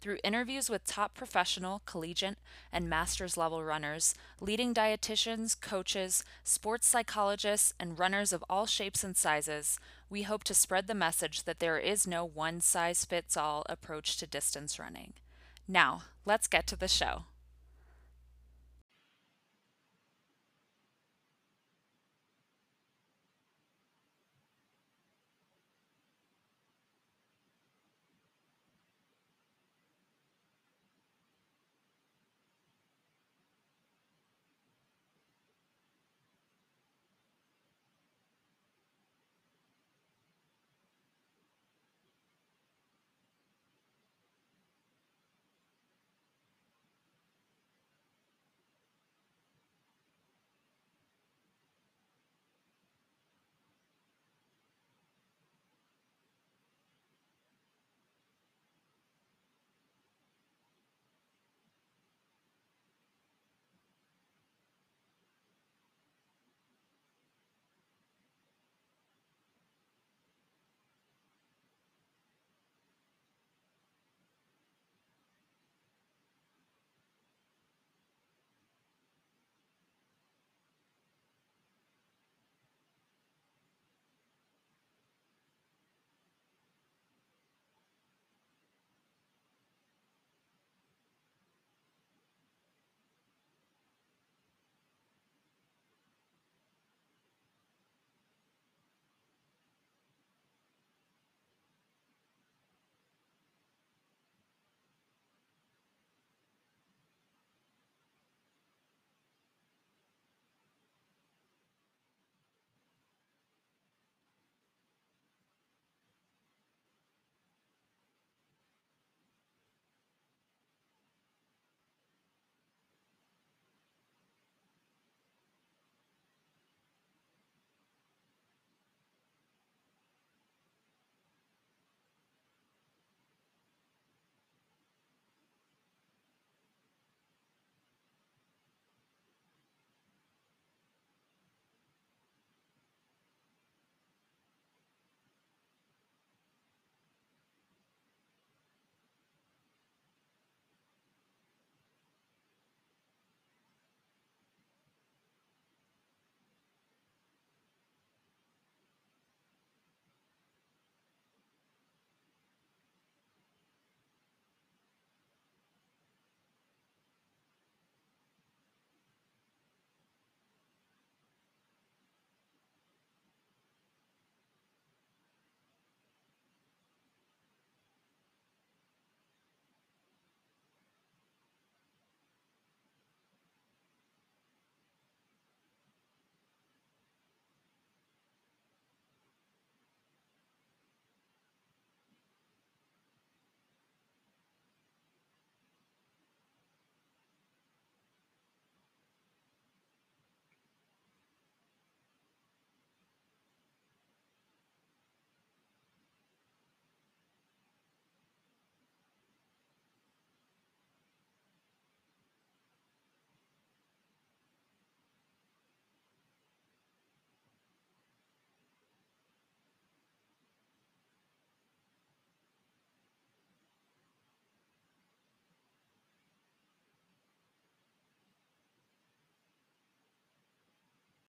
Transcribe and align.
Through 0.00 0.18
interviews 0.22 0.70
with 0.70 0.86
top 0.86 1.14
professional, 1.14 1.82
collegiate, 1.84 2.38
and 2.72 2.88
master's 2.88 3.36
level 3.36 3.64
runners, 3.64 4.14
leading 4.40 4.72
dietitians, 4.72 5.60
coaches, 5.60 6.22
sports 6.44 6.86
psychologists, 6.86 7.74
and 7.80 7.98
runners 7.98 8.32
of 8.32 8.44
all 8.48 8.66
shapes 8.66 9.02
and 9.02 9.16
sizes, 9.16 9.80
we 10.08 10.22
hope 10.22 10.44
to 10.44 10.54
spread 10.54 10.86
the 10.86 10.94
message 10.94 11.44
that 11.44 11.58
there 11.58 11.78
is 11.78 12.06
no 12.06 12.24
one 12.24 12.60
size 12.60 13.04
fits 13.04 13.36
all 13.36 13.64
approach 13.68 14.16
to 14.18 14.26
distance 14.26 14.78
running. 14.78 15.14
Now, 15.66 16.02
let's 16.24 16.46
get 16.46 16.66
to 16.68 16.76
the 16.76 16.88
show. 16.88 17.24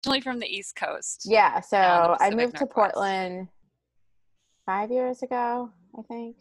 Originally 0.07 0.21
from 0.21 0.39
the 0.41 0.47
East 0.47 0.77
Coast. 0.77 1.23
Yeah, 1.25 1.61
so 1.61 2.17
I 2.21 2.31
moved 2.31 2.55
Northwest. 2.55 2.57
to 2.59 2.67
Portland 2.67 3.49
five 4.65 4.91
years 4.91 5.23
ago, 5.23 5.71
I 5.99 6.03
think. 6.03 6.37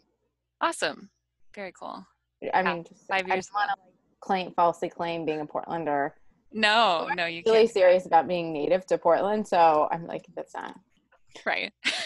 Awesome. 0.60 1.10
Very 1.54 1.72
cool. 1.72 2.06
I 2.52 2.62
mean, 2.62 2.84
just, 2.84 3.06
five 3.06 3.26
years. 3.26 3.50
I 3.54 3.58
want 3.58 3.70
to 3.70 3.82
like 3.84 3.94
claim 4.20 4.52
falsely 4.54 4.88
claim 4.88 5.24
being 5.24 5.40
a 5.40 5.46
Portlander. 5.46 6.12
No, 6.52 7.08
no, 7.14 7.26
you 7.26 7.42
really 7.44 7.62
can't. 7.62 7.70
serious 7.70 8.06
about 8.06 8.28
being 8.28 8.52
native 8.52 8.86
to 8.86 8.98
Portland, 8.98 9.46
so 9.46 9.88
I'm 9.90 10.06
like, 10.06 10.26
that's 10.34 10.54
not 10.54 10.78
right. 11.44 11.72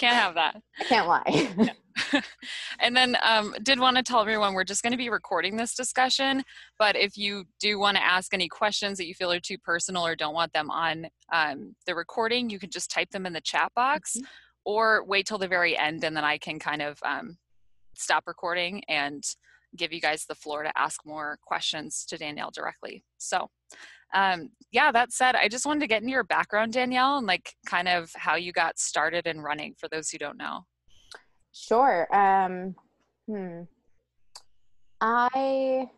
can't 0.00 0.16
have 0.16 0.34
that. 0.34 0.62
I 0.78 0.84
can't 0.84 1.06
lie. 1.06 1.70
and 2.80 2.96
then 2.96 3.16
um, 3.22 3.54
did 3.62 3.78
want 3.78 3.96
to 3.96 4.02
tell 4.02 4.20
everyone 4.20 4.54
we're 4.54 4.64
just 4.64 4.82
going 4.82 4.92
to 4.92 4.96
be 4.96 5.10
recording 5.10 5.56
this 5.56 5.74
discussion 5.74 6.42
but 6.78 6.96
if 6.96 7.18
you 7.18 7.44
do 7.58 7.78
want 7.78 7.96
to 7.96 8.02
ask 8.02 8.32
any 8.32 8.48
questions 8.48 8.96
that 8.96 9.06
you 9.06 9.14
feel 9.14 9.30
are 9.30 9.40
too 9.40 9.58
personal 9.58 10.06
or 10.06 10.16
don't 10.16 10.32
want 10.32 10.52
them 10.52 10.70
on 10.70 11.08
um, 11.32 11.74
the 11.86 11.94
recording 11.94 12.48
you 12.48 12.58
can 12.58 12.70
just 12.70 12.90
type 12.90 13.10
them 13.10 13.26
in 13.26 13.32
the 13.32 13.40
chat 13.40 13.70
box 13.74 14.16
mm-hmm. 14.16 14.24
or 14.64 15.04
wait 15.04 15.26
till 15.26 15.36
the 15.36 15.48
very 15.48 15.76
end 15.76 16.02
and 16.04 16.16
then 16.16 16.24
i 16.24 16.38
can 16.38 16.58
kind 16.58 16.80
of 16.80 16.98
um, 17.04 17.36
stop 17.94 18.22
recording 18.26 18.82
and 18.88 19.24
give 19.76 19.92
you 19.92 20.00
guys 20.00 20.24
the 20.24 20.34
floor 20.34 20.62
to 20.62 20.78
ask 20.78 21.04
more 21.04 21.38
questions 21.44 22.06
to 22.06 22.16
danielle 22.16 22.52
directly 22.52 23.04
so 23.18 23.48
um, 24.14 24.50
yeah 24.72 24.92
that 24.92 25.12
said 25.12 25.34
i 25.34 25.48
just 25.48 25.66
wanted 25.66 25.80
to 25.80 25.86
get 25.86 26.02
into 26.02 26.12
your 26.12 26.24
background 26.24 26.72
danielle 26.72 27.18
and 27.18 27.26
like 27.26 27.54
kind 27.66 27.88
of 27.88 28.10
how 28.14 28.34
you 28.34 28.52
got 28.52 28.78
started 28.78 29.26
in 29.26 29.40
running 29.40 29.74
for 29.78 29.88
those 29.88 30.10
who 30.10 30.18
don't 30.18 30.38
know 30.38 30.64
Sure. 31.52 32.06
Um, 32.14 32.76
Hmm. 33.30 33.62
I 35.00 35.88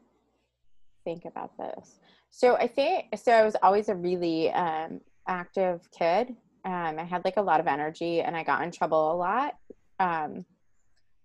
think 1.04 1.24
about 1.24 1.56
this. 1.56 1.98
So 2.30 2.56
I 2.56 2.66
think 2.66 3.06
so. 3.16 3.32
I 3.32 3.42
was 3.42 3.56
always 3.62 3.88
a 3.88 3.94
really 3.94 4.50
um, 4.52 5.00
active 5.26 5.80
kid. 5.96 6.36
Um, 6.64 6.98
I 6.98 7.04
had 7.04 7.24
like 7.24 7.38
a 7.38 7.42
lot 7.42 7.58
of 7.58 7.66
energy, 7.66 8.20
and 8.20 8.36
I 8.36 8.44
got 8.44 8.62
in 8.62 8.70
trouble 8.70 9.12
a 9.12 9.16
lot. 9.16 9.56
Um, 9.98 10.44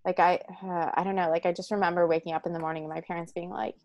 like 0.05 0.19
I, 0.19 0.39
uh, 0.63 0.91
I 0.93 1.03
don't 1.03 1.15
know. 1.15 1.29
Like 1.29 1.45
I 1.45 1.51
just 1.51 1.71
remember 1.71 2.07
waking 2.07 2.33
up 2.33 2.45
in 2.45 2.53
the 2.53 2.59
morning 2.59 2.85
and 2.85 2.93
my 2.93 3.01
parents 3.01 3.33
being 3.33 3.49
like, 3.49 3.75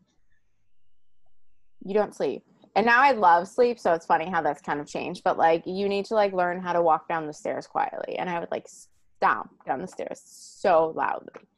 "You 1.84 1.94
don't 1.94 2.14
sleep." 2.14 2.44
And 2.75 2.87
now 2.87 3.03
I 3.03 3.13
love 3.13 3.49
sleep, 3.49 3.79
so 3.79 3.93
it's 3.93 4.07
funny 4.07 4.31
how 4.31 4.41
that's 4.41 4.63
kind 4.63 4.81
of 4.81 4.87
changed. 4.87 5.23
But 5.25 5.37
like, 5.37 5.63
you 5.67 5.89
need 5.89 6.07
to 6.07 6.15
like 6.15 6.33
learn 6.33 6.61
how 6.61 6.73
to 6.73 6.83
walk 6.83 7.09
down 7.09 7.27
the 7.27 7.35
stairs 7.35 7.67
quietly, 7.67 8.17
and 8.19 8.31
I 8.31 8.41
would 8.41 8.51
like 8.51 8.67
stomp 8.69 9.51
down 9.67 9.81
the 9.81 9.89
stairs 9.89 10.23
so 10.25 10.93
loudly 10.97 11.49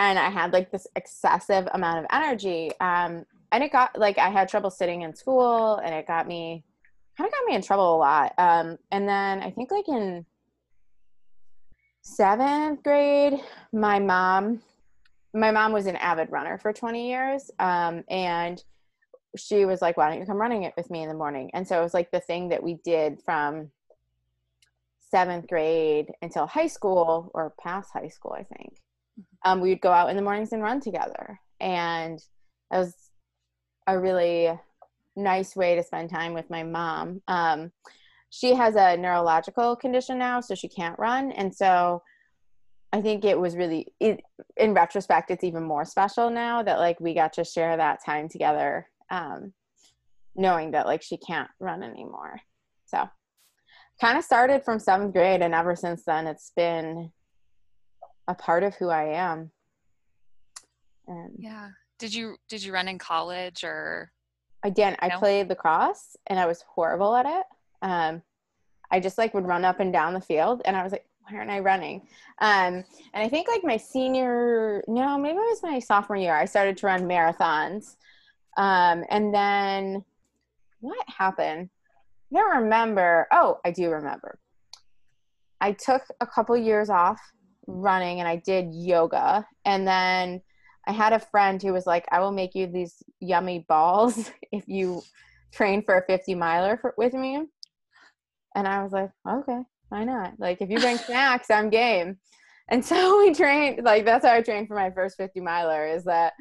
and 0.00 0.18
I 0.18 0.30
had 0.30 0.54
like 0.54 0.70
this 0.70 0.86
excessive 0.96 1.68
amount 1.74 1.98
of 1.98 2.06
energy. 2.10 2.70
Um, 2.80 3.26
and 3.52 3.62
it 3.62 3.70
got 3.70 3.98
like 3.98 4.16
I 4.16 4.30
had 4.30 4.48
trouble 4.48 4.70
sitting 4.70 5.02
in 5.02 5.14
school, 5.14 5.76
and 5.76 5.94
it 5.94 6.06
got 6.06 6.26
me 6.26 6.64
kind 7.18 7.28
of 7.28 7.32
got 7.32 7.44
me 7.46 7.54
in 7.54 7.62
trouble 7.62 7.96
a 7.96 7.98
lot. 7.98 8.32
Um, 8.38 8.78
and 8.90 9.06
then 9.06 9.42
I 9.42 9.50
think 9.50 9.70
like 9.70 9.88
in 9.88 10.24
seventh 12.00 12.82
grade, 12.82 13.34
my 13.74 13.98
mom, 13.98 14.62
my 15.34 15.50
mom 15.50 15.72
was 15.72 15.84
an 15.84 15.96
avid 15.96 16.32
runner 16.32 16.56
for 16.56 16.72
20 16.72 17.10
years, 17.10 17.50
um, 17.58 18.02
and 18.08 18.62
she 19.36 19.64
was 19.64 19.80
like, 19.80 19.96
"Why 19.96 20.10
don't 20.10 20.20
you 20.20 20.26
come 20.26 20.40
running 20.40 20.64
it 20.64 20.74
with 20.76 20.90
me 20.90 21.02
in 21.02 21.08
the 21.08 21.14
morning?" 21.14 21.50
And 21.54 21.66
so 21.66 21.78
it 21.78 21.82
was 21.82 21.94
like 21.94 22.10
the 22.10 22.20
thing 22.20 22.48
that 22.48 22.62
we 22.62 22.74
did 22.84 23.20
from 23.24 23.70
seventh 25.10 25.48
grade 25.48 26.12
until 26.22 26.46
high 26.46 26.66
school 26.66 27.30
or 27.34 27.54
past 27.60 27.90
high 27.92 28.08
school, 28.08 28.32
I 28.32 28.44
think 28.44 28.74
um, 29.44 29.60
we 29.60 29.70
would 29.70 29.80
go 29.80 29.92
out 29.92 30.10
in 30.10 30.16
the 30.16 30.22
mornings 30.22 30.52
and 30.52 30.62
run 30.62 30.80
together. 30.80 31.40
And 31.60 32.18
it 32.72 32.76
was 32.76 32.94
a 33.86 33.98
really 33.98 34.50
nice 35.16 35.56
way 35.56 35.74
to 35.74 35.82
spend 35.82 36.10
time 36.10 36.32
with 36.32 36.48
my 36.50 36.62
mom. 36.62 37.22
Um, 37.28 37.72
she 38.30 38.54
has 38.54 38.76
a 38.76 38.96
neurological 38.96 39.74
condition 39.76 40.18
now, 40.18 40.40
so 40.40 40.54
she 40.54 40.68
can't 40.68 40.98
run. 40.98 41.32
And 41.32 41.54
so 41.54 42.02
I 42.92 43.00
think 43.00 43.24
it 43.24 43.38
was 43.38 43.56
really, 43.56 43.88
it, 43.98 44.20
in 44.56 44.74
retrospect, 44.74 45.30
it's 45.30 45.44
even 45.44 45.64
more 45.64 45.84
special 45.84 46.30
now 46.30 46.62
that 46.62 46.78
like 46.78 47.00
we 47.00 47.14
got 47.14 47.32
to 47.34 47.44
share 47.44 47.76
that 47.76 48.04
time 48.04 48.28
together, 48.28 48.86
um, 49.10 49.52
knowing 50.34 50.72
that 50.72 50.86
like 50.86 51.02
she 51.02 51.16
can't 51.16 51.50
run 51.58 51.82
anymore. 51.82 52.40
So 52.86 53.08
kind 54.00 54.18
of 54.18 54.24
started 54.24 54.64
from 54.64 54.78
seventh 54.78 55.12
grade, 55.12 55.42
and 55.42 55.54
ever 55.54 55.76
since 55.76 56.04
then, 56.04 56.26
it's 56.26 56.52
been 56.56 57.12
a 58.28 58.34
part 58.34 58.62
of 58.62 58.74
who 58.76 58.88
I 58.88 59.14
am. 59.14 59.50
And 61.06 61.32
yeah. 61.38 61.70
Did 61.98 62.14
you 62.14 62.36
did 62.48 62.62
you 62.62 62.72
run 62.72 62.88
in 62.88 62.98
college 62.98 63.62
or? 63.64 64.12
I 64.62 64.70
didn't. 64.70 64.98
I 65.00 65.10
played 65.10 65.48
lacrosse 65.48 66.16
and 66.26 66.38
I 66.38 66.46
was 66.46 66.62
horrible 66.62 67.14
at 67.16 67.26
it. 67.26 67.44
Um, 67.82 68.22
I 68.90 69.00
just 69.00 69.16
like 69.16 69.32
would 69.34 69.46
run 69.46 69.64
up 69.64 69.80
and 69.80 69.92
down 69.92 70.14
the 70.14 70.20
field, 70.20 70.62
and 70.64 70.76
I 70.76 70.82
was 70.82 70.92
like, 70.92 71.06
why 71.22 71.36
aren't 71.36 71.50
I 71.50 71.60
running? 71.60 72.02
Um, 72.40 72.84
and 73.14 73.24
I 73.24 73.28
think 73.28 73.48
like 73.48 73.64
my 73.64 73.76
senior, 73.76 74.82
no, 74.88 75.16
maybe 75.16 75.36
it 75.36 75.50
was 75.50 75.62
my 75.62 75.78
sophomore 75.78 76.16
year. 76.16 76.34
I 76.34 76.44
started 76.44 76.76
to 76.78 76.86
run 76.86 77.02
marathons, 77.02 77.96
um, 78.60 79.04
and 79.08 79.34
then 79.34 80.04
what 80.80 80.98
happened? 81.08 81.70
I 82.30 82.38
don't 82.38 82.62
remember. 82.64 83.26
Oh, 83.32 83.58
I 83.64 83.70
do 83.70 83.88
remember. 83.88 84.38
I 85.62 85.72
took 85.72 86.02
a 86.20 86.26
couple 86.26 86.54
years 86.58 86.90
off 86.90 87.18
running 87.66 88.20
and 88.20 88.28
I 88.28 88.36
did 88.36 88.66
yoga. 88.74 89.46
And 89.64 89.88
then 89.88 90.42
I 90.86 90.92
had 90.92 91.14
a 91.14 91.18
friend 91.18 91.62
who 91.62 91.72
was 91.72 91.86
like, 91.86 92.04
I 92.12 92.20
will 92.20 92.32
make 92.32 92.54
you 92.54 92.66
these 92.66 93.02
yummy 93.18 93.64
balls 93.66 94.30
if 94.52 94.64
you 94.68 95.00
train 95.52 95.82
for 95.82 95.96
a 95.96 96.04
50 96.06 96.34
miler 96.34 96.76
for, 96.76 96.92
with 96.98 97.14
me. 97.14 97.42
And 98.54 98.68
I 98.68 98.82
was 98.82 98.92
like, 98.92 99.10
okay, 99.26 99.62
why 99.88 100.04
not? 100.04 100.34
Like, 100.38 100.60
if 100.60 100.68
you 100.68 100.78
bring 100.80 100.98
snacks, 101.06 101.50
I'm 101.50 101.70
game. 101.70 102.18
And 102.68 102.84
so 102.84 103.18
we 103.24 103.32
trained, 103.32 103.84
like, 103.84 104.04
that's 104.04 104.26
how 104.26 104.34
I 104.34 104.42
trained 104.42 104.68
for 104.68 104.74
my 104.74 104.90
first 104.90 105.16
50 105.16 105.40
miler 105.40 105.86
is 105.86 106.04
that 106.04 106.34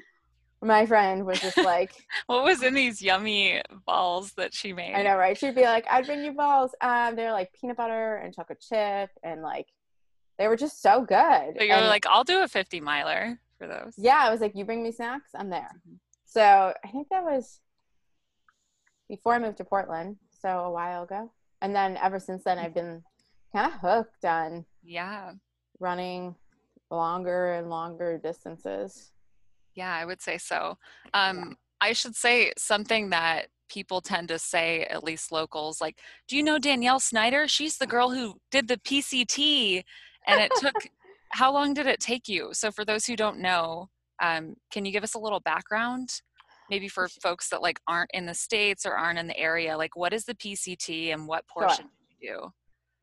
my 0.62 0.86
friend 0.86 1.26
was 1.26 1.40
just 1.40 1.58
like 1.58 1.94
what 2.28 2.44
was 2.44 2.62
in 2.64 2.74
these 2.74 3.02
yummy 3.02 3.62
balls 3.86 4.34
that 4.34 4.54
she 4.54 4.74
made 4.74 4.94
i 4.94 5.02
know 5.02 5.16
right 5.16 5.38
she'd 5.38 5.56
be 5.56 5.62
like 5.62 5.86
i'd 5.90 6.06
bring 6.06 6.24
you 6.24 6.34
balls 6.34 6.76
um 6.82 7.16
they're 7.16 7.32
like 7.32 7.50
peanut 7.54 7.78
butter 7.78 8.18
and 8.18 8.36
chocolate 8.36 8.60
chip 8.60 9.10
and 9.24 9.42
like 9.42 9.68
they 10.40 10.48
were 10.48 10.56
just 10.56 10.82
so 10.82 11.02
good. 11.02 11.58
So 11.58 11.64
you're 11.64 11.82
like, 11.82 12.06
I'll 12.08 12.24
do 12.24 12.42
a 12.42 12.48
50 12.48 12.80
miler 12.80 13.38
for 13.60 13.68
those. 13.68 13.94
Yeah, 13.98 14.18
I 14.20 14.32
was 14.32 14.40
like, 14.40 14.56
you 14.56 14.64
bring 14.64 14.82
me 14.82 14.92
snacks, 14.92 15.32
I'm 15.36 15.50
there. 15.50 15.70
Mm-hmm. 15.86 15.96
So 16.26 16.74
I 16.84 16.88
think 16.88 17.10
that 17.10 17.24
was 17.24 17.60
before 19.10 19.36
I 19.36 19.40
moved 19.40 19.58
to 19.58 19.66
Portland, 19.66 20.16
so 20.42 20.50
a 20.50 20.72
while 20.72 21.04
ago. 21.04 21.32
And 21.62 21.76
then 21.76 21.98
ever 22.02 22.20
since 22.20 22.46
then, 22.46 22.58
I've 22.58 22.74
been 22.74 23.04
kind 23.54 23.74
of 23.74 23.80
hooked 23.80 24.24
on 24.24 24.66
yeah 24.82 25.34
running 25.80 26.36
longer 26.90 27.56
and 27.56 27.70
longer 27.70 28.18
distances. 28.18 29.12
Yeah, 29.76 29.94
I 29.94 30.06
would 30.06 30.22
say 30.22 30.38
so. 30.38 30.78
Um. 31.14 31.58
I 31.82 31.94
should 31.94 32.14
say 32.14 32.52
something 32.58 33.10
that 33.12 33.48
people 33.70 34.02
tend 34.02 34.28
to 34.28 34.38
say, 34.38 34.84
at 34.90 35.02
least 35.02 35.32
locals, 35.32 35.80
like, 35.80 35.98
do 36.28 36.36
you 36.36 36.44
know 36.44 36.60
Danielle 36.60 37.00
Snyder? 37.00 37.48
She's 37.48 37.78
the 37.78 37.88
girl 37.88 38.10
who 38.10 38.36
did 38.52 38.68
the 38.68 38.76
PCT 38.76 39.84
and 40.28 40.42
it 40.42 40.52
took 40.60 40.74
how 41.32 41.52
long 41.52 41.74
did 41.74 41.88
it 41.88 42.00
take 42.00 42.28
you 42.28 42.50
so 42.54 42.72
for 42.72 42.86
those 42.86 43.06
who 43.06 43.16
don't 43.16 43.40
know 43.40 43.90
um, 44.22 44.56
can 44.72 44.86
you 44.86 44.92
give 44.92 45.04
us 45.04 45.16
a 45.16 45.20
little 45.20 45.40
background 45.40 46.10
maybe 46.70 46.88
for 46.88 47.08
folks 47.08 47.50
that 47.50 47.62
like 47.62 47.80
aren't 47.88 48.12
in 48.14 48.26
the 48.26 48.34
states 48.34 48.86
or 48.86 48.94
aren't 48.94 49.20
in 49.20 49.28
the 49.28 49.38
area 49.38 49.78
like 49.78 49.96
what 49.96 50.14
is 50.14 50.26
the 50.26 50.36
pct 50.36 51.14
and 51.14 51.28
what 51.28 51.48
portion 51.48 51.86
sure. 51.86 51.92
did 52.10 52.28
you 52.28 52.34
do 52.34 52.52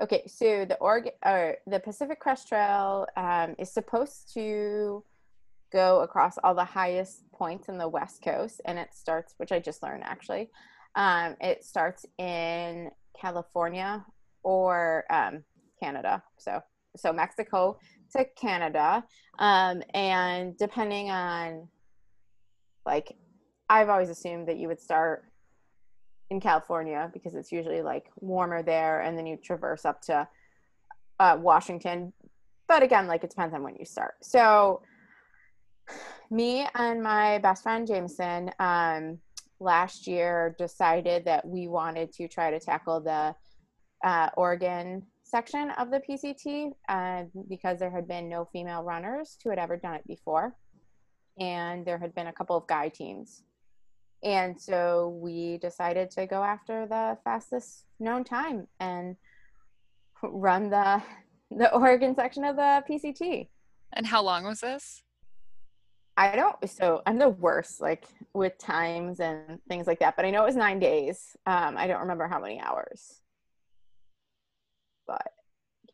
okay 0.02 0.22
so 0.26 0.64
the 0.64 0.76
Oregon 0.76 1.12
or 1.24 1.56
the 1.66 1.80
pacific 1.80 2.20
crest 2.20 2.48
trail 2.48 3.06
um, 3.16 3.54
is 3.58 3.70
supposed 3.70 4.32
to 4.34 5.02
go 5.72 6.00
across 6.00 6.38
all 6.44 6.54
the 6.54 6.64
highest 6.64 7.22
points 7.32 7.68
in 7.68 7.78
the 7.78 7.88
west 7.88 8.22
coast 8.22 8.60
and 8.64 8.78
it 8.78 8.88
starts 8.94 9.34
which 9.38 9.52
i 9.52 9.58
just 9.58 9.82
learned 9.82 10.02
actually 10.04 10.48
um, 10.94 11.36
it 11.40 11.64
starts 11.64 12.06
in 12.18 12.90
california 13.20 14.04
or 14.42 15.04
um, 15.10 15.42
canada 15.80 16.22
so 16.38 16.62
so 16.96 17.12
Mexico 17.12 17.78
to 18.14 18.24
Canada. 18.36 19.04
Um, 19.38 19.82
and 19.94 20.56
depending 20.56 21.10
on, 21.10 21.68
like, 22.84 23.16
I've 23.68 23.88
always 23.88 24.10
assumed 24.10 24.48
that 24.48 24.58
you 24.58 24.68
would 24.68 24.80
start 24.80 25.24
in 26.30 26.40
California 26.40 27.10
because 27.12 27.34
it's 27.34 27.52
usually 27.52 27.82
like 27.82 28.06
warmer 28.16 28.62
there, 28.62 29.00
and 29.00 29.16
then 29.16 29.26
you 29.26 29.36
traverse 29.36 29.84
up 29.84 30.00
to 30.02 30.26
uh, 31.20 31.36
Washington. 31.40 32.12
But 32.68 32.82
again, 32.82 33.06
like, 33.06 33.24
it 33.24 33.30
depends 33.30 33.54
on 33.54 33.62
when 33.62 33.76
you 33.76 33.84
start. 33.84 34.14
So, 34.22 34.82
me 36.30 36.66
and 36.74 37.02
my 37.02 37.38
best 37.38 37.62
friend 37.62 37.86
Jameson 37.86 38.50
um, 38.58 39.18
last 39.60 40.06
year 40.06 40.54
decided 40.58 41.24
that 41.24 41.46
we 41.46 41.68
wanted 41.68 42.12
to 42.12 42.28
try 42.28 42.50
to 42.50 42.60
tackle 42.60 43.00
the 43.00 43.34
uh, 44.04 44.28
Oregon 44.36 45.02
section 45.22 45.70
of 45.72 45.90
the 45.90 46.00
PCT 46.00 46.72
uh, 46.88 47.24
because 47.48 47.78
there 47.78 47.90
had 47.90 48.06
been 48.06 48.28
no 48.28 48.44
female 48.52 48.82
runners 48.82 49.36
who 49.42 49.50
had 49.50 49.58
ever 49.58 49.76
done 49.76 49.94
it 49.94 50.06
before. 50.06 50.54
And 51.38 51.84
there 51.84 51.98
had 51.98 52.14
been 52.14 52.28
a 52.28 52.32
couple 52.32 52.56
of 52.56 52.66
guy 52.66 52.88
teams. 52.88 53.42
And 54.22 54.60
so 54.60 55.18
we 55.20 55.58
decided 55.58 56.10
to 56.12 56.26
go 56.26 56.42
after 56.42 56.86
the 56.86 57.18
fastest 57.24 57.84
known 58.00 58.24
time 58.24 58.66
and 58.80 59.16
run 60.22 60.70
the 60.70 61.02
the 61.50 61.72
Oregon 61.72 62.14
section 62.14 62.44
of 62.44 62.56
the 62.56 62.82
PCT. 62.90 63.48
And 63.92 64.06
how 64.06 64.22
long 64.22 64.44
was 64.44 64.60
this? 64.60 65.02
I 66.16 66.34
don't 66.34 66.70
so 66.70 67.02
I'm 67.06 67.18
the 67.18 67.28
worst 67.28 67.80
like 67.80 68.06
with 68.32 68.56
times 68.58 69.20
and 69.20 69.58
things 69.68 69.86
like 69.86 69.98
that, 70.00 70.16
but 70.16 70.24
I 70.24 70.30
know 70.30 70.42
it 70.42 70.46
was 70.46 70.56
nine 70.56 70.78
days. 70.78 71.36
Um, 71.46 71.76
I 71.76 71.86
don't 71.86 72.00
remember 72.00 72.26
how 72.26 72.40
many 72.40 72.60
hours 72.60 73.20
but 75.06 75.32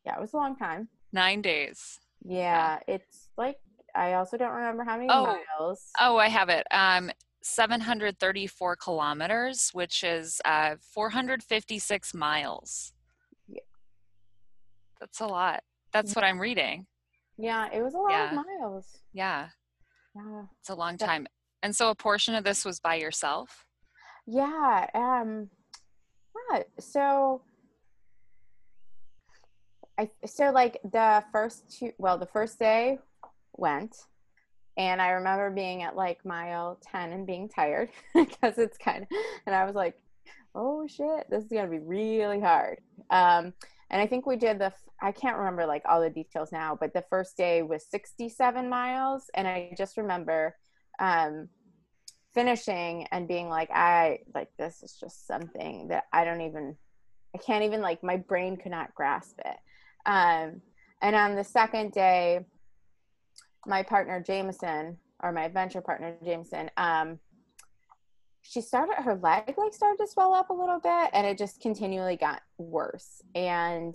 yeah, 0.05 0.17
it 0.17 0.21
was 0.21 0.33
a 0.33 0.37
long 0.37 0.57
time. 0.57 0.89
Nine 1.13 1.43
days. 1.43 2.01
Yeah, 2.25 2.79
yeah. 2.89 2.95
it's 2.95 3.29
like 3.37 3.59
I 3.95 4.15
also 4.15 4.37
don't 4.37 4.53
remember 4.53 4.85
how 4.85 4.97
many 4.97 5.09
oh, 5.11 5.39
miles. 5.59 5.91
Oh, 6.01 6.17
I 6.17 6.29
have 6.29 6.49
it. 6.49 6.67
Um, 6.71 7.11
734 7.43 8.77
kilometers, 8.77 9.71
which 9.73 10.03
is 10.05 10.41
uh, 10.45 10.77
456 10.81 12.15
miles. 12.15 12.93
Yeah. 13.49 13.61
That's 15.01 15.21
a 15.21 15.27
lot. 15.27 15.63
That's 15.93 16.15
what 16.15 16.25
I'm 16.25 16.41
reading. 16.41 16.87
Yeah, 17.37 17.69
it 17.73 17.83
was 17.83 17.95
a 17.95 17.99
lot 17.99 18.13
yeah. 18.13 18.29
of 18.31 18.47
miles. 18.47 18.87
Yeah. 19.13 19.49
Yeah. 20.15 20.43
It's 20.61 20.71
a 20.71 20.75
long 20.75 20.97
time. 20.99 21.27
And 21.63 21.75
so 21.75 21.91
a 21.91 21.95
portion 21.95 22.35
of 22.35 22.45
this 22.45 22.65
was 22.65 22.81
by 22.81 22.97
yourself? 22.97 23.65
Yeah. 24.27 24.87
Um 24.95 25.49
yeah. 26.51 26.63
So 26.81 27.43
I 29.99 30.11
so 30.27 30.51
like 30.51 30.81
the 30.85 31.25
first 31.33 31.79
two 31.79 31.93
well 31.99 32.19
the 32.19 32.27
first 32.27 32.59
day 32.59 32.99
went 33.57 33.97
And 34.77 35.03
I 35.03 35.11
remember 35.11 35.51
being 35.51 35.83
at 35.83 35.97
like 35.97 36.25
mile 36.25 36.79
10 36.91 37.13
and 37.13 37.27
being 37.27 37.49
tired 37.49 37.91
because 38.15 38.59
it's 38.59 38.79
kind 38.79 39.03
of, 39.03 39.09
and 39.47 39.55
I 39.55 39.65
was 39.65 39.75
like, 39.75 39.97
oh 40.55 40.87
shit, 40.87 41.29
this 41.31 41.45
is 41.45 41.51
going 41.51 41.65
to 41.65 41.71
be 41.71 41.79
really 41.79 42.41
hard. 42.41 42.79
Um, 43.11 43.53
and 43.93 44.01
I 44.01 44.07
think 44.07 44.27
we 44.27 44.37
did 44.37 44.59
the, 44.59 44.73
I 45.03 45.13
can't 45.13 45.37
remember 45.37 45.67
like 45.67 45.83
all 45.87 46.01
the 46.01 46.09
details 46.09 46.51
now, 46.51 46.77
but 46.81 46.95
the 46.95 47.05
first 47.11 47.37
day 47.37 47.63
was 47.63 47.87
67 47.91 48.69
miles. 48.69 49.25
And 49.35 49.47
I 49.47 49.75
just 49.77 49.99
remember 49.99 50.57
um, 50.99 51.51
finishing 52.35 53.07
and 53.13 53.29
being 53.29 53.51
like, 53.51 53.71
I, 53.71 54.21
like, 54.35 54.49
this 54.59 54.83
is 54.83 54.97
just 54.99 55.27
something 55.27 55.89
that 55.89 56.05
I 56.11 56.25
don't 56.25 56.41
even, 56.41 56.75
I 57.35 57.39
can't 57.39 57.65
even, 57.65 57.83
like, 57.83 58.03
my 58.03 58.17
brain 58.17 58.57
could 58.57 58.71
not 58.71 58.95
grasp 58.95 59.39
it. 59.45 59.57
Um, 60.07 60.63
and 61.03 61.15
on 61.15 61.37
the 61.37 61.45
second 61.45 61.93
day, 61.93 62.47
my 63.67 63.83
partner 63.83 64.23
Jameson, 64.27 64.97
or 65.23 65.33
my 65.33 65.45
adventure 65.45 65.83
partner 65.83 66.17
Jameson, 66.25 66.71
um, 66.79 67.19
she 68.43 68.61
started 68.61 68.97
her 68.97 69.15
leg 69.15 69.55
like 69.57 69.73
started 69.73 69.99
to 69.99 70.07
swell 70.07 70.35
up 70.35 70.51
a 70.51 70.55
little 70.55 70.81
bit, 70.81 71.11
and 71.13 71.27
it 71.27 71.39
just 71.39 71.61
continually 71.61 72.17
got 72.17 72.43
worse. 72.59 73.23
And 73.35 73.95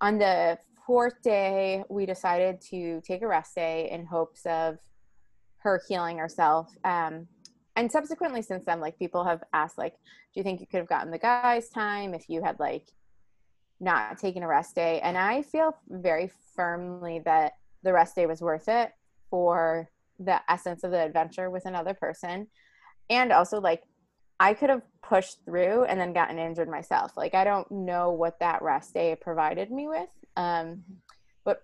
on 0.00 0.18
the 0.18 0.58
fourth 0.86 1.22
day, 1.22 1.84
we 1.88 2.06
decided 2.06 2.60
to 2.70 3.00
take 3.06 3.22
a 3.22 3.28
rest 3.28 3.54
day 3.54 3.88
in 3.90 4.06
hopes 4.06 4.44
of 4.46 4.78
her 5.58 5.80
healing 5.88 6.18
herself. 6.18 6.74
Um, 6.84 7.26
and 7.76 7.90
subsequently, 7.90 8.42
since 8.42 8.64
then, 8.64 8.80
like 8.80 8.98
people 8.98 9.24
have 9.24 9.42
asked, 9.52 9.78
like, 9.78 9.94
do 9.94 10.40
you 10.40 10.42
think 10.42 10.60
you 10.60 10.66
could 10.66 10.78
have 10.78 10.88
gotten 10.88 11.10
the 11.10 11.18
guys 11.18 11.68
time 11.68 12.14
if 12.14 12.28
you 12.28 12.42
had 12.42 12.58
like 12.58 12.88
not 13.80 14.18
taken 14.18 14.42
a 14.42 14.48
rest 14.48 14.74
day? 14.74 15.00
And 15.00 15.16
I 15.16 15.42
feel 15.42 15.76
very 15.88 16.30
firmly 16.54 17.20
that 17.24 17.52
the 17.82 17.92
rest 17.92 18.14
day 18.14 18.26
was 18.26 18.40
worth 18.40 18.68
it 18.68 18.92
for 19.30 19.90
the 20.18 20.40
essence 20.50 20.84
of 20.84 20.90
the 20.90 21.02
adventure 21.02 21.50
with 21.50 21.66
another 21.66 21.94
person 21.94 22.46
and 23.10 23.32
also 23.32 23.60
like 23.60 23.82
i 24.40 24.54
could 24.54 24.70
have 24.70 24.82
pushed 25.02 25.44
through 25.44 25.84
and 25.84 26.00
then 26.00 26.14
gotten 26.14 26.38
injured 26.38 26.68
myself. 26.68 27.12
Like 27.16 27.34
i 27.34 27.44
don't 27.44 27.70
know 27.70 28.12
what 28.12 28.38
that 28.40 28.62
rest 28.62 28.94
day 28.94 29.16
provided 29.20 29.70
me 29.70 29.86
with 29.86 30.08
um 30.36 30.82
but 31.44 31.62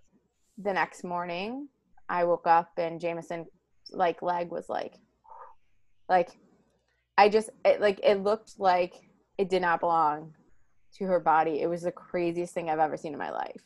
the 0.58 0.72
next 0.72 1.04
morning 1.04 1.68
i 2.08 2.24
woke 2.24 2.46
up 2.46 2.70
and 2.76 3.00
jameson 3.00 3.46
like 3.90 4.22
leg 4.22 4.50
was 4.50 4.68
like 4.68 4.94
like 6.08 6.30
i 7.16 7.28
just 7.28 7.50
it, 7.64 7.80
like 7.80 8.00
it 8.04 8.22
looked 8.22 8.58
like 8.58 8.94
it 9.38 9.48
did 9.48 9.62
not 9.62 9.80
belong 9.80 10.34
to 10.96 11.04
her 11.04 11.20
body. 11.20 11.60
It 11.62 11.68
was 11.68 11.82
the 11.82 11.92
craziest 11.92 12.52
thing 12.52 12.68
i've 12.68 12.78
ever 12.78 12.96
seen 12.96 13.12
in 13.12 13.18
my 13.18 13.30
life. 13.30 13.62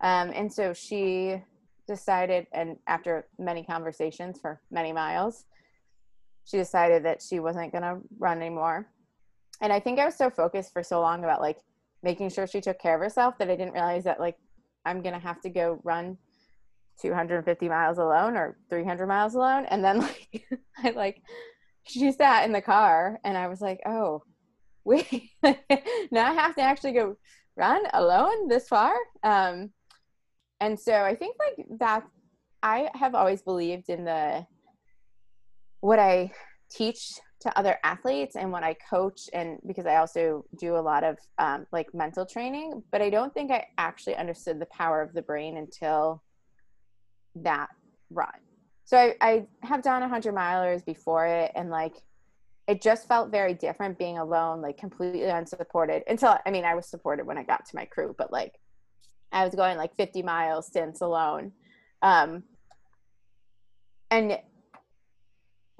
Um 0.00 0.32
and 0.34 0.52
so 0.52 0.72
she 0.72 1.40
decided, 1.86 2.46
and 2.52 2.76
after 2.86 3.26
many 3.38 3.64
conversations 3.64 4.38
for 4.40 4.60
many 4.70 4.92
miles, 4.92 5.44
she 6.44 6.56
decided 6.56 7.04
that 7.04 7.22
she 7.22 7.40
wasn't 7.40 7.72
going 7.72 7.82
to 7.82 7.98
run 8.18 8.38
anymore. 8.38 8.86
And 9.60 9.72
I 9.72 9.80
think 9.80 9.98
I 9.98 10.04
was 10.04 10.16
so 10.16 10.30
focused 10.30 10.72
for 10.72 10.82
so 10.82 11.00
long 11.00 11.24
about 11.24 11.40
like 11.40 11.58
making 12.02 12.30
sure 12.30 12.46
she 12.46 12.60
took 12.60 12.80
care 12.80 12.94
of 12.94 13.00
herself 13.00 13.38
that 13.38 13.50
I 13.50 13.56
didn't 13.56 13.74
realize 13.74 14.04
that 14.04 14.20
like 14.20 14.36
I'm 14.84 15.02
going 15.02 15.14
to 15.14 15.20
have 15.20 15.40
to 15.42 15.50
go 15.50 15.80
run 15.84 16.18
250 17.00 17.68
miles 17.68 17.98
alone 17.98 18.36
or 18.36 18.58
300 18.70 19.06
miles 19.06 19.34
alone. 19.34 19.66
And 19.66 19.84
then 19.84 19.98
like, 20.00 20.46
I 20.78 20.90
like, 20.90 21.22
she 21.84 22.10
sat 22.12 22.44
in 22.44 22.52
the 22.52 22.60
car 22.60 23.18
and 23.24 23.36
I 23.36 23.48
was 23.48 23.60
like, 23.60 23.80
oh, 23.86 24.22
wait, 24.84 25.30
now 26.10 26.30
I 26.30 26.32
have 26.32 26.54
to 26.56 26.62
actually 26.62 26.92
go 26.92 27.16
run 27.56 27.82
alone 27.92 28.48
this 28.48 28.66
far. 28.66 28.94
Um, 29.22 29.70
and 30.62 30.78
so 30.78 30.92
i 30.92 31.14
think 31.14 31.36
like 31.38 31.66
that 31.78 32.04
i 32.62 32.88
have 32.94 33.14
always 33.14 33.42
believed 33.42 33.90
in 33.90 34.04
the 34.04 34.46
what 35.82 35.98
i 35.98 36.30
teach 36.70 37.12
to 37.40 37.56
other 37.58 37.78
athletes 37.84 38.36
and 38.36 38.50
what 38.50 38.62
i 38.62 38.74
coach 38.88 39.28
and 39.34 39.58
because 39.66 39.84
i 39.84 39.96
also 39.96 40.44
do 40.58 40.76
a 40.76 40.78
lot 40.78 41.04
of 41.04 41.18
um, 41.38 41.66
like 41.72 41.92
mental 41.92 42.24
training 42.24 42.82
but 42.90 43.02
i 43.02 43.10
don't 43.10 43.34
think 43.34 43.50
i 43.50 43.66
actually 43.76 44.16
understood 44.16 44.58
the 44.58 44.66
power 44.66 45.02
of 45.02 45.12
the 45.12 45.22
brain 45.22 45.58
until 45.58 46.22
that 47.34 47.68
run 48.10 48.28
so 48.84 48.96
i, 48.96 49.14
I 49.20 49.46
have 49.62 49.82
done 49.82 50.00
100 50.00 50.34
milers 50.34 50.84
before 50.84 51.26
it 51.26 51.52
and 51.54 51.68
like 51.68 51.94
it 52.68 52.80
just 52.80 53.08
felt 53.08 53.30
very 53.30 53.52
different 53.52 53.98
being 53.98 54.18
alone 54.18 54.62
like 54.62 54.78
completely 54.78 55.24
unsupported 55.24 56.04
until 56.08 56.38
i 56.46 56.50
mean 56.50 56.64
i 56.64 56.74
was 56.74 56.86
supported 56.86 57.26
when 57.26 57.36
i 57.36 57.42
got 57.42 57.66
to 57.66 57.76
my 57.76 57.84
crew 57.84 58.14
but 58.16 58.32
like 58.32 58.58
I 59.32 59.44
was 59.44 59.54
going 59.54 59.78
like 59.78 59.96
50 59.96 60.22
miles 60.22 60.66
stints 60.66 61.00
alone. 61.00 61.52
Um, 62.02 62.44
and 64.10 64.38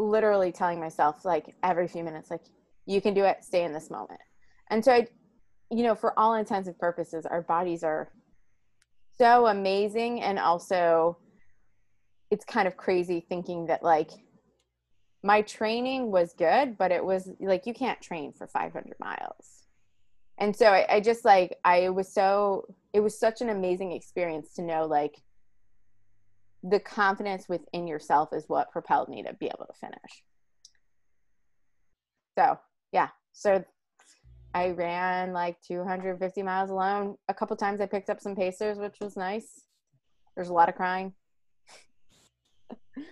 literally 0.08 0.52
telling 0.52 0.80
myself 0.80 1.24
like 1.24 1.54
every 1.62 1.88
few 1.88 2.04
minutes, 2.04 2.30
like, 2.30 2.44
you 2.86 3.00
can 3.00 3.14
do 3.14 3.24
it, 3.24 3.44
stay 3.44 3.64
in 3.64 3.72
this 3.72 3.90
moment. 3.90 4.20
And 4.70 4.84
so 4.84 4.92
I, 4.92 5.06
you 5.70 5.82
know, 5.82 5.94
for 5.94 6.18
all 6.18 6.34
intents 6.34 6.68
and 6.68 6.78
purposes, 6.78 7.26
our 7.26 7.42
bodies 7.42 7.84
are 7.84 8.10
so 9.18 9.46
amazing. 9.46 10.22
And 10.22 10.38
also 10.38 11.18
it's 12.30 12.44
kind 12.44 12.66
of 12.66 12.76
crazy 12.76 13.24
thinking 13.28 13.66
that 13.66 13.82
like 13.82 14.10
my 15.22 15.42
training 15.42 16.10
was 16.10 16.34
good, 16.36 16.76
but 16.76 16.90
it 16.90 17.04
was 17.04 17.30
like, 17.38 17.66
you 17.66 17.74
can't 17.74 18.00
train 18.00 18.32
for 18.32 18.48
500 18.48 18.94
miles 18.98 19.62
and 20.38 20.56
so 20.56 20.66
I, 20.66 20.86
I 20.88 21.00
just 21.00 21.24
like 21.24 21.56
i 21.64 21.88
was 21.88 22.12
so 22.12 22.66
it 22.92 23.00
was 23.00 23.18
such 23.18 23.40
an 23.40 23.48
amazing 23.48 23.92
experience 23.92 24.52
to 24.54 24.62
know 24.62 24.86
like 24.86 25.14
the 26.62 26.80
confidence 26.80 27.48
within 27.48 27.86
yourself 27.86 28.32
is 28.32 28.44
what 28.48 28.70
propelled 28.70 29.08
me 29.08 29.22
to 29.22 29.34
be 29.34 29.46
able 29.46 29.66
to 29.66 29.78
finish. 29.80 30.22
So 32.38 32.58
yeah. 32.92 33.08
So 33.32 33.64
i 34.54 34.68
ran 34.70 35.32
like 35.32 35.56
250 35.66 36.42
miles 36.42 36.70
alone. 36.70 37.16
A 37.28 37.34
couple 37.34 37.56
times 37.56 37.80
i 37.80 37.86
picked 37.86 38.10
up 38.10 38.20
some 38.20 38.36
pacers 38.36 38.78
which 38.78 38.96
was 39.00 39.16
nice. 39.16 39.64
There's 40.34 40.48
a 40.48 40.54
lot 40.54 40.68
of 40.68 40.74
crying. 40.74 41.12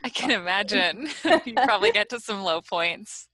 I 0.05 0.09
can 0.11 0.31
imagine. 0.31 1.09
You 1.45 1.55
probably 1.55 1.93
get 1.93 2.11
to 2.11 2.21
some 2.21 2.43
low 2.43 2.61
points. 2.61 3.29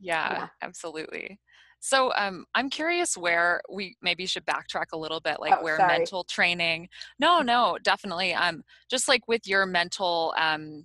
Yeah, 0.00 0.32
yeah. 0.32 0.48
absolutely 0.60 1.38
so 1.84 2.12
um, 2.16 2.46
I'm 2.54 2.70
curious 2.70 3.16
where 3.16 3.60
we 3.68 3.96
maybe 4.00 4.24
should 4.24 4.46
backtrack 4.46 4.92
a 4.92 4.96
little 4.96 5.18
bit, 5.18 5.40
like 5.40 5.54
oh, 5.58 5.64
where 5.64 5.78
sorry. 5.78 5.98
mental 5.98 6.22
training. 6.22 6.88
No, 7.18 7.40
no, 7.40 7.76
definitely. 7.82 8.34
Um, 8.34 8.62
just 8.88 9.08
like 9.08 9.26
with 9.26 9.48
your 9.48 9.66
mental 9.66 10.32
um, 10.38 10.84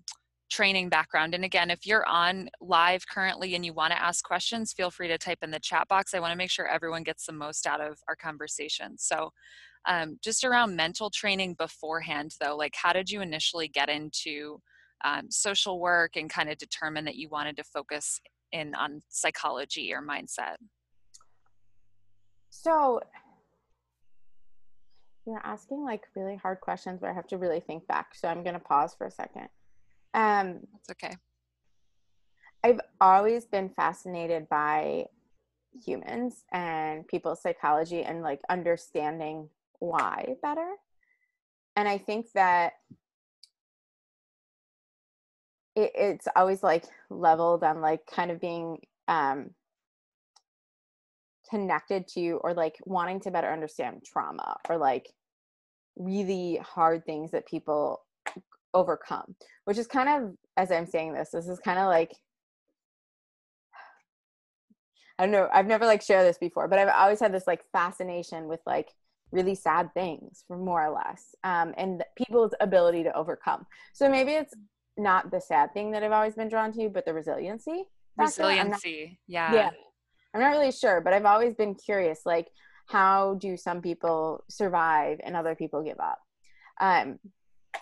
training 0.50 0.90
background. 0.90 1.36
And 1.36 1.46
again, 1.46 1.70
if 1.70 1.86
you're 1.86 2.08
on 2.08 2.50
live 2.62 3.08
currently 3.08 3.54
and 3.54 3.64
you 3.64 3.74
want 3.74 3.94
to 3.94 4.02
ask 4.02 4.26
questions, 4.26 4.74
feel 4.74 4.90
free 4.90 5.08
to 5.08 5.20
type 5.20 5.38
in 5.44 5.52
the 5.52 5.60
chat 5.60 5.88
box. 5.88 6.16
I 6.16 6.20
want 6.20 6.32
to 6.32 6.38
make 6.38 6.50
sure 6.50 6.66
everyone 6.66 7.04
gets 7.04 7.28
the 7.28 7.32
most 7.32 7.68
out 7.68 7.80
of 7.80 8.00
our 8.08 8.16
conversation. 8.16 8.98
So 8.98 9.30
um, 9.88 10.18
just 10.24 10.44
around 10.44 10.76
mental 10.76 11.12
training 11.12 11.58
beforehand, 11.60 12.34
though, 12.42 12.58
like 12.58 12.74
how 12.76 12.92
did 12.92 13.12
you 13.12 13.22
initially 13.22 13.68
get 13.68 13.88
into 13.88 14.60
um, 15.06 15.30
social 15.30 15.80
work 15.80 16.16
and 16.16 16.28
kind 16.28 16.50
of 16.50 16.58
determine 16.58 17.06
that 17.06 17.18
you 17.18 17.30
wanted 17.30 17.56
to 17.58 17.64
focus 17.64 18.20
in 18.52 18.74
on 18.74 19.02
psychology 19.10 19.94
or 19.94 20.02
mindset? 20.02 20.56
So 22.60 23.02
you're 25.28 25.42
asking 25.44 25.84
like 25.84 26.08
really 26.16 26.38
hard 26.38 26.60
questions 26.60 27.02
where 27.02 27.12
I 27.12 27.14
have 27.14 27.28
to 27.28 27.38
really 27.38 27.60
think 27.60 27.88
back. 27.88 28.16
So 28.16 28.28
I'm 28.28 28.42
going 28.42 28.56
to 28.56 28.60
pause 28.60 28.96
for 28.98 29.06
a 29.06 29.12
second. 29.12 29.50
Um, 30.16 30.62
That's 30.74 30.90
okay. 30.92 31.16
I've 32.64 32.80
always 33.00 33.46
been 33.46 33.70
fascinated 33.70 34.50
by 34.50 35.06
humans 35.86 36.46
and 36.52 37.08
people's 37.08 37.44
psychology 37.44 38.02
and 38.02 38.24
like 38.24 38.42
understanding 38.50 39.50
why 39.78 40.36
better. 40.42 40.74
And 41.76 41.88
I 41.88 42.00
think 42.00 42.32
that 42.34 42.74
it, 45.76 45.92
it's 45.94 46.28
always 46.36 46.64
like 46.64 46.86
leveled 47.12 47.64
on 47.64 47.82
like 47.82 48.08
kind 48.08 48.32
of 48.32 48.42
being 48.42 48.80
um, 49.08 49.52
connected 51.50 52.08
to 52.08 52.40
or 52.44 52.54
like 52.54 52.76
wanting 52.86 53.20
to 53.22 53.32
better 53.32 53.52
understand 53.52 54.04
trauma 54.06 54.58
or 54.70 54.78
like 54.78 55.08
really 55.96 56.60
hard 56.64 57.06
things 57.06 57.32
that 57.32 57.46
people 57.48 58.02
overcome 58.74 59.36
which 59.66 59.78
is 59.78 59.88
kind 59.88 60.10
of 60.10 60.34
as 60.58 60.72
i'm 60.72 60.86
saying 60.86 61.14
this 61.14 61.30
this 61.32 61.48
is 61.48 61.60
kind 61.60 61.80
of 61.80 61.86
like 61.86 62.14
i 65.18 65.24
don't 65.24 65.32
know 65.32 65.48
i've 65.52 65.66
never 65.66 65.86
like 65.86 66.02
shared 66.02 66.28
this 66.28 66.38
before 66.38 66.68
but 66.68 66.78
i've 66.78 66.90
always 66.90 67.20
had 67.20 67.34
this 67.34 67.48
like 67.48 67.62
fascination 67.72 68.48
with 68.48 68.60
like 68.66 68.90
really 69.32 69.56
sad 69.56 69.94
things 69.94 70.44
for 70.48 70.58
more 70.58 70.86
or 70.86 70.94
less 70.94 71.36
um, 71.44 71.74
and 71.78 72.02
people's 72.16 72.54
ability 72.62 73.04
to 73.04 73.14
overcome. 73.14 73.66
So 73.92 74.10
maybe 74.10 74.32
it's 74.32 74.54
not 74.98 75.30
the 75.32 75.40
sad 75.40 75.74
thing 75.74 75.92
that 75.92 76.02
i've 76.02 76.12
always 76.12 76.34
been 76.34 76.50
drawn 76.50 76.74
to 76.74 76.90
but 76.90 77.06
the 77.06 77.14
resiliency 77.14 77.84
resiliency 78.18 78.70
not, 78.70 79.14
yeah. 79.28 79.54
Yeah 79.54 79.70
I'm 80.38 80.44
not 80.44 80.52
really 80.52 80.72
sure, 80.72 81.02
but 81.02 81.14
I've 81.14 81.26
always 81.26 81.56
been 81.56 81.74
curious 81.74 82.20
like 82.24 82.50
how 82.86 83.40
do 83.42 83.58
some 83.58 83.82
people 83.82 84.44
survive 84.48 85.20
and 85.24 85.36
other 85.36 85.56
people 85.56 85.82
give 85.82 86.00
up? 86.00 86.20
Um, 86.80 87.18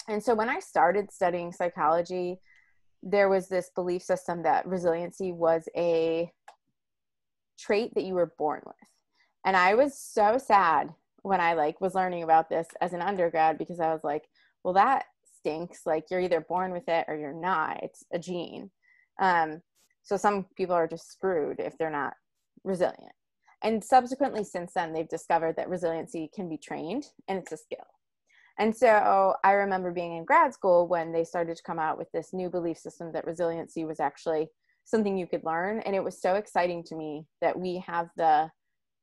and 0.08 0.24
so 0.24 0.34
when 0.34 0.48
I 0.48 0.62
started 0.62 1.12
studying 1.12 1.52
psychology, 1.52 2.40
there 3.04 3.28
was 3.28 3.50
this 3.50 3.72
belief 3.76 4.04
system 4.04 4.44
that 4.44 4.66
resiliency 4.66 5.34
was 5.34 5.68
a 5.76 6.32
trait 7.60 7.94
that 7.96 8.06
you 8.06 8.14
were 8.14 8.34
born 8.38 8.62
with. 8.66 8.76
And 9.46 9.58
I 9.58 9.76
was 9.76 10.00
so 10.00 10.38
sad 10.38 10.94
when 11.24 11.42
I 11.42 11.56
like 11.56 11.82
was 11.82 11.94
learning 11.94 12.24
about 12.24 12.48
this 12.48 12.68
as 12.80 12.94
an 12.94 13.02
undergrad 13.02 13.58
because 13.58 13.82
I 13.82 13.92
was 13.92 14.06
like, 14.06 14.24
well 14.64 14.76
that 14.76 15.04
stinks. 15.40 15.82
Like 15.86 16.06
you're 16.10 16.22
either 16.22 16.40
born 16.40 16.72
with 16.72 16.88
it 16.88 17.04
or 17.10 17.18
you're 17.18 17.34
not. 17.34 17.84
It's 17.84 18.06
a 18.14 18.18
gene. 18.18 18.72
Um, 19.20 19.62
so 20.04 20.16
some 20.16 20.46
people 20.56 20.74
are 20.76 20.88
just 20.88 21.12
screwed 21.12 21.60
if 21.60 21.78
they're 21.78 21.90
not 21.90 22.14
resilient. 22.66 23.14
And 23.64 23.84
subsequently, 23.84 24.44
since 24.44 24.74
then, 24.74 24.94
they've 24.94 25.08
discovered 25.08 25.56
that 25.56 25.70
resiliency 25.70 26.30
can 26.34 26.50
be 26.50 26.58
trained 26.58 27.06
and 27.28 27.40
it's 27.40 27.52
a 27.52 27.58
skill. 27.58 27.86
And 28.58 28.76
so 28.76 29.36
I 29.44 29.52
remember 29.52 29.92
being 29.92 30.16
in 30.16 30.26
grad 30.26 30.54
school 30.54 30.88
when 30.88 31.12
they 31.12 31.24
started 31.24 31.58
to 31.58 31.64
come 31.64 31.80
out 31.80 31.98
with 31.98 32.12
this 32.14 32.34
new 32.34 32.50
belief 32.50 32.78
system 32.78 33.12
that 33.14 33.26
resiliency 33.26 33.84
was 33.84 34.00
actually 34.00 34.48
something 34.86 35.18
you 35.18 35.28
could 35.28 35.44
learn. 35.44 35.82
And 35.82 35.96
it 35.96 36.04
was 36.04 36.22
so 36.22 36.36
exciting 36.36 36.84
to 36.86 36.96
me 36.96 37.26
that 37.42 37.58
we 37.60 37.84
have 37.86 38.10
the 38.16 38.50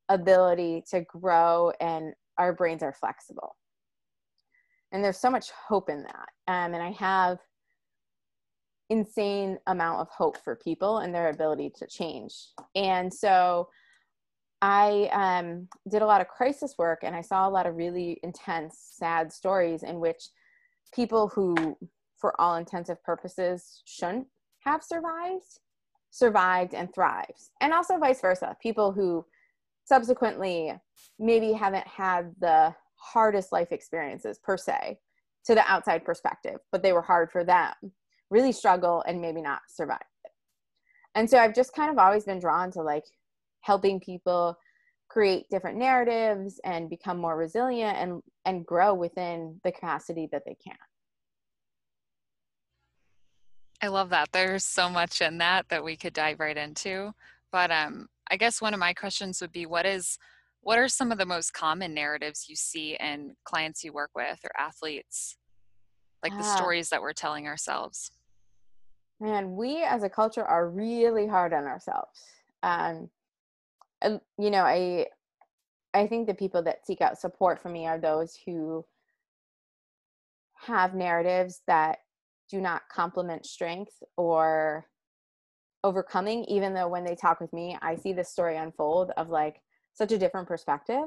ability 0.08 0.84
to 0.90 1.02
grow 1.02 1.72
and 1.80 2.14
our 2.38 2.52
brains 2.52 2.82
are 2.82 2.94
flexible. 2.94 3.56
And 4.92 5.02
there's 5.02 5.18
so 5.18 5.30
much 5.30 5.50
hope 5.50 5.90
in 5.90 6.02
that. 6.02 6.28
Um, 6.48 6.74
and 6.74 6.82
I 6.82 6.92
have 6.92 7.38
insane 8.90 9.58
amount 9.66 10.00
of 10.00 10.08
hope 10.08 10.36
for 10.42 10.56
people 10.56 10.98
and 10.98 11.14
their 11.14 11.30
ability 11.30 11.70
to 11.78 11.86
change. 11.86 12.34
And 12.74 13.12
so 13.12 13.68
I 14.60 15.08
um, 15.12 15.68
did 15.90 16.02
a 16.02 16.06
lot 16.06 16.20
of 16.20 16.28
crisis 16.28 16.74
work 16.78 17.00
and 17.02 17.16
I 17.16 17.20
saw 17.20 17.48
a 17.48 17.50
lot 17.50 17.66
of 17.66 17.76
really 17.76 18.20
intense, 18.22 18.92
sad 18.92 19.32
stories 19.32 19.82
in 19.82 19.98
which 19.98 20.22
people 20.94 21.28
who, 21.28 21.76
for 22.18 22.40
all 22.40 22.56
intensive 22.56 23.02
purposes, 23.02 23.82
shouldn't 23.86 24.28
have 24.60 24.84
survived, 24.84 25.58
survived 26.10 26.74
and 26.74 26.94
thrived. 26.94 27.50
And 27.60 27.72
also 27.72 27.98
vice 27.98 28.20
versa. 28.20 28.56
People 28.62 28.92
who 28.92 29.24
subsequently 29.84 30.72
maybe 31.18 31.52
haven't 31.52 31.86
had 31.86 32.32
the 32.40 32.74
hardest 32.96 33.50
life 33.50 33.72
experiences 33.72 34.38
per 34.38 34.56
se 34.56 34.98
to 35.46 35.54
the 35.56 35.68
outside 35.68 36.04
perspective, 36.04 36.60
but 36.70 36.82
they 36.82 36.92
were 36.92 37.02
hard 37.02 37.32
for 37.32 37.42
them 37.42 37.72
really 38.32 38.50
struggle 38.50 39.04
and 39.06 39.20
maybe 39.20 39.42
not 39.42 39.60
survive 39.68 39.98
it. 40.24 40.32
And 41.14 41.28
so 41.28 41.38
I've 41.38 41.54
just 41.54 41.74
kind 41.74 41.90
of 41.90 41.98
always 41.98 42.24
been 42.24 42.40
drawn 42.40 42.72
to 42.72 42.82
like 42.82 43.04
helping 43.60 44.00
people 44.00 44.56
create 45.08 45.44
different 45.50 45.76
narratives 45.76 46.58
and 46.64 46.88
become 46.88 47.18
more 47.18 47.36
resilient 47.36 47.98
and 47.98 48.22
and 48.46 48.64
grow 48.64 48.94
within 48.94 49.60
the 49.62 49.70
capacity 49.70 50.26
that 50.32 50.42
they 50.46 50.56
can. 50.66 50.76
I 53.82 53.88
love 53.88 54.08
that. 54.10 54.32
There's 54.32 54.64
so 54.64 54.88
much 54.88 55.20
in 55.20 55.38
that 55.38 55.68
that 55.68 55.84
we 55.84 55.96
could 55.96 56.14
dive 56.14 56.40
right 56.40 56.56
into. 56.56 57.12
But 57.52 57.70
um 57.70 58.08
I 58.30 58.36
guess 58.38 58.62
one 58.62 58.72
of 58.72 58.80
my 58.80 58.94
questions 58.94 59.42
would 59.42 59.52
be 59.52 59.66
what 59.66 59.84
is 59.84 60.18
what 60.62 60.78
are 60.78 60.88
some 60.88 61.12
of 61.12 61.18
the 61.18 61.26
most 61.26 61.52
common 61.52 61.92
narratives 61.92 62.46
you 62.48 62.56
see 62.56 62.96
in 62.98 63.34
clients 63.44 63.84
you 63.84 63.92
work 63.92 64.12
with 64.14 64.38
or 64.44 64.50
athletes? 64.58 65.36
Like 66.22 66.38
the 66.38 66.44
stories 66.44 66.88
that 66.88 67.02
we're 67.02 67.12
telling 67.12 67.46
ourselves 67.48 68.12
man 69.22 69.56
we 69.56 69.82
as 69.82 70.02
a 70.02 70.10
culture 70.10 70.44
are 70.44 70.68
really 70.68 71.26
hard 71.26 71.52
on 71.52 71.64
ourselves. 71.64 72.22
Um 72.62 73.08
and, 74.02 74.20
you 74.38 74.50
know 74.50 74.64
i 74.64 75.06
i 75.94 76.06
think 76.06 76.26
the 76.26 76.34
people 76.34 76.62
that 76.62 76.84
seek 76.84 77.00
out 77.00 77.18
support 77.18 77.62
from 77.62 77.72
me 77.72 77.86
are 77.86 77.98
those 77.98 78.36
who 78.44 78.84
have 80.54 80.94
narratives 80.94 81.62
that 81.66 81.98
do 82.50 82.60
not 82.60 82.82
complement 82.90 83.46
strength 83.46 84.02
or 84.16 84.86
overcoming 85.84 86.44
even 86.44 86.74
though 86.74 86.88
when 86.88 87.04
they 87.04 87.14
talk 87.14 87.40
with 87.40 87.52
me 87.52 87.76
i 87.82 87.96
see 87.96 88.12
the 88.12 88.24
story 88.24 88.56
unfold 88.56 89.10
of 89.16 89.30
like 89.30 89.62
such 89.94 90.12
a 90.12 90.18
different 90.18 90.48
perspective. 90.48 91.04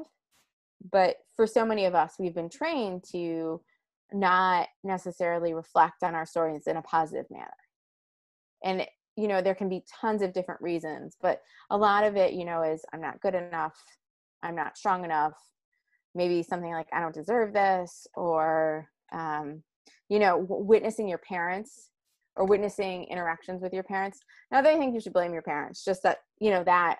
But 0.92 1.16
for 1.34 1.46
so 1.46 1.64
many 1.64 1.86
of 1.86 1.94
us 1.94 2.14
we've 2.18 2.34
been 2.34 2.50
trained 2.50 3.04
to 3.12 3.60
not 4.12 4.68
necessarily 4.84 5.54
reflect 5.54 6.02
on 6.02 6.14
our 6.14 6.26
stories 6.26 6.66
in 6.66 6.76
a 6.76 6.82
positive 6.82 7.26
manner 7.30 7.50
and 8.64 8.86
you 9.16 9.28
know 9.28 9.40
there 9.40 9.54
can 9.54 9.68
be 9.68 9.84
tons 10.00 10.22
of 10.22 10.32
different 10.32 10.60
reasons 10.60 11.16
but 11.20 11.40
a 11.70 11.76
lot 11.76 12.04
of 12.04 12.16
it 12.16 12.32
you 12.34 12.44
know 12.44 12.62
is 12.62 12.84
i'm 12.92 13.00
not 13.00 13.20
good 13.20 13.34
enough 13.34 13.76
i'm 14.42 14.54
not 14.54 14.76
strong 14.76 15.04
enough 15.04 15.34
maybe 16.14 16.42
something 16.42 16.72
like 16.72 16.88
i 16.92 17.00
don't 17.00 17.14
deserve 17.14 17.52
this 17.52 18.06
or 18.14 18.88
um, 19.12 19.62
you 20.08 20.18
know 20.18 20.40
w- 20.42 20.64
witnessing 20.64 21.08
your 21.08 21.18
parents 21.18 21.90
or 22.36 22.44
witnessing 22.44 23.04
interactions 23.04 23.62
with 23.62 23.72
your 23.72 23.82
parents 23.82 24.20
now 24.50 24.60
they 24.60 24.76
think 24.76 24.94
you 24.94 25.00
should 25.00 25.12
blame 25.12 25.32
your 25.32 25.42
parents 25.42 25.84
just 25.84 26.02
that 26.02 26.18
you 26.38 26.50
know 26.50 26.64
that 26.64 26.98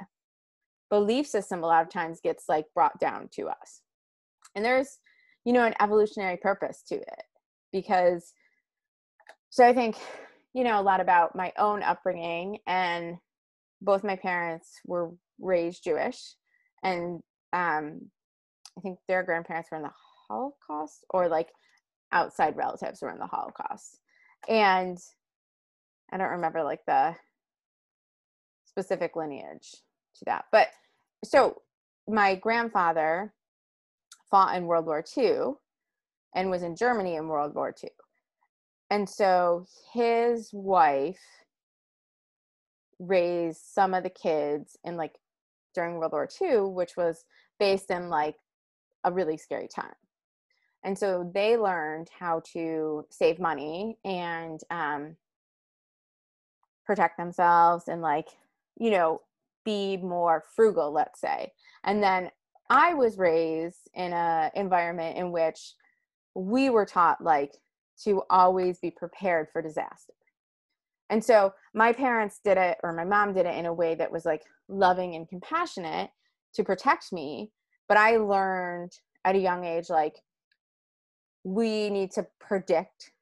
belief 0.90 1.26
system 1.26 1.62
a 1.62 1.66
lot 1.66 1.82
of 1.82 1.90
times 1.90 2.20
gets 2.22 2.44
like 2.48 2.66
brought 2.74 2.98
down 3.00 3.28
to 3.32 3.48
us. 3.48 3.82
And 4.54 4.64
there's 4.64 4.98
you 5.44 5.52
know 5.52 5.64
an 5.64 5.74
evolutionary 5.80 6.36
purpose 6.36 6.82
to 6.88 6.96
it 6.96 7.22
because 7.72 8.32
so 9.50 9.64
i 9.64 9.72
think 9.72 9.96
you 10.56 10.64
know 10.64 10.80
a 10.80 10.82
lot 10.82 11.02
about 11.02 11.36
my 11.36 11.52
own 11.58 11.82
upbringing 11.82 12.58
and 12.66 13.18
both 13.82 14.02
my 14.02 14.16
parents 14.16 14.80
were 14.86 15.10
raised 15.38 15.84
jewish 15.84 16.34
and 16.82 17.20
um 17.52 18.00
i 18.78 18.80
think 18.80 18.98
their 19.06 19.22
grandparents 19.22 19.70
were 19.70 19.76
in 19.76 19.82
the 19.82 19.90
holocaust 20.28 21.04
or 21.10 21.28
like 21.28 21.50
outside 22.10 22.56
relatives 22.56 23.02
were 23.02 23.10
in 23.10 23.18
the 23.18 23.26
holocaust. 23.26 24.00
And 24.48 24.98
i 26.10 26.16
don't 26.16 26.30
remember 26.30 26.62
like 26.62 26.84
the 26.86 27.14
specific 28.64 29.14
lineage 29.14 29.72
to 30.18 30.24
that 30.24 30.46
but 30.52 30.68
so 31.22 31.60
my 32.08 32.34
grandfather 32.34 33.34
fought 34.30 34.56
in 34.56 34.64
world 34.64 34.86
war 34.86 35.04
ii 35.18 35.52
and 36.34 36.50
was 36.50 36.62
in 36.62 36.76
germany 36.76 37.16
in 37.16 37.28
world 37.28 37.54
war 37.54 37.74
ii 37.84 37.90
and 38.90 39.08
so 39.08 39.66
his 39.92 40.50
wife 40.52 41.20
raised 42.98 43.60
some 43.62 43.94
of 43.94 44.02
the 44.02 44.10
kids 44.10 44.76
in 44.84 44.96
like 44.96 45.14
during 45.74 45.96
World 45.96 46.12
War 46.12 46.28
II, 46.40 46.60
which 46.72 46.96
was 46.96 47.24
based 47.58 47.90
in 47.90 48.08
like 48.08 48.36
a 49.04 49.12
really 49.12 49.36
scary 49.36 49.68
time. 49.68 49.94
And 50.84 50.96
so 50.96 51.30
they 51.34 51.56
learned 51.56 52.08
how 52.16 52.42
to 52.52 53.04
save 53.10 53.40
money 53.40 53.98
and 54.04 54.60
um, 54.70 55.16
protect 56.84 57.18
themselves 57.18 57.88
and 57.88 58.00
like, 58.00 58.28
you 58.78 58.90
know, 58.90 59.20
be 59.64 59.96
more 59.96 60.44
frugal, 60.54 60.92
let's 60.92 61.20
say. 61.20 61.52
And 61.82 62.02
then 62.02 62.30
I 62.70 62.94
was 62.94 63.18
raised 63.18 63.90
in 63.94 64.12
a 64.12 64.50
environment 64.54 65.18
in 65.18 65.32
which 65.32 65.74
we 66.34 66.70
were 66.70 66.86
taught 66.86 67.22
like 67.22 67.52
to 68.04 68.22
always 68.30 68.78
be 68.78 68.90
prepared 68.90 69.48
for 69.52 69.62
disaster. 69.62 70.12
And 71.08 71.24
so 71.24 71.54
my 71.72 71.92
parents 71.92 72.40
did 72.44 72.58
it, 72.58 72.78
or 72.82 72.92
my 72.92 73.04
mom 73.04 73.32
did 73.32 73.46
it 73.46 73.56
in 73.56 73.66
a 73.66 73.72
way 73.72 73.94
that 73.94 74.10
was 74.10 74.24
like 74.24 74.42
loving 74.68 75.14
and 75.14 75.28
compassionate 75.28 76.10
to 76.54 76.64
protect 76.64 77.12
me. 77.12 77.52
But 77.88 77.96
I 77.98 78.16
learned 78.16 78.92
at 79.24 79.36
a 79.36 79.40
young 79.40 79.64
age, 79.64 79.88
like, 79.88 80.16
we 81.44 81.90
need 81.90 82.10
to 82.12 82.26
predict 82.40 83.12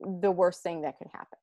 the 0.00 0.30
worst 0.30 0.62
thing 0.62 0.82
that 0.82 0.98
could 0.98 1.08
happen. 1.12 1.38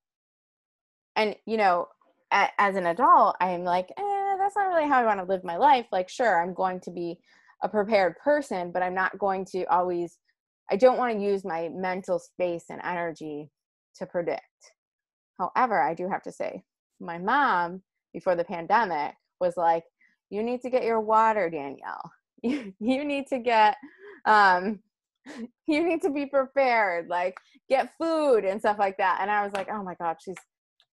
And, 1.15 1.35
you 1.47 1.57
know, 1.57 1.87
as 2.31 2.75
an 2.75 2.85
adult, 2.85 3.35
I'm 3.41 3.63
like, 3.63 3.89
eh, 3.97 4.35
that's 4.37 4.55
not 4.55 4.67
really 4.67 4.87
how 4.87 4.99
I 4.99 5.05
want 5.05 5.19
to 5.19 5.25
live 5.25 5.43
my 5.43 5.57
life. 5.57 5.87
Like, 5.91 6.09
sure, 6.09 6.41
I'm 6.41 6.53
going 6.53 6.79
to 6.81 6.91
be 6.91 7.17
a 7.63 7.69
prepared 7.69 8.17
person, 8.19 8.71
but 8.71 8.83
I'm 8.83 8.93
not 8.93 9.17
going 9.17 9.45
to 9.45 9.65
always 9.65 10.19
I 10.69 10.75
don't 10.75 10.97
want 10.97 11.13
to 11.13 11.23
use 11.23 11.45
my 11.45 11.69
mental 11.69 12.19
space 12.19 12.65
and 12.69 12.81
energy 12.83 13.49
to 13.95 14.05
predict. 14.05 14.41
However, 15.39 15.81
I 15.81 15.93
do 15.93 16.09
have 16.09 16.23
to 16.23 16.31
say, 16.31 16.63
my 16.99 17.17
mom 17.17 17.81
before 18.13 18.35
the 18.35 18.43
pandemic 18.43 19.13
was 19.39 19.55
like, 19.55 19.83
you 20.29 20.43
need 20.43 20.61
to 20.61 20.69
get 20.69 20.83
your 20.83 20.99
water, 20.99 21.49
Danielle. 21.49 22.11
You, 22.79 23.03
need 23.03 23.25
to 23.27 23.39
get, 23.39 23.75
um, 24.25 24.79
you 25.67 25.83
need 25.83 26.03
to 26.03 26.11
be 26.11 26.27
prepared, 26.27 27.07
like 27.07 27.35
get 27.67 27.91
food 27.99 28.45
and 28.45 28.59
stuff 28.59 28.77
like 28.77 28.97
that. 28.97 29.17
And 29.21 29.31
I 29.31 29.43
was 29.43 29.53
like, 29.53 29.67
oh 29.71 29.83
my 29.83 29.95
God, 29.95 30.17
she's 30.23 30.37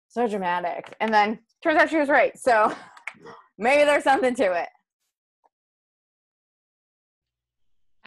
so 0.10 0.28
dramatic. 0.28 0.94
And 1.00 1.14
then 1.14 1.40
turns 1.64 1.80
out 1.80 1.90
she 1.90 1.98
was 1.98 2.10
right. 2.10 2.38
So 2.38 2.76
maybe 3.58 3.86
there's 3.86 4.04
something 4.04 4.36
to 4.36 4.52
it. 4.52 4.68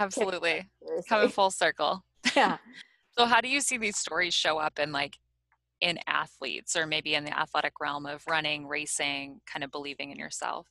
Absolutely. 0.03 0.69
Coming 1.09 1.29
full 1.29 1.51
circle. 1.51 2.05
Yeah. 2.37 2.59
so 3.19 3.27
how 3.27 3.41
do 3.41 3.49
you 3.49 3.61
see 3.61 3.79
these 3.79 3.99
stories 3.99 4.33
show 4.33 4.59
up 4.59 4.79
in 4.79 4.93
like 4.93 5.17
in 5.81 5.99
athletes 6.07 6.77
or 6.77 6.87
maybe 6.87 7.15
in 7.15 7.25
the 7.25 7.37
athletic 7.37 7.75
realm 7.81 8.07
of 8.07 8.23
running, 8.29 8.67
racing, 8.67 9.41
kind 9.53 9.65
of 9.65 9.71
believing 9.71 10.11
in 10.11 10.19
yourself? 10.19 10.69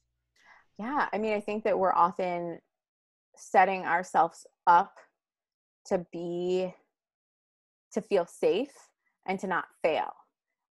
Yeah, 0.80 1.08
I 1.12 1.18
mean, 1.18 1.34
I 1.34 1.42
think 1.42 1.66
that 1.66 1.78
we're 1.78 1.94
often 1.94 2.60
setting 3.36 3.86
ourselves 3.86 4.46
up 4.66 4.94
to 5.88 6.06
be 6.12 6.74
to 7.94 8.02
feel 8.02 8.26
safe 8.26 8.74
and 9.28 9.40
to 9.40 9.48
not 9.48 9.66
fail 9.84 10.12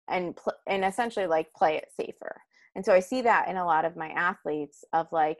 and 0.07 0.35
pl- 0.35 0.53
and 0.67 0.83
essentially 0.83 1.27
like 1.27 1.53
play 1.53 1.75
it 1.75 1.87
safer 1.95 2.41
and 2.75 2.85
so 2.85 2.93
i 2.93 2.99
see 2.99 3.21
that 3.21 3.47
in 3.47 3.57
a 3.57 3.65
lot 3.65 3.85
of 3.85 3.95
my 3.95 4.09
athletes 4.09 4.83
of 4.93 5.07
like 5.11 5.39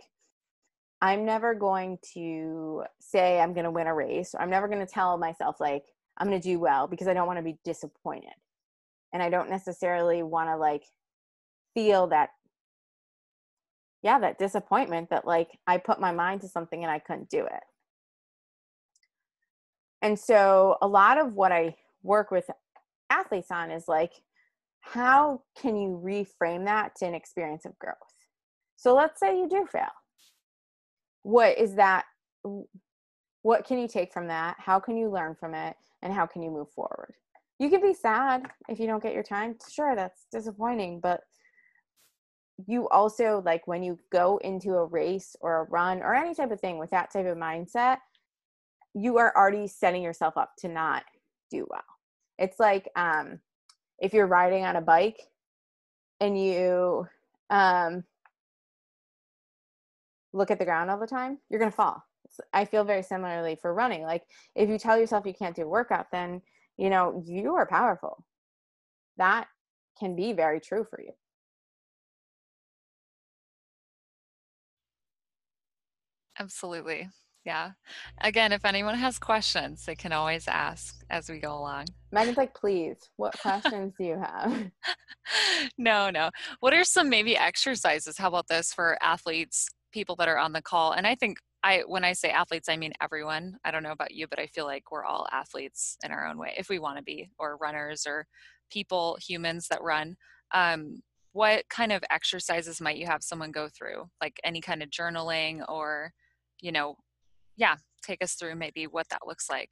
i'm 1.02 1.26
never 1.26 1.54
going 1.54 1.98
to 2.14 2.84
say 3.00 3.40
i'm 3.40 3.54
going 3.54 3.64
to 3.64 3.72
win 3.72 3.88
a 3.88 3.94
race. 3.94 4.36
I'm 4.38 4.50
never 4.50 4.68
going 4.68 4.86
to 4.86 4.92
tell 4.92 5.18
myself 5.18 5.58
like 5.60 5.84
i'm 6.18 6.28
going 6.28 6.42
to 6.42 6.48
do 6.48 6.60
well 6.60 6.88
because 6.88 7.08
i 7.08 7.14
don't 7.14 7.28
want 7.28 7.40
to 7.40 7.44
be 7.44 7.58
disappointed. 7.64 8.34
And 9.14 9.24
i 9.24 9.30
don't 9.30 9.50
necessarily 9.50 10.24
want 10.24 10.50
to 10.50 10.58
like 10.58 10.84
feel 11.74 12.08
that 12.08 12.30
yeah 14.02 14.20
that 14.20 14.40
disappointment 14.40 15.10
that 15.10 15.26
like 15.26 15.58
i 15.68 15.78
put 15.78 16.00
my 16.00 16.12
mind 16.12 16.42
to 16.42 16.48
something 16.48 16.84
and 16.84 16.92
i 16.92 17.00
couldn't 17.00 17.30
do 17.30 17.46
it. 17.46 17.64
And 20.02 20.18
so 20.18 20.78
a 20.82 20.88
lot 20.88 21.18
of 21.18 21.34
what 21.34 21.52
i 21.52 21.76
work 22.04 22.32
with 22.32 22.50
athletes 23.10 23.52
on 23.52 23.72
is 23.72 23.88
like 23.88 24.14
how 24.82 25.42
can 25.62 25.76
you 25.76 26.02
reframe 26.04 26.66
that 26.66 26.96
to 26.96 27.06
an 27.06 27.14
experience 27.14 27.66
of 27.66 27.78
growth? 27.80 27.96
So 28.78 28.96
let's 28.96 29.20
say 29.20 29.38
you 29.38 29.48
do 29.48 29.68
fail 29.70 29.90
what 31.24 31.58
is 31.58 31.76
that 31.76 32.06
what 33.42 33.66
can 33.66 33.80
you 33.80 33.88
take 33.88 34.12
from 34.12 34.28
that? 34.28 34.58
How 34.60 34.80
can 34.80 34.98
you 34.98 35.10
learn 35.10 35.36
from 35.36 35.54
it? 35.54 35.76
And 36.02 36.14
how 36.14 36.26
can 36.26 36.42
you 36.42 36.52
move 36.52 36.70
forward? 36.72 37.14
You 37.58 37.70
can 37.70 37.82
be 37.82 37.94
sad 37.94 38.50
if 38.70 38.80
you 38.80 38.88
don't 38.88 39.04
get 39.04 39.14
your 39.14 39.24
time. 39.24 39.56
Sure 39.70 39.96
that's 39.96 40.26
disappointing 40.32 41.00
but 41.00 41.22
you 42.68 42.90
also 42.90 43.42
like 43.46 43.68
when 43.68 43.84
you 43.84 43.98
go 44.12 44.38
into 44.44 44.74
a 44.74 44.86
race 44.86 45.36
or 45.42 45.62
a 45.62 45.64
run 45.70 46.02
or 46.02 46.14
any 46.14 46.36
type 46.36 46.52
of 46.52 46.60
thing 46.60 46.78
with 46.78 46.90
that 46.90 47.12
type 47.12 47.26
of 47.26 47.38
mindset 47.38 48.00
you 48.94 49.18
are 49.18 49.34
already 49.36 49.68
setting 49.68 50.04
yourself 50.04 50.38
up 50.38 50.54
to 50.58 50.68
not 50.68 51.04
do 51.52 51.66
well. 51.70 51.84
It's 52.38 52.60
like 52.60 52.90
um 52.96 53.40
if 54.00 54.14
you're 54.14 54.28
riding 54.28 54.66
on 54.66 54.76
a 54.76 54.82
bike 54.82 55.20
and 56.20 56.42
you 56.42 57.08
um 57.50 58.04
look 60.34 60.52
at 60.52 60.60
the 60.60 60.66
ground 60.66 60.90
all 60.90 61.00
the 61.00 61.08
time 61.08 61.38
you're 61.50 61.60
going 61.60 61.72
to 61.72 61.76
fall 61.76 62.04
i 62.54 62.64
feel 62.64 62.84
very 62.84 63.04
similarly 63.04 63.58
for 63.62 63.74
running 63.74 64.04
like 64.04 64.24
if 64.56 64.70
you 64.70 64.78
tell 64.78 64.98
yourself 65.00 65.26
you 65.26 65.34
can't 65.34 65.56
do 65.56 65.64
a 65.64 65.68
workout 65.68 66.08
then 66.12 66.42
you 66.78 66.90
know 66.90 67.22
you 67.26 67.56
are 67.56 67.66
powerful 67.66 68.24
that 69.18 69.48
can 70.00 70.16
be 70.16 70.34
very 70.34 70.60
true 70.60 70.86
for 70.90 71.02
you 71.02 71.12
Absolutely. 76.40 77.10
Yeah. 77.46 77.72
Again, 78.22 78.52
if 78.52 78.64
anyone 78.64 78.96
has 78.96 79.20
questions, 79.20 79.86
they 79.86 79.96
can 79.96 80.12
always 80.12 80.48
ask 80.48 81.04
as 81.10 81.30
we 81.30 81.40
go 81.40 81.58
along. 81.58 81.86
Megan's 82.12 82.38
like, 82.38 82.54
please, 82.54 83.10
what 83.18 83.38
questions 83.42 83.94
do 83.98 84.06
you 84.06 84.20
have? 84.20 84.72
no, 85.78 86.10
no. 86.10 86.30
What 86.60 86.74
are 86.74 86.84
some 86.84 87.10
maybe 87.10 87.36
exercises? 87.36 88.18
How 88.18 88.30
about 88.30 88.48
this 88.48 88.74
for 88.74 88.98
athletes, 89.02 89.68
people 89.92 90.16
that 90.18 90.28
are 90.28 90.38
on 90.38 90.54
the 90.54 90.62
call? 90.62 90.94
And 90.94 91.06
I 91.08 91.16
think 91.16 91.38
I 91.64 91.84
when 91.88 92.04
I 92.04 92.14
say 92.14 92.30
athletes, 92.30 92.70
I 92.70 92.78
mean 92.78 92.94
everyone. 93.02 93.58
I 93.64 93.72
don't 93.72 93.84
know 93.84 93.92
about 93.92 94.14
you, 94.14 94.28
but 94.28 94.40
I 94.40 94.48
feel 94.48 94.66
like 94.66 94.92
we're 94.92 95.06
all 95.06 95.28
athletes 95.32 95.98
in 96.04 96.12
our 96.12 96.28
own 96.28 96.38
way, 96.38 96.54
if 96.58 96.70
we 96.70 96.80
want 96.80 96.98
to 96.98 97.04
be, 97.04 97.30
or 97.38 97.58
runners 97.58 98.06
or 98.08 98.28
people, 98.72 99.18
humans 99.22 99.68
that 99.70 99.82
run. 99.82 100.16
Um, 100.54 101.02
what 101.34 101.64
kind 101.70 101.92
of 101.92 102.04
exercises 102.12 102.82
might 102.82 102.98
you 102.98 103.06
have 103.06 103.24
someone 103.24 103.52
go 103.52 103.68
through? 103.70 104.10
Like 104.22 104.40
any 104.44 104.62
kind 104.62 104.82
of 104.82 104.90
journaling 104.90 105.64
or 105.68 106.14
you 106.62 106.72
know, 106.72 106.96
yeah, 107.58 107.76
take 108.04 108.24
us 108.24 108.34
through 108.34 108.56
maybe 108.56 108.88
what 108.88 109.08
that 109.10 109.22
looks 109.26 109.50
like. 109.50 109.72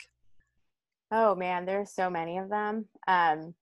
Oh 1.12 1.36
man, 1.36 1.66
there's 1.66 1.94
so 1.94 2.10
many 2.10 2.38
of 2.38 2.50
them. 2.50 2.86
Um, 3.08 3.54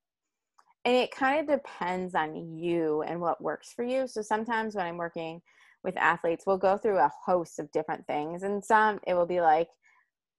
and 0.84 0.94
it 0.94 1.10
kind 1.10 1.40
of 1.40 1.58
depends 1.58 2.14
on 2.14 2.56
you 2.58 3.02
and 3.02 3.20
what 3.20 3.42
works 3.42 3.72
for 3.74 3.84
you. 3.84 4.06
So 4.06 4.22
sometimes 4.22 4.74
when 4.74 4.86
I'm 4.86 4.96
working 4.96 5.42
with 5.86 5.96
athletes, 5.96 6.44
we'll 6.46 6.58
go 6.58 6.76
through 6.76 6.98
a 6.98 7.10
host 7.24 7.58
of 7.58 7.70
different 7.70 8.06
things. 8.06 8.42
And 8.42 8.62
some 8.62 9.00
it 9.06 9.14
will 9.14 9.26
be 9.26 9.40
like, 9.40 9.68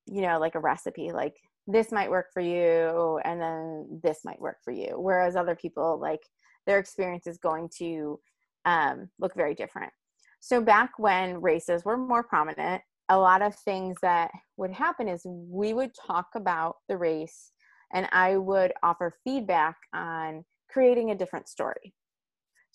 you 0.06 0.22
know, 0.22 0.38
like 0.40 0.54
a 0.54 0.60
recipe, 0.60 1.12
like 1.12 1.36
this 1.66 1.92
might 1.92 2.12
work 2.12 2.28
for 2.34 2.42
you, 2.42 3.20
and 3.26 3.42
then 3.42 4.00
this 4.04 4.20
might 4.24 4.40
work 4.40 4.58
for 4.64 4.72
you. 4.72 4.96
Whereas 4.98 5.36
other 5.36 5.56
people, 5.56 6.00
like 6.00 6.22
their 6.68 6.78
experience 6.78 7.26
is 7.26 7.38
going 7.38 7.70
to 7.80 8.20
um, 8.66 9.10
look 9.20 9.34
very 9.36 9.56
different. 9.56 9.92
So 10.40 10.62
back 10.62 10.92
when 11.00 11.42
races 11.42 11.84
were 11.84 11.98
more 11.98 12.24
prominent, 12.24 12.82
a 13.10 13.18
lot 13.18 13.42
of 13.42 13.56
things 13.56 13.98
that 14.02 14.30
would 14.58 14.72
happen 14.72 15.08
is 15.08 15.22
we 15.26 15.74
would 15.74 15.92
talk 15.96 16.28
about 16.36 16.76
the 16.90 16.98
race 16.98 17.52
and 17.94 18.08
I 18.12 18.36
would 18.36 18.74
offer 18.84 19.16
feedback 19.24 19.78
on 19.94 20.44
creating 20.70 21.12
a 21.12 21.16
different 21.16 21.48
story. 21.48 21.94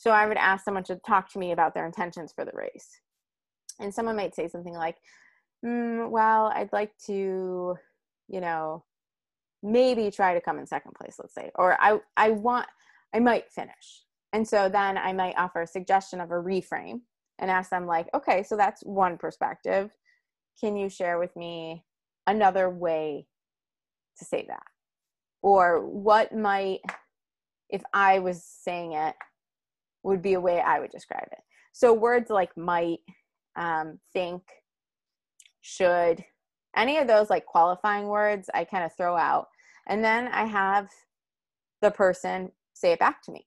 So 0.03 0.11
I 0.11 0.27
would 0.27 0.37
ask 0.37 0.65
someone 0.65 0.83
to 0.85 0.97
talk 1.07 1.31
to 1.33 1.39
me 1.39 1.53
about 1.53 1.75
their 1.75 1.87
intentions 1.87 2.33
for 2.35 2.45
the 2.45 2.51
race. 2.55 2.89
And 3.79 3.95
someone 3.95 4.17
might 4.17 4.35
say 4.35 4.49
something 4.49 4.75
like, 4.75 4.97
mm, 5.65 6.11
well, 6.11 6.47
I'd 6.55 6.73
like 6.73 6.91
to, 7.07 7.77
you 8.29 8.41
know, 8.41 8.85
maybe 9.63 10.11
try 10.11 10.35
to 10.35 10.41
come 10.41 10.59
in 10.59 10.67
second 10.67 10.95
place, 11.01 11.17
let's 11.21 11.35
say, 11.35 11.53
or 11.55 11.81
I, 11.81 11.99
I 12.17 12.31
want, 12.31 12.67
I 13.15 13.21
might 13.21 13.53
finish. 13.53 14.03
And 14.33 14.47
so 14.47 14.69
then 14.69 14.99
I 14.99 15.13
might 15.13 15.39
offer 15.39 15.63
a 15.63 15.67
suggestion 15.69 16.21
of 16.21 16.33
a 16.33 16.35
reframe 16.35 17.03
and 17.39 17.51
ask 17.51 17.71
them 17.71 17.87
like 17.87 18.09
okay 18.15 18.43
so 18.43 18.57
that's 18.57 18.83
one 18.83 19.19
perspective 19.19 19.91
can 20.61 20.77
you 20.77 20.89
share 20.89 21.19
with 21.19 21.35
me 21.37 21.85
another 22.27 22.71
way 22.71 23.27
to 24.19 24.25
say 24.25 24.45
that 24.49 24.63
or 25.43 25.85
what 25.85 26.35
might 26.35 26.81
if 27.69 27.83
i 27.93 28.19
was 28.21 28.45
saying 28.45 28.93
it 28.93 29.15
would 30.03 30.23
be 30.23 30.35
a 30.35 30.41
way 30.41 30.61
i 30.61 30.81
would 30.81 30.91
describe 30.91 31.29
it. 31.33 31.39
So 31.73 31.93
words 31.93 32.31
like 32.31 32.57
might 32.57 33.01
um, 33.57 33.99
think 34.13 34.43
should 35.61 36.25
any 36.77 36.99
of 36.99 37.07
those 37.07 37.31
like 37.31 37.47
qualifying 37.47 38.09
words 38.09 38.49
i 38.55 38.65
kind 38.65 38.85
of 38.85 38.95
throw 38.97 39.17
out. 39.17 39.49
And 39.87 40.05
then 40.05 40.29
i 40.29 40.45
have 40.45 40.89
the 41.81 41.91
person 41.91 42.53
say 42.75 42.93
it 42.93 42.99
back 42.99 43.23
to 43.23 43.33
me. 43.33 43.47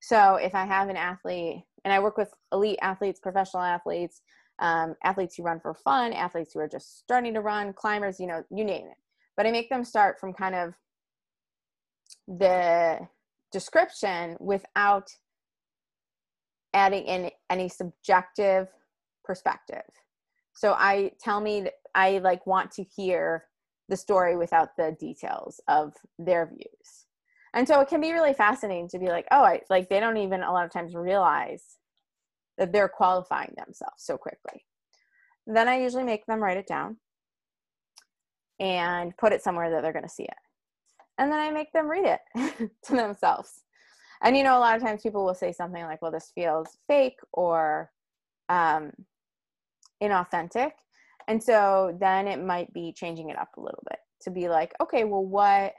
So 0.00 0.36
if 0.36 0.54
i 0.54 0.64
have 0.64 0.88
an 0.88 0.96
athlete 0.96 1.64
and 1.84 1.92
I 1.92 2.00
work 2.00 2.16
with 2.16 2.32
elite 2.52 2.78
athletes, 2.82 3.20
professional 3.20 3.62
athletes, 3.62 4.20
um, 4.58 4.94
athletes 5.04 5.36
who 5.36 5.42
run 5.42 5.60
for 5.60 5.74
fun, 5.74 6.12
athletes 6.12 6.52
who 6.52 6.60
are 6.60 6.68
just 6.68 6.98
starting 6.98 7.34
to 7.34 7.40
run, 7.40 7.72
climbers, 7.72 8.18
you 8.18 8.26
know, 8.26 8.42
you 8.50 8.64
name 8.64 8.86
it. 8.86 8.96
But 9.36 9.46
I 9.46 9.52
make 9.52 9.70
them 9.70 9.84
start 9.84 10.18
from 10.18 10.32
kind 10.32 10.54
of 10.54 10.74
the 12.26 12.98
description 13.52 14.36
without 14.40 15.08
adding 16.78 17.04
in 17.04 17.30
any 17.50 17.68
subjective 17.68 18.68
perspective. 19.24 19.82
So 20.54 20.72
I 20.72 21.12
tell 21.20 21.40
me 21.40 21.68
I 21.94 22.18
like 22.18 22.46
want 22.46 22.70
to 22.72 22.84
hear 22.84 23.44
the 23.88 23.96
story 23.96 24.36
without 24.36 24.76
the 24.76 24.96
details 24.98 25.60
of 25.68 25.94
their 26.18 26.46
views. 26.46 27.06
And 27.54 27.66
so 27.66 27.80
it 27.80 27.88
can 27.88 28.00
be 28.00 28.12
really 28.12 28.34
fascinating 28.34 28.88
to 28.90 28.98
be 28.98 29.08
like 29.08 29.26
oh 29.30 29.42
i 29.42 29.60
like 29.68 29.88
they 29.88 30.00
don't 30.00 30.16
even 30.16 30.42
a 30.42 30.52
lot 30.52 30.64
of 30.64 30.72
times 30.72 30.94
realize 30.94 31.64
that 32.58 32.72
they're 32.72 32.88
qualifying 32.88 33.54
themselves 33.56 34.02
so 34.02 34.16
quickly. 34.16 34.64
Then 35.46 35.68
i 35.68 35.80
usually 35.80 36.04
make 36.04 36.26
them 36.26 36.42
write 36.42 36.58
it 36.58 36.66
down 36.66 36.96
and 38.60 39.16
put 39.16 39.32
it 39.32 39.42
somewhere 39.42 39.70
that 39.70 39.82
they're 39.82 39.92
going 39.92 40.02
to 40.02 40.08
see 40.08 40.24
it. 40.24 40.42
And 41.18 41.32
then 41.32 41.40
i 41.40 41.50
make 41.50 41.72
them 41.72 41.88
read 41.88 42.04
it 42.04 42.70
to 42.84 42.92
themselves 42.92 43.62
and 44.22 44.36
you 44.36 44.42
know 44.42 44.58
a 44.58 44.60
lot 44.60 44.76
of 44.76 44.82
times 44.82 45.02
people 45.02 45.24
will 45.24 45.34
say 45.34 45.52
something 45.52 45.84
like 45.84 46.00
well 46.02 46.10
this 46.10 46.32
feels 46.34 46.78
fake 46.86 47.18
or 47.32 47.90
um, 48.48 48.90
inauthentic 50.02 50.72
and 51.26 51.42
so 51.42 51.96
then 52.00 52.26
it 52.26 52.42
might 52.42 52.72
be 52.72 52.92
changing 52.92 53.30
it 53.30 53.38
up 53.38 53.50
a 53.56 53.60
little 53.60 53.82
bit 53.88 53.98
to 54.22 54.30
be 54.30 54.48
like 54.48 54.72
okay 54.80 55.04
well 55.04 55.24
what 55.24 55.72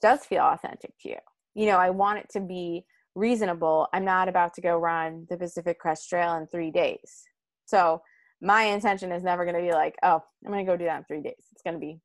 does 0.00 0.24
feel 0.24 0.42
authentic 0.42 0.92
to 1.00 1.10
you. 1.10 1.18
You 1.54 1.66
know, 1.66 1.78
I 1.78 1.90
want 1.90 2.18
it 2.18 2.28
to 2.32 2.40
be 2.40 2.84
reasonable. 3.14 3.88
I'm 3.92 4.04
not 4.04 4.28
about 4.28 4.54
to 4.54 4.60
go 4.60 4.76
run 4.76 5.26
the 5.30 5.36
Pacific 5.36 5.78
Crest 5.78 6.08
Trail 6.08 6.34
in 6.34 6.46
three 6.46 6.70
days. 6.70 7.24
So 7.64 8.02
my 8.42 8.64
intention 8.64 9.10
is 9.10 9.24
never 9.24 9.44
going 9.44 9.56
to 9.56 9.62
be 9.62 9.72
like, 9.72 9.94
oh, 10.02 10.22
I'm 10.44 10.52
going 10.52 10.64
to 10.64 10.70
go 10.70 10.76
do 10.76 10.84
that 10.84 10.98
in 10.98 11.04
three 11.04 11.22
days. 11.22 11.42
It's 11.52 11.62
going 11.62 11.74
to 11.74 11.80
be 11.80 11.98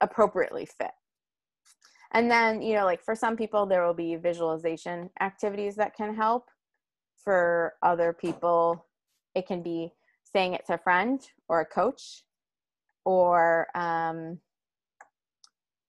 appropriately 0.00 0.66
fit. 0.66 0.92
And 2.14 2.30
then, 2.30 2.62
you 2.62 2.74
know, 2.74 2.84
like 2.84 3.02
for 3.02 3.14
some 3.14 3.36
people, 3.36 3.66
there 3.66 3.84
will 3.84 3.94
be 3.94 4.16
visualization 4.16 5.10
activities 5.20 5.74
that 5.76 5.96
can 5.96 6.14
help. 6.14 6.48
For 7.16 7.74
other 7.82 8.12
people, 8.12 8.86
it 9.34 9.46
can 9.46 9.62
be 9.62 9.92
saying 10.22 10.54
it 10.54 10.66
to 10.66 10.74
a 10.74 10.78
friend 10.78 11.20
or 11.48 11.60
a 11.60 11.66
coach 11.66 12.22
or 13.04 13.66
um, 13.76 14.38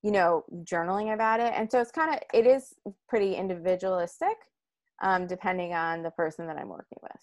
you 0.04 0.12
know 0.12 0.44
journaling 0.64 1.16
about 1.16 1.40
it 1.40 1.52
and 1.56 1.70
so 1.72 1.82
it's 1.82 1.90
kind 1.90 2.14
of 2.14 2.20
it 2.32 2.46
is 2.46 2.76
pretty 3.10 3.34
individualistic 3.34 4.38
um, 5.02 5.26
depending 5.26 5.74
on 5.74 6.04
the 6.04 6.12
person 6.12 6.46
that 6.46 6.58
i'm 6.58 6.70
working 6.70 7.00
with 7.02 7.22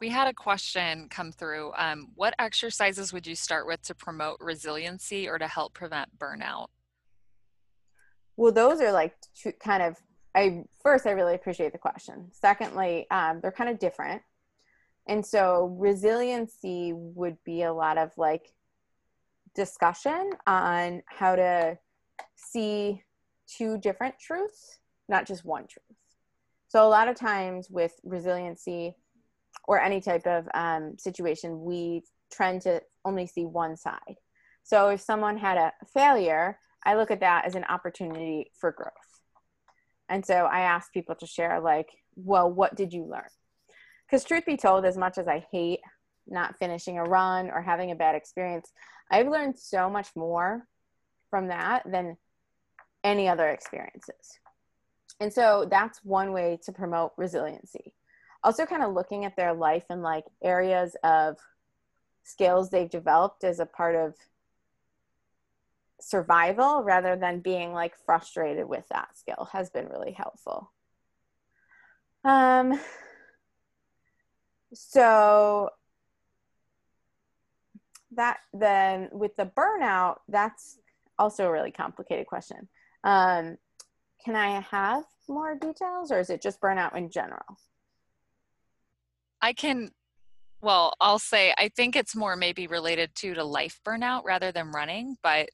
We 0.00 0.08
had 0.08 0.28
a 0.28 0.34
question 0.34 1.08
come 1.08 1.30
through. 1.30 1.72
Um, 1.76 2.08
what 2.14 2.34
exercises 2.38 3.12
would 3.12 3.26
you 3.26 3.34
start 3.34 3.66
with 3.66 3.80
to 3.82 3.94
promote 3.94 4.38
resiliency 4.40 5.28
or 5.28 5.38
to 5.38 5.46
help 5.46 5.72
prevent 5.72 6.18
burnout? 6.18 6.66
Well, 8.36 8.52
those 8.52 8.80
are 8.80 8.92
like 8.92 9.14
two, 9.34 9.52
kind 9.52 9.82
of. 9.82 9.96
I 10.36 10.64
first, 10.82 11.06
I 11.06 11.12
really 11.12 11.34
appreciate 11.34 11.72
the 11.72 11.78
question. 11.78 12.30
Secondly, 12.32 13.06
um, 13.10 13.40
they're 13.40 13.52
kind 13.52 13.70
of 13.70 13.78
different, 13.78 14.22
and 15.06 15.24
so 15.24 15.76
resiliency 15.78 16.92
would 16.92 17.36
be 17.44 17.62
a 17.62 17.72
lot 17.72 17.98
of 17.98 18.10
like 18.16 18.52
discussion 19.54 20.30
on 20.46 21.02
how 21.06 21.36
to 21.36 21.78
see 22.34 23.02
two 23.46 23.78
different 23.78 24.18
truths, 24.18 24.80
not 25.08 25.26
just 25.26 25.44
one 25.44 25.66
truth. 25.66 25.98
So 26.68 26.84
a 26.84 26.88
lot 26.88 27.08
of 27.08 27.14
times 27.14 27.70
with 27.70 27.92
resiliency 28.02 28.96
or 29.68 29.80
any 29.80 30.00
type 30.00 30.26
of 30.26 30.48
um, 30.54 30.96
situation, 30.98 31.62
we 31.62 32.02
tend 32.30 32.62
to 32.62 32.82
only 33.04 33.26
see 33.26 33.44
one 33.44 33.76
side. 33.76 34.16
So 34.64 34.88
if 34.88 35.00
someone 35.00 35.36
had 35.36 35.56
a 35.56 35.72
failure, 35.92 36.58
I 36.84 36.94
look 36.96 37.10
at 37.10 37.20
that 37.20 37.44
as 37.46 37.54
an 37.54 37.64
opportunity 37.64 38.50
for 38.58 38.72
growth. 38.72 38.92
And 40.08 40.24
so 40.24 40.34
I 40.34 40.60
ask 40.60 40.92
people 40.92 41.14
to 41.16 41.26
share, 41.26 41.60
like, 41.60 41.88
well, 42.14 42.50
what 42.50 42.74
did 42.74 42.92
you 42.92 43.04
learn? 43.04 43.28
Because, 44.06 44.24
truth 44.24 44.44
be 44.44 44.56
told, 44.56 44.84
as 44.84 44.98
much 44.98 45.18
as 45.18 45.26
I 45.26 45.44
hate 45.50 45.80
not 46.26 46.58
finishing 46.58 46.98
a 46.98 47.04
run 47.04 47.50
or 47.50 47.62
having 47.62 47.90
a 47.90 47.94
bad 47.96 48.14
experience, 48.14 48.70
I've 49.10 49.28
learned 49.28 49.58
so 49.58 49.90
much 49.90 50.08
more 50.14 50.66
from 51.30 51.48
that 51.48 51.82
than 51.90 52.16
any 53.02 53.28
other 53.28 53.48
experiences. 53.48 54.38
And 55.20 55.32
so 55.32 55.66
that's 55.70 56.00
one 56.02 56.32
way 56.32 56.58
to 56.64 56.72
promote 56.72 57.12
resiliency. 57.16 57.94
Also, 58.42 58.66
kind 58.66 58.82
of 58.82 58.92
looking 58.92 59.24
at 59.24 59.36
their 59.36 59.54
life 59.54 59.84
and 59.88 60.02
like 60.02 60.24
areas 60.42 60.96
of 61.02 61.36
skills 62.24 62.70
they've 62.70 62.90
developed 62.90 63.44
as 63.44 63.58
a 63.58 63.66
part 63.66 63.94
of 63.94 64.14
survival 66.04 66.82
rather 66.82 67.16
than 67.16 67.40
being 67.40 67.72
like 67.72 67.94
frustrated 68.04 68.68
with 68.68 68.84
that 68.90 69.16
skill 69.16 69.48
has 69.52 69.70
been 69.70 69.88
really 69.88 70.12
helpful. 70.12 70.70
Um, 72.24 72.78
so 74.74 75.70
that 78.12 78.38
then 78.52 79.08
with 79.12 79.34
the 79.36 79.46
burnout, 79.46 80.16
that's 80.28 80.78
also 81.18 81.46
a 81.46 81.50
really 81.50 81.70
complicated 81.70 82.26
question. 82.26 82.68
Um, 83.02 83.56
can 84.22 84.36
I 84.36 84.60
have 84.60 85.04
more 85.26 85.54
details 85.54 86.10
or 86.10 86.18
is 86.18 86.28
it 86.28 86.42
just 86.42 86.60
burnout 86.60 86.94
in 86.96 87.10
general? 87.10 87.58
I 89.40 89.52
can, 89.52 89.90
well, 90.60 90.92
I'll 91.00 91.18
say 91.18 91.54
I 91.56 91.68
think 91.68 91.96
it's 91.96 92.14
more 92.14 92.36
maybe 92.36 92.66
related 92.66 93.14
to 93.16 93.34
to 93.34 93.44
life 93.44 93.80
burnout 93.86 94.24
rather 94.24 94.52
than 94.52 94.70
running, 94.70 95.16
but 95.22 95.48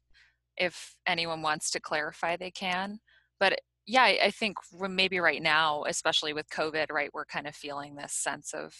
if 0.61 0.95
anyone 1.07 1.43
wants 1.43 1.71
to 1.71 1.81
clarify, 1.81 2.37
they 2.37 2.51
can. 2.51 3.01
But 3.41 3.59
yeah, 3.87 4.05
I 4.05 4.31
think 4.31 4.59
maybe 4.79 5.19
right 5.19 5.43
now, 5.43 5.85
especially 5.89 6.33
with 6.33 6.49
COVID, 6.51 6.93
right, 6.93 7.11
we're 7.13 7.25
kind 7.25 7.49
of 7.49 7.57
feeling 7.57 7.97
this 7.97 8.13
sense 8.13 8.53
of 8.53 8.73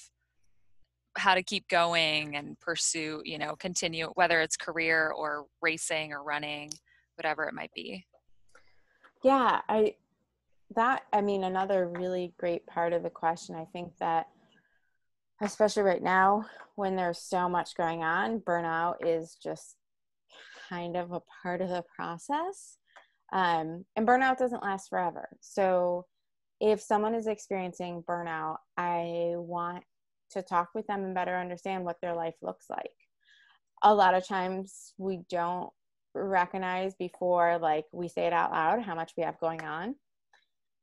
how 1.17 1.35
to 1.35 1.43
keep 1.43 1.67
going 1.69 2.37
and 2.37 2.61
pursue, 2.61 3.23
you 3.25 3.39
know, 3.39 3.57
continue, 3.57 4.13
whether 4.15 4.41
it's 4.41 4.57
career 4.57 5.11
or 5.11 5.47
racing 5.61 6.13
or 6.13 6.23
running, 6.23 6.71
whatever 7.17 7.49
it 7.49 7.55
might 7.55 7.73
be. 7.75 8.05
Yeah, 9.25 9.63
I, 9.69 9.97
that, 10.77 11.03
I 11.13 11.23
mean, 11.23 11.45
another 11.45 11.89
really 11.89 12.33
great 12.39 12.65
part 12.67 12.93
of 12.93 13.03
the 13.03 13.11
question, 13.11 13.57
I 13.57 13.65
think 13.73 13.97
that, 13.99 14.29
especially 15.43 15.83
right 15.83 16.03
now 16.03 16.45
when 16.77 16.95
there's 16.95 17.19
so 17.19 17.49
much 17.49 17.75
going 17.75 18.05
on, 18.05 18.41
burnout 18.41 18.97
is 19.05 19.37
just 19.43 19.77
kind 20.71 20.97
of 20.97 21.13
a 21.13 21.23
part 21.43 21.61
of 21.61 21.69
the 21.69 21.85
process. 21.95 22.79
Um, 23.33 23.85
and 23.97 24.07
burnout 24.07 24.39
doesn't 24.39 24.63
last 24.63 24.89
forever. 24.89 25.29
So 25.41 26.07
if 26.61 26.81
someone 26.81 27.15
is 27.15 27.27
experiencing 27.27 28.05
burnout, 28.09 28.57
I 28.77 29.33
want 29.37 29.85
to 30.33 30.43
talk 30.43 30.71
with 30.75 30.87
them 30.87 31.05
and 31.05 31.15
better 31.15 31.37
understand 31.37 31.85
what 31.85 31.97
their 32.01 32.15
life 32.15 32.35
looks 32.43 32.67
like. 32.71 32.91
A 33.83 33.95
lot 33.95 34.15
of 34.15 34.27
times 34.27 34.93
we 34.99 35.23
don't 35.29 35.71
recognize 36.15 36.95
before 36.99 37.59
like 37.59 37.85
we 37.93 38.09
say 38.09 38.27
it 38.27 38.33
out 38.33 38.51
loud 38.51 38.83
how 38.83 38.95
much 38.95 39.13
we 39.17 39.23
have 39.23 39.41
going 39.41 39.63
on. 39.63 39.95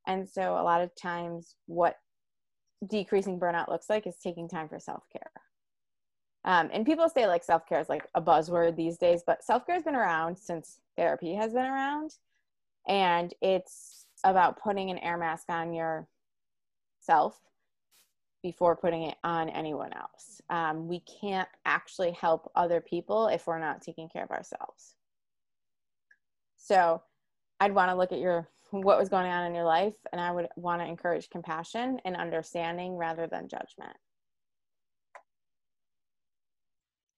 And 0.07 0.27
so 0.27 0.53
a 0.53 0.63
lot 0.63 0.81
of 0.81 0.91
times 0.99 1.55
what 1.65 1.95
decreasing 2.89 3.39
burnout 3.39 3.69
looks 3.69 3.89
like 3.89 4.07
is 4.07 4.17
taking 4.23 4.47
time 4.47 4.69
for 4.69 4.79
self-care. 4.79 5.31
Um, 6.47 6.69
and 6.71 6.85
people 6.85 7.09
say 7.09 7.27
like 7.27 7.43
self 7.43 7.67
care 7.67 7.81
is 7.81 7.89
like 7.89 8.07
a 8.15 8.21
buzzword 8.21 8.77
these 8.77 8.97
days, 8.97 9.21
but 9.27 9.43
self 9.43 9.65
care 9.65 9.75
has 9.75 9.83
been 9.83 9.95
around 9.95 10.37
since 10.37 10.79
therapy 10.95 11.35
has 11.35 11.53
been 11.53 11.65
around. 11.65 12.13
And 12.87 13.33
it's 13.41 14.05
about 14.23 14.61
putting 14.63 14.89
an 14.89 14.97
air 14.99 15.17
mask 15.17 15.49
on 15.49 15.73
yourself 15.73 17.37
before 18.41 18.77
putting 18.77 19.03
it 19.03 19.17
on 19.25 19.49
anyone 19.49 19.91
else. 19.91 20.41
Um, 20.49 20.87
we 20.87 21.01
can't 21.21 21.49
actually 21.65 22.11
help 22.11 22.49
other 22.55 22.79
people 22.79 23.27
if 23.27 23.45
we're 23.45 23.59
not 23.59 23.81
taking 23.81 24.07
care 24.07 24.23
of 24.23 24.31
ourselves. 24.31 24.95
So 26.55 27.01
I'd 27.59 27.75
want 27.75 27.91
to 27.91 27.97
look 27.97 28.13
at 28.13 28.19
your 28.19 28.47
what 28.71 28.97
was 28.97 29.09
going 29.09 29.29
on 29.29 29.45
in 29.47 29.55
your 29.55 29.65
life 29.65 29.95
and 30.11 30.21
I 30.21 30.31
would 30.31 30.47
want 30.55 30.81
to 30.81 30.87
encourage 30.87 31.29
compassion 31.29 31.99
and 32.05 32.15
understanding 32.15 32.95
rather 32.95 33.27
than 33.27 33.49
judgment. 33.49 33.95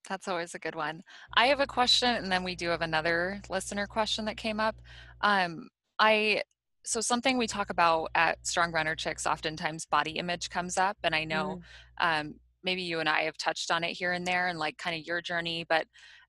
That's 0.10 0.28
always 0.28 0.56
a 0.56 0.60
good 0.60 0.76
one. 0.76 1.04
I 1.38 1.48
have 1.48 1.60
a 1.60 1.68
question, 1.68 2.10
and 2.16 2.32
then 2.32 2.44
we 2.44 2.56
do 2.56 2.70
have 2.70 2.82
another 2.82 3.42
listener 3.50 3.86
question 3.86 4.26
that 4.26 4.38
came 4.38 4.60
up. 4.60 4.76
Um, 5.22 5.70
I 6.00 6.42
so 6.84 7.02
something 7.02 7.38
we 7.38 7.46
talk 7.46 7.70
about 7.70 8.10
at 8.16 8.40
Strong 8.48 8.72
Runner 8.72 8.96
Chicks 8.96 9.28
oftentimes 9.28 9.86
body 9.86 10.12
image 10.12 10.50
comes 10.50 10.78
up, 10.78 10.98
and 11.04 11.14
I 11.14 11.26
know 11.26 11.60
mm. 12.02 12.22
um, 12.22 12.36
maybe 12.64 12.82
you 12.82 13.00
and 13.00 13.08
I 13.08 13.24
have 13.24 13.38
touched 13.38 13.70
on 13.70 13.84
it 13.84 13.92
here 13.92 14.14
and 14.14 14.26
there, 14.26 14.48
and 14.48 14.58
like 14.58 14.78
kind 14.78 15.00
of 15.00 15.06
your 15.06 15.22
journey. 15.22 15.66
But 15.70 15.86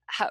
how 0.06 0.28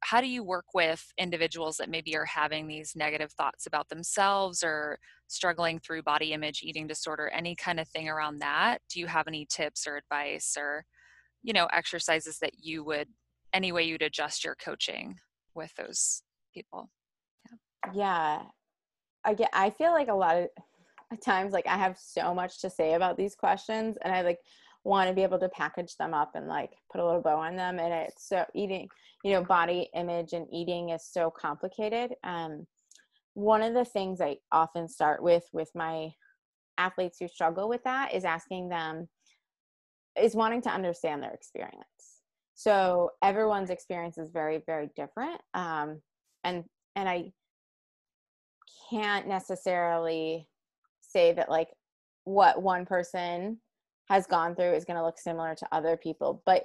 how 0.00 0.20
do 0.20 0.26
you 0.26 0.42
work 0.42 0.66
with 0.74 1.04
individuals 1.18 1.76
that 1.76 1.88
maybe 1.88 2.16
are 2.16 2.24
having 2.24 2.66
these 2.66 2.94
negative 2.96 3.32
thoughts 3.32 3.66
about 3.66 3.88
themselves 3.88 4.62
or 4.62 4.98
struggling 5.28 5.78
through 5.78 6.02
body 6.02 6.32
image 6.32 6.62
eating 6.62 6.86
disorder, 6.86 7.28
any 7.28 7.54
kind 7.54 7.78
of 7.78 7.88
thing 7.88 8.08
around 8.08 8.40
that? 8.40 8.78
Do 8.90 8.98
you 8.98 9.06
have 9.06 9.28
any 9.28 9.46
tips 9.48 9.86
or 9.86 9.96
advice 9.96 10.56
or 10.58 10.84
you 11.48 11.54
know 11.54 11.66
exercises 11.72 12.38
that 12.40 12.62
you 12.62 12.84
would 12.84 13.08
any 13.54 13.72
way 13.72 13.82
you'd 13.82 14.02
adjust 14.02 14.44
your 14.44 14.54
coaching 14.54 15.16
with 15.54 15.74
those 15.76 16.22
people? 16.52 16.90
Yeah. 17.86 17.92
Yeah. 17.94 18.42
I 19.24 19.34
get 19.34 19.50
i 19.52 19.70
feel 19.70 19.92
like 19.92 20.08
a 20.08 20.14
lot 20.14 20.36
of 20.36 20.48
times 21.24 21.52
like 21.52 21.66
i 21.66 21.76
have 21.76 21.98
so 21.98 22.34
much 22.34 22.60
to 22.60 22.70
say 22.70 22.94
about 22.94 23.16
these 23.16 23.34
questions 23.34 23.96
and 24.02 24.14
i 24.14 24.20
like 24.20 24.38
want 24.84 25.08
to 25.08 25.14
be 25.14 25.22
able 25.22 25.38
to 25.38 25.48
package 25.48 25.96
them 25.96 26.14
up 26.14 26.32
and 26.34 26.46
like 26.46 26.70
put 26.92 27.00
a 27.00 27.04
little 27.04 27.20
bow 27.20 27.36
on 27.36 27.56
them 27.56 27.78
and 27.78 27.92
it's 27.92 28.28
so 28.28 28.44
eating 28.54 28.88
you 29.24 29.32
know 29.32 29.42
body 29.42 29.90
image 29.94 30.34
and 30.34 30.46
eating 30.52 30.90
is 30.90 31.04
so 31.04 31.30
complicated 31.30 32.12
um 32.24 32.66
one 33.34 33.60
of 33.62 33.74
the 33.74 33.84
things 33.84 34.20
i 34.20 34.36
often 34.52 34.86
start 34.88 35.22
with 35.22 35.44
with 35.52 35.70
my 35.74 36.08
athletes 36.78 37.18
who 37.18 37.26
struggle 37.26 37.68
with 37.68 37.82
that 37.84 38.14
is 38.14 38.24
asking 38.24 38.68
them 38.68 39.08
is 40.20 40.34
wanting 40.34 40.62
to 40.62 40.70
understand 40.70 41.22
their 41.22 41.32
experience. 41.32 42.22
So 42.54 43.10
everyone's 43.22 43.70
experience 43.70 44.18
is 44.18 44.30
very, 44.30 44.62
very 44.66 44.90
different. 44.96 45.40
Um, 45.54 46.00
and 46.44 46.64
and 46.96 47.08
I 47.08 47.32
can't 48.90 49.28
necessarily 49.28 50.48
say 51.00 51.32
that 51.32 51.48
like 51.48 51.68
what 52.24 52.62
one 52.62 52.84
person 52.84 53.58
has 54.08 54.26
gone 54.26 54.54
through 54.54 54.72
is 54.72 54.84
going 54.84 54.96
to 54.96 55.04
look 55.04 55.18
similar 55.18 55.54
to 55.54 55.68
other 55.70 55.96
people. 55.96 56.42
But 56.46 56.64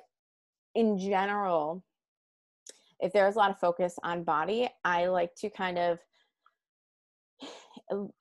in 0.76 0.98
general, 0.98 1.84
if 3.00 3.12
there's 3.14 3.36
a 3.36 3.38
lot 3.38 3.52
of 3.52 3.60
focus 3.60 3.96
on 4.04 4.24
body, 4.24 4.70
I 4.84 5.08
like 5.08 5.36
to 5.36 5.50
kind 5.50 5.78
of 5.78 6.00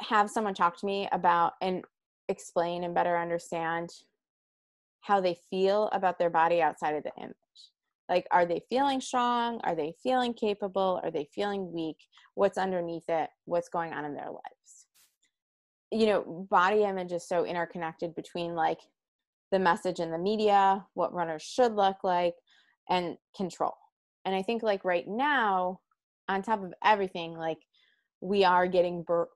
have 0.01 0.29
someone 0.29 0.55
talk 0.55 0.79
to 0.81 0.87
me 0.87 1.09
about 1.12 1.55
and 1.62 1.85
explain 2.29 2.85
and 2.85 2.95
better 2.95 3.16
understand 3.16 3.90
how 5.02 5.20
they 5.20 5.36
feel 5.50 5.88
about 5.92 6.18
their 6.18 6.30
body 6.30 6.62
outside 6.62 6.94
of 6.94 7.04
the 7.04 7.12
image. 7.18 7.34
Like, 8.08 8.26
are 8.30 8.46
they 8.46 8.62
feeling 8.68 9.00
strong? 9.00 9.60
Are 9.64 9.74
they 9.74 9.94
feeling 10.02 10.34
capable? 10.34 11.00
Are 11.02 11.10
they 11.10 11.28
feeling 11.34 11.72
weak? 11.72 11.96
What's 12.34 12.58
underneath 12.58 13.08
it? 13.08 13.30
What's 13.44 13.68
going 13.68 13.92
on 13.92 14.04
in 14.04 14.14
their 14.14 14.30
lives? 14.30 14.86
You 15.90 16.06
know, 16.06 16.46
body 16.50 16.84
image 16.84 17.12
is 17.12 17.26
so 17.26 17.44
interconnected 17.44 18.14
between 18.14 18.54
like 18.54 18.80
the 19.50 19.58
message 19.58 20.00
in 20.00 20.10
the 20.10 20.18
media, 20.18 20.84
what 20.94 21.12
runners 21.12 21.42
should 21.42 21.74
look 21.74 21.98
like, 22.02 22.34
and 22.88 23.16
control. 23.36 23.74
And 24.24 24.34
I 24.34 24.42
think, 24.42 24.62
like, 24.62 24.84
right 24.84 25.06
now, 25.06 25.80
on 26.28 26.42
top 26.42 26.62
of 26.62 26.72
everything, 26.82 27.36
like, 27.36 27.58
we 28.22 28.44
are 28.44 28.66
getting 28.66 29.02
ber- 29.02 29.28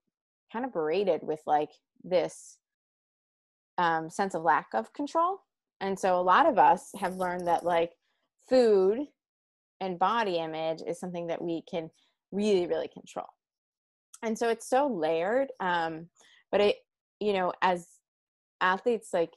kind 0.53 0.65
of 0.65 0.73
berated 0.73 1.21
with 1.23 1.41
like 1.47 1.71
this 2.03 2.57
um, 3.79 4.09
sense 4.09 4.35
of 4.35 4.43
lack 4.43 4.69
of 4.73 4.93
control 4.95 5.41
And 5.81 5.99
so 5.99 6.19
a 6.19 6.23
lot 6.23 6.47
of 6.47 6.59
us 6.59 6.91
have 6.99 7.17
learned 7.17 7.47
that 7.47 7.65
like 7.65 7.93
food 8.49 9.01
and 9.81 9.99
body 9.99 10.37
image 10.37 10.81
is 10.87 10.99
something 10.99 11.27
that 11.27 11.43
we 11.43 11.63
can 11.71 11.91
really, 12.33 12.67
really 12.67 12.89
control. 12.89 13.27
And 14.23 14.39
so 14.39 14.49
it's 14.49 14.69
so 14.69 14.87
layered. 14.87 15.49
Um, 15.61 16.09
but 16.51 16.61
it, 16.61 16.77
you 17.21 17.33
know, 17.33 17.53
as 17.63 17.87
athletes, 18.61 19.11
like 19.13 19.31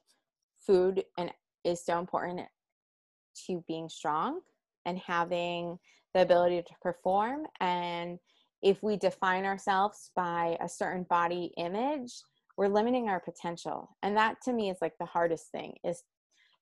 food 0.65 1.04
and 1.17 1.32
is 1.63 1.86
so 1.86 1.99
important 1.99 2.47
to 3.47 3.63
being 3.67 3.89
strong 3.89 4.39
and 4.86 4.97
having 4.97 5.78
the 6.13 6.21
ability 6.21 6.62
to 6.62 6.73
perform. 6.82 7.45
And 7.60 8.17
if 8.62 8.82
we 8.82 8.97
define 8.97 9.45
ourselves 9.45 10.12
by 10.15 10.58
a 10.62 10.69
certain 10.69 11.06
body 11.10 11.52
image, 11.58 12.13
we're 12.58 12.67
limiting 12.67 13.08
our 13.08 13.19
potential. 13.19 13.95
And 14.04 14.17
that 14.17 14.38
to 14.45 14.54
me 14.54 14.69
is 14.69 14.78
like 14.82 14.93
the 14.99 15.06
hardest 15.06 15.52
thing 15.52 15.75
is 15.84 16.04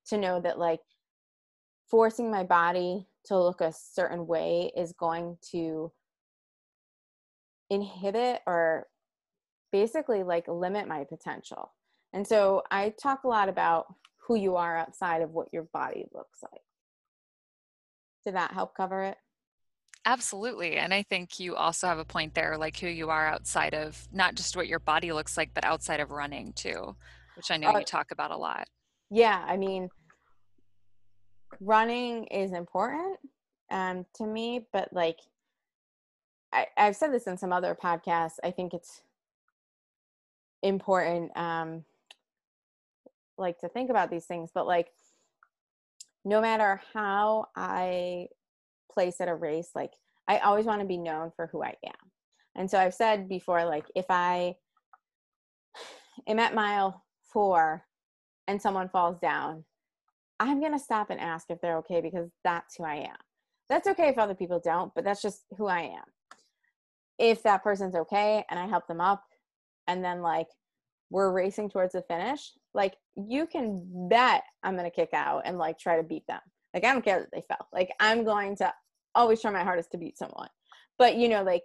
to 0.08 0.18
know 0.18 0.40
that 0.40 0.60
like 0.60 0.82
forcing 1.90 2.32
my 2.32 2.44
body 2.44 3.08
to 3.26 3.38
look 3.38 3.62
a 3.62 3.74
certain 3.74 4.28
way 4.28 4.72
is 4.76 4.94
going 4.94 5.38
to 5.52 5.92
inhibit 7.70 8.42
or 8.46 8.88
basically 9.72 10.24
like 10.24 10.48
limit 10.48 10.88
my 10.88 11.04
potential. 11.04 11.74
And 12.14 12.26
so 12.26 12.64
I 12.72 12.94
talk 13.02 13.24
a 13.24 13.28
lot 13.28 13.50
about 13.50 13.94
who 14.28 14.36
you 14.36 14.56
are 14.56 14.78
outside 14.78 15.22
of 15.22 15.32
what 15.32 15.50
your 15.52 15.64
body 15.74 16.06
looks 16.14 16.40
like. 16.42 16.62
Did 18.26 18.36
that 18.36 18.52
help 18.52 18.76
cover 18.76 19.04
it? 19.04 19.18
Absolutely. 20.06 20.78
And 20.78 20.94
I 20.94 21.04
think 21.04 21.40
you 21.40 21.56
also 21.56 21.88
have 21.88 22.00
a 22.00 22.06
point 22.06 22.34
there, 22.34 22.58
like 22.58 22.80
who 22.80 22.88
you 22.88 23.10
are 23.10 23.28
outside 23.28 23.74
of 23.74 24.08
not 24.12 24.36
just 24.36 24.56
what 24.56 24.68
your 24.68 24.80
body 24.80 25.12
looks 25.12 25.36
like, 25.36 25.52
but 25.54 25.66
outside 25.66 26.00
of 26.00 26.12
running 26.12 26.54
too, 26.54 26.96
which 27.36 27.52
I 27.52 27.58
know 27.58 27.70
uh, 27.70 27.80
you 27.80 27.86
talk 27.86 28.12
about 28.12 28.32
a 28.32 28.38
lot. 28.38 28.68
Yeah. 29.10 29.44
I 29.46 29.58
mean, 29.58 29.90
running 31.60 32.26
is 32.26 32.52
important 32.52 33.18
um, 33.72 34.06
to 34.16 34.26
me, 34.26 34.68
but 34.72 34.92
like 34.92 35.20
I, 36.54 36.68
I've 36.78 36.96
said 36.96 37.14
this 37.14 37.28
in 37.28 37.38
some 37.38 37.52
other 37.52 37.76
podcasts, 37.82 38.38
I 38.44 38.52
think 38.52 38.74
it's 38.74 39.02
important 40.64 41.36
um, 41.38 41.84
like 43.38 43.60
to 43.60 43.70
think 43.70 43.90
about 43.90 44.10
these 44.10 44.26
things, 44.26 44.52
but 44.54 44.68
like 44.68 44.90
no 46.26 46.42
matter 46.42 46.82
how 46.94 47.48
I 47.56 48.28
place 48.92 49.22
at 49.22 49.30
a 49.30 49.36
race, 49.36 49.70
like 49.76 49.94
I 50.28 50.40
always 50.40 50.66
want 50.66 50.82
to 50.82 50.88
be 50.88 50.98
known 50.98 51.32
for 51.36 51.48
who 51.48 51.64
I 51.64 51.76
am. 51.86 52.12
And 52.56 52.70
so 52.70 52.80
I've 52.80 52.94
said 52.94 53.30
before, 53.30 53.66
like 53.66 53.86
if 53.96 54.06
I 54.10 54.56
am 56.28 56.40
at 56.40 56.56
mile 56.56 57.06
four 57.32 57.86
and 58.48 58.62
someone 58.62 58.90
falls 58.90 59.20
down, 59.20 59.64
I'm 60.40 60.60
going 60.60 60.74
to 60.74 60.80
stop 60.80 61.10
and 61.10 61.20
ask 61.20 61.50
if 61.50 61.62
they're 61.62 61.78
okay 61.78 62.02
because 62.02 62.30
that's 62.44 62.76
who 62.76 62.84
I 62.84 62.96
am. 62.96 63.16
That's 63.70 63.88
okay 63.88 64.10
if 64.10 64.18
other 64.18 64.36
people 64.36 64.62
don't, 64.64 64.94
but 64.96 65.04
that's 65.04 65.22
just 65.22 65.44
who 65.58 65.68
I 65.68 65.82
am. 65.82 66.04
If 67.18 67.44
that 67.44 67.64
person's 67.64 67.96
okay 67.96 68.46
and 68.50 68.60
I 68.60 68.68
help 68.68 68.88
them 68.88 69.02
up 69.02 69.24
and 69.88 70.04
then 70.04 70.22
like 70.22 70.48
we're 71.10 71.32
racing 71.32 71.70
towards 71.70 71.94
the 71.94 72.04
finish, 72.04 72.52
like 72.74 72.96
you 73.16 73.48
can 73.48 74.08
bet 74.10 74.44
I'm 74.64 74.76
going 74.76 74.90
to 74.90 74.96
kick 74.96 75.10
out 75.14 75.44
and 75.46 75.58
like 75.58 75.80
try 75.80 75.98
to 75.98 76.04
beat 76.04 76.28
them. 76.28 76.40
Like 76.74 76.86
I 76.86 76.94
don't 76.94 77.04
care 77.04 77.20
that 77.20 77.32
they 77.34 77.44
fell. 77.48 77.68
Like 77.74 77.90
I'm 78.00 78.24
going 78.24 78.56
to 78.58 78.74
always 79.16 79.42
try 79.42 79.52
my 79.52 79.64
hardest 79.64 79.92
to 79.92 79.98
beat 79.98 80.18
someone. 80.18 80.50
But 80.98 81.16
you 81.16 81.28
know, 81.28 81.44
like 81.44 81.64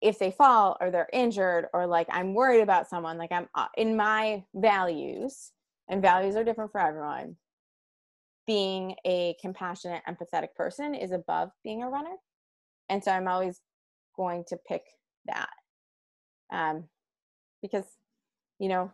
if 0.00 0.18
they 0.18 0.30
fall 0.30 0.76
or 0.80 0.90
they're 0.90 1.08
injured 1.12 1.66
or 1.72 1.86
like 1.86 2.06
I'm 2.10 2.34
worried 2.34 2.60
about 2.60 2.88
someone, 2.88 3.18
like 3.18 3.32
I'm 3.32 3.48
uh, 3.54 3.66
in 3.76 3.96
my 3.96 4.44
values, 4.54 5.50
and 5.88 6.02
values 6.02 6.36
are 6.36 6.44
different 6.44 6.72
for 6.72 6.80
everyone. 6.80 7.36
Being 8.46 8.94
a 9.06 9.36
compassionate, 9.40 10.02
empathetic 10.08 10.54
person 10.54 10.94
is 10.94 11.12
above 11.12 11.50
being 11.62 11.82
a 11.82 11.88
runner. 11.88 12.16
And 12.88 13.02
so 13.02 13.10
I'm 13.10 13.28
always 13.28 13.60
going 14.16 14.44
to 14.48 14.58
pick 14.68 14.82
that. 15.26 15.48
Um, 16.52 16.84
because, 17.62 17.86
you 18.58 18.68
know, 18.68 18.90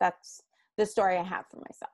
that's 0.00 0.42
the 0.76 0.86
story 0.86 1.16
I 1.16 1.22
have 1.22 1.46
for 1.50 1.58
myself. 1.58 1.92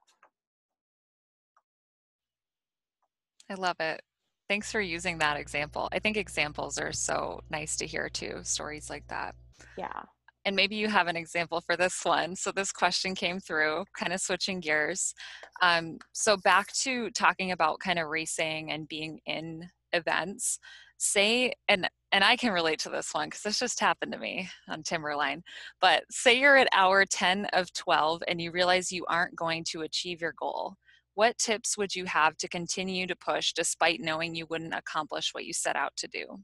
I 3.51 3.55
love 3.55 3.77
it. 3.81 4.03
Thanks 4.49 4.73
for 4.73 4.81
using 4.81 5.19
that 5.19 5.37
example. 5.37 5.89
I 5.93 5.99
think 5.99 6.17
examples 6.17 6.79
are 6.79 6.93
so 6.93 7.41
nice 7.51 7.77
to 7.77 7.87
hear 7.87 8.09
too, 8.09 8.41
stories 8.43 8.89
like 8.89 9.07
that. 9.09 9.35
Yeah. 9.77 10.03
And 10.47 10.57
maybe 10.57 10.77
you 10.77 10.89
have 10.89 11.09
an 11.09 11.17
example 11.17 11.61
for 11.61 11.77
this 11.77 12.05
one. 12.05 12.37
So, 12.37 12.53
this 12.53 12.73
question 12.73 13.15
came 13.15 13.41
through, 13.41 13.85
kind 13.99 14.13
of 14.13 14.21
switching 14.21 14.61
gears. 14.61 15.13
Um, 15.61 15.99
so, 16.13 16.39
back 16.39 16.73
to 16.85 17.11
talking 17.11 17.53
about 17.53 17.81
kind 17.81 17.99
of 17.99 18.09
racing 18.09 18.73
and 18.73 18.89
being 18.89 19.21
in 19.27 19.69
events. 19.93 20.59
Say, 20.99 21.53
and 21.69 21.89
and 22.13 22.25
I 22.25 22.37
can 22.37 22.53
relate 22.53 22.79
to 22.81 22.89
this 22.89 23.13
one 23.13 23.27
because 23.29 23.43
this 23.43 23.59
just 23.59 23.81
happened 23.81 24.13
to 24.13 24.19
me 24.19 24.49
on 24.69 24.83
Timberline. 24.83 25.43
But 25.81 26.05
say 26.11 26.39
you're 26.41 26.57
at 26.57 26.69
hour 26.73 27.05
10 27.05 27.47
of 27.53 27.73
12 27.75 28.23
and 28.29 28.41
you 28.41 28.53
realize 28.53 28.91
you 28.93 29.05
aren't 29.07 29.37
going 29.37 29.65
to 29.65 29.83
achieve 29.83 30.23
your 30.23 30.33
goal. 30.39 30.77
What 31.15 31.37
tips 31.39 31.77
would 31.77 31.95
you 31.95 32.07
have 32.07 32.37
to 32.39 32.49
continue 32.49 33.07
to 33.07 33.17
push 33.17 33.53
despite 33.53 34.01
knowing 34.01 34.35
you 34.35 34.47
wouldn't 34.49 34.75
accomplish 34.75 35.35
what 35.35 35.45
you 35.45 35.53
set 35.53 35.77
out 35.77 35.93
to 35.97 36.09
do? 36.09 36.39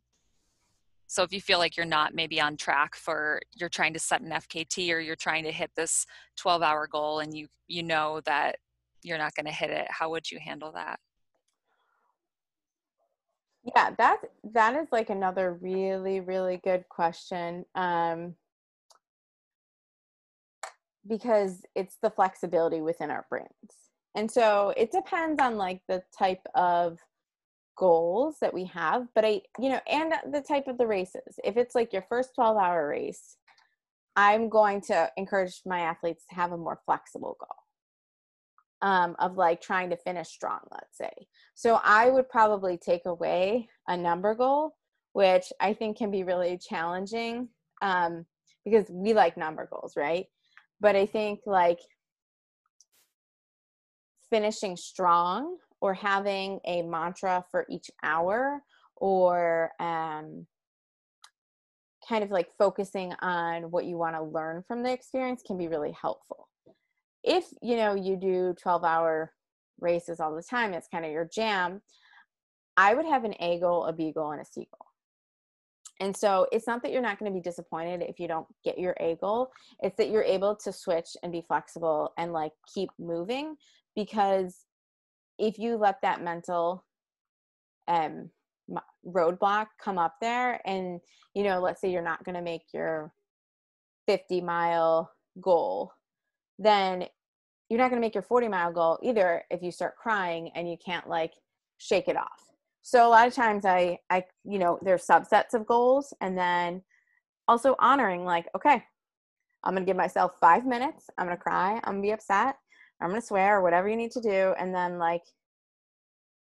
So 1.12 1.22
if 1.22 1.31
you 1.35 1.42
feel 1.42 1.59
like 1.59 1.77
you're 1.77 1.85
not 1.85 2.14
maybe 2.14 2.40
on 2.40 2.57
track 2.57 2.96
for 2.96 3.38
you're 3.55 3.68
trying 3.68 3.92
to 3.92 3.98
set 3.98 4.22
an 4.22 4.31
FKT 4.31 4.94
or 4.94 4.98
you're 4.98 5.14
trying 5.14 5.44
to 5.44 5.53
hit 5.53 5.70
this 5.77 6.07
12 6.38 6.62
hour 6.62 6.87
goal 6.87 7.18
and 7.18 7.37
you 7.37 7.48
you 7.68 7.83
know 7.83 8.22
that 8.25 8.57
you're 9.03 9.18
not 9.18 9.35
going 9.35 9.44
to 9.44 9.53
hit 9.53 9.68
it, 9.68 9.87
how 9.90 10.09
would 10.09 10.31
you 10.31 10.38
handle 10.38 10.72
that? 10.72 10.98
Yeah, 13.77 13.90
that 13.98 14.20
that 14.55 14.75
is 14.75 14.88
like 14.90 15.11
another 15.11 15.53
really 15.61 16.20
really 16.20 16.62
good 16.64 16.88
question. 16.88 17.66
Um 17.75 18.35
because 21.07 21.61
it's 21.75 21.98
the 22.01 22.09
flexibility 22.09 22.81
within 22.81 23.11
our 23.11 23.27
brains 23.29 23.51
and 24.14 24.31
so 24.31 24.72
it 24.79 24.90
depends 24.90 25.42
on 25.42 25.59
like 25.59 25.83
the 25.88 26.03
type 26.16 26.46
of 26.55 26.98
goals 27.82 28.36
that 28.40 28.54
we 28.54 28.64
have, 28.66 29.08
but 29.12 29.24
I, 29.24 29.40
you 29.58 29.68
know, 29.68 29.80
and 29.90 30.12
the 30.32 30.40
type 30.40 30.68
of 30.68 30.78
the 30.78 30.86
races. 30.86 31.40
If 31.42 31.56
it's 31.56 31.74
like 31.74 31.92
your 31.92 32.06
first 32.08 32.30
12 32.36 32.56
hour 32.56 32.86
race, 32.88 33.36
I'm 34.14 34.48
going 34.48 34.82
to 34.82 35.10
encourage 35.16 35.62
my 35.66 35.80
athletes 35.80 36.24
to 36.30 36.36
have 36.36 36.52
a 36.52 36.56
more 36.56 36.78
flexible 36.86 37.36
goal. 37.40 37.56
Um, 38.88 39.14
of 39.20 39.36
like 39.36 39.60
trying 39.60 39.90
to 39.90 39.96
finish 39.96 40.28
strong, 40.28 40.58
let's 40.72 40.98
say. 40.98 41.10
So 41.54 41.80
I 41.84 42.10
would 42.10 42.28
probably 42.28 42.76
take 42.76 43.06
away 43.06 43.68
a 43.86 43.96
number 43.96 44.34
goal, 44.34 44.74
which 45.12 45.52
I 45.60 45.72
think 45.72 45.98
can 45.98 46.10
be 46.10 46.24
really 46.24 46.58
challenging 46.58 47.48
um, 47.80 48.26
because 48.64 48.86
we 48.90 49.12
like 49.12 49.36
number 49.36 49.68
goals, 49.70 49.94
right? 49.96 50.26
But 50.80 50.96
I 50.96 51.06
think 51.06 51.40
like 51.46 51.78
finishing 54.30 54.76
strong 54.76 55.58
or 55.82 55.92
having 55.92 56.60
a 56.64 56.80
mantra 56.82 57.44
for 57.50 57.66
each 57.68 57.90
hour 58.02 58.62
or 58.96 59.70
um, 59.80 60.46
kind 62.08 62.22
of 62.22 62.30
like 62.30 62.48
focusing 62.56 63.12
on 63.20 63.70
what 63.70 63.84
you 63.84 63.98
want 63.98 64.14
to 64.14 64.22
learn 64.22 64.62
from 64.66 64.82
the 64.82 64.92
experience 64.92 65.42
can 65.46 65.58
be 65.58 65.68
really 65.68 65.92
helpful. 66.00 66.48
If 67.24 67.44
you 67.60 67.76
know 67.76 67.94
you 67.94 68.16
do 68.16 68.54
12 68.62 68.84
hour 68.84 69.32
races 69.82 70.20
all 70.20 70.34
the 70.34 70.42
time 70.42 70.72
it's 70.72 70.88
kind 70.88 71.04
of 71.04 71.10
your 71.10 71.24
jam 71.24 71.82
i 72.76 72.94
would 72.94 73.04
have 73.04 73.24
an 73.24 73.34
goal 73.60 73.84
a 73.84 73.92
b 73.92 74.12
goal 74.12 74.30
and 74.30 74.40
a 74.40 74.44
goal 74.54 74.86
and 76.00 76.16
so 76.16 76.46
it's 76.52 76.66
not 76.66 76.82
that 76.82 76.92
you're 76.92 77.02
not 77.02 77.18
going 77.18 77.30
to 77.30 77.36
be 77.36 77.42
disappointed 77.42 78.02
if 78.02 78.18
you 78.18 78.28
don't 78.28 78.46
get 78.64 78.78
your 78.78 78.94
goal 79.20 79.50
it's 79.80 79.96
that 79.96 80.10
you're 80.10 80.22
able 80.22 80.54
to 80.54 80.72
switch 80.72 81.08
and 81.22 81.32
be 81.32 81.44
flexible 81.46 82.12
and 82.16 82.32
like 82.32 82.52
keep 82.72 82.90
moving 82.98 83.56
because 83.96 84.64
if 85.42 85.58
you 85.58 85.76
let 85.76 86.00
that 86.00 86.22
mental 86.22 86.84
um 87.88 88.30
roadblock 89.06 89.66
come 89.82 89.98
up 89.98 90.14
there 90.20 90.60
and 90.64 91.00
you 91.34 91.42
know 91.42 91.60
let's 91.60 91.80
say 91.80 91.90
you're 91.90 92.00
not 92.00 92.24
going 92.24 92.36
to 92.36 92.40
make 92.40 92.62
your 92.72 93.12
50 94.06 94.40
mile 94.40 95.10
goal 95.40 95.92
then 96.58 97.04
you're 97.68 97.78
not 97.78 97.90
going 97.90 98.00
to 98.00 98.06
make 98.06 98.14
your 98.14 98.22
40 98.22 98.48
mile 98.48 98.72
goal 98.72 98.98
either 99.02 99.42
if 99.50 99.62
you 99.62 99.72
start 99.72 99.96
crying 99.96 100.50
and 100.54 100.70
you 100.70 100.76
can't 100.84 101.08
like 101.08 101.32
shake 101.78 102.06
it 102.06 102.16
off. 102.16 102.50
So 102.82 103.06
a 103.06 103.10
lot 103.10 103.26
of 103.26 103.34
times 103.34 103.64
i 103.64 103.98
i 104.10 104.24
you 104.44 104.58
know 104.58 104.78
there's 104.82 105.06
subsets 105.06 105.54
of 105.54 105.66
goals 105.66 106.12
and 106.20 106.36
then 106.36 106.82
also 107.48 107.76
honoring 107.78 108.24
like 108.24 108.46
okay 108.56 108.82
i'm 109.64 109.74
going 109.74 109.84
to 109.84 109.88
give 109.88 109.96
myself 109.96 110.32
five 110.40 110.66
minutes 110.66 111.06
i'm 111.16 111.26
going 111.26 111.36
to 111.36 111.42
cry 111.42 111.74
i'm 111.84 111.94
going 111.94 112.02
to 112.02 112.06
be 112.08 112.12
upset 112.12 112.56
I'm 113.03 113.11
going 113.11 113.21
to 113.21 113.27
swear 113.27 113.59
or 113.59 113.63
whatever 113.63 113.88
you 113.88 113.96
need 113.96 114.13
to 114.13 114.21
do. 114.21 114.55
And 114.59 114.75
then, 114.75 114.98
like, 114.98 115.23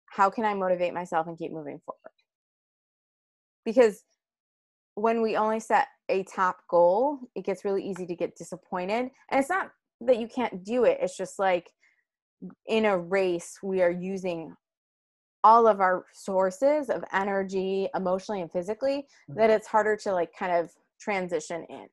how 0.09 0.29
can 0.29 0.45
I 0.45 0.53
motivate 0.53 0.93
myself 0.93 1.27
and 1.27 1.37
keep 1.37 1.51
moving 1.51 1.79
forward? 1.85 2.11
Because 3.65 4.03
when 4.95 5.21
we 5.21 5.37
only 5.37 5.59
set 5.59 5.87
a 6.09 6.23
top 6.23 6.57
goal, 6.69 7.19
it 7.35 7.45
gets 7.45 7.63
really 7.63 7.83
easy 7.83 8.05
to 8.05 8.15
get 8.15 8.35
disappointed. 8.35 9.09
And 9.29 9.39
it's 9.39 9.49
not 9.49 9.71
that 10.01 10.19
you 10.19 10.27
can't 10.27 10.63
do 10.63 10.83
it, 10.83 10.97
it's 11.01 11.17
just 11.17 11.39
like 11.39 11.69
in 12.67 12.85
a 12.85 12.97
race 12.97 13.59
we 13.61 13.81
are 13.81 13.91
using 13.91 14.55
all 15.43 15.67
of 15.67 15.79
our 15.79 16.05
sources 16.13 16.89
of 16.89 17.03
energy 17.13 17.87
emotionally 17.95 18.41
and 18.41 18.51
physically 18.51 19.05
that 19.29 19.35
mm-hmm. 19.35 19.51
it's 19.51 19.67
harder 19.67 19.95
to 19.95 20.11
like 20.11 20.29
kind 20.37 20.51
of 20.51 20.71
transition 20.99 21.65
in 21.69 21.87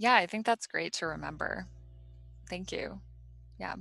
yeah 0.00 0.16
i 0.16 0.26
think 0.26 0.44
that's 0.44 0.66
great 0.66 0.92
to 0.92 1.06
remember 1.06 1.68
thank 2.48 2.72
you 2.72 3.00
yeah. 3.60 3.74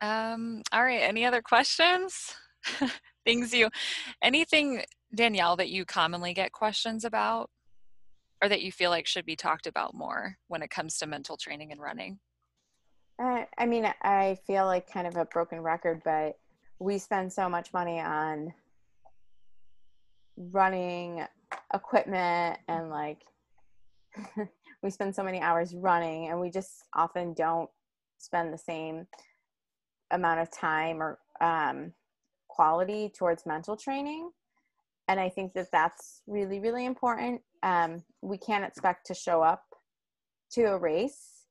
Um, 0.00 0.62
all 0.72 0.82
right. 0.82 1.02
Any 1.02 1.24
other 1.24 1.40
questions? 1.40 2.34
Things 3.24 3.54
you, 3.54 3.68
anything, 4.22 4.82
Danielle, 5.14 5.56
that 5.56 5.70
you 5.70 5.84
commonly 5.84 6.34
get 6.34 6.52
questions 6.52 7.04
about 7.04 7.48
or 8.42 8.48
that 8.48 8.62
you 8.62 8.72
feel 8.72 8.90
like 8.90 9.06
should 9.06 9.24
be 9.24 9.36
talked 9.36 9.66
about 9.66 9.94
more 9.94 10.36
when 10.48 10.62
it 10.62 10.70
comes 10.70 10.98
to 10.98 11.06
mental 11.06 11.36
training 11.36 11.70
and 11.70 11.80
running? 11.80 12.18
Uh, 13.22 13.44
I 13.58 13.66
mean, 13.66 13.86
I 14.02 14.38
feel 14.46 14.64
like 14.64 14.90
kind 14.90 15.06
of 15.06 15.16
a 15.16 15.26
broken 15.26 15.60
record, 15.60 16.00
but 16.04 16.38
we 16.78 16.98
spend 16.98 17.32
so 17.32 17.48
much 17.48 17.72
money 17.72 18.00
on 18.00 18.52
running 20.36 21.26
equipment 21.74 22.58
and 22.68 22.90
like 22.90 23.22
we 24.82 24.90
spend 24.90 25.14
so 25.14 25.22
many 25.22 25.40
hours 25.40 25.74
running 25.74 26.28
and 26.28 26.40
we 26.40 26.50
just 26.50 26.84
often 26.94 27.34
don't 27.34 27.70
spend 28.18 28.52
the 28.52 28.58
same 28.58 29.06
amount 30.10 30.40
of 30.40 30.50
time 30.50 31.02
or 31.02 31.18
um, 31.40 31.92
quality 32.48 33.10
towards 33.16 33.46
mental 33.46 33.76
training. 33.76 34.30
And 35.08 35.18
i 35.18 35.28
think 35.28 35.54
that 35.54 35.68
that's 35.72 36.22
really 36.26 36.60
really 36.60 36.86
important. 36.86 37.40
Um, 37.62 38.04
we 38.22 38.38
can't 38.38 38.64
expect 38.64 39.06
to 39.06 39.14
show 39.14 39.42
up 39.42 39.64
to 40.52 40.64
a 40.64 40.78
race 40.78 41.46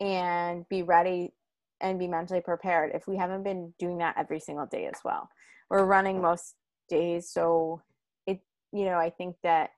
and 0.00 0.68
be 0.68 0.82
ready 0.82 1.32
and 1.80 1.98
be 1.98 2.08
mentally 2.08 2.40
prepared 2.40 2.92
if 2.94 3.06
we 3.06 3.16
haven't 3.16 3.42
been 3.42 3.72
doing 3.78 3.98
that 3.98 4.16
every 4.18 4.40
single 4.40 4.66
day 4.66 4.86
as 4.86 5.00
well. 5.04 5.28
We're 5.70 5.84
running 5.84 6.20
most 6.20 6.54
days 6.88 7.30
so 7.30 7.82
you 8.76 8.84
know 8.84 8.98
i 8.98 9.10
think 9.10 9.36
that 9.42 9.70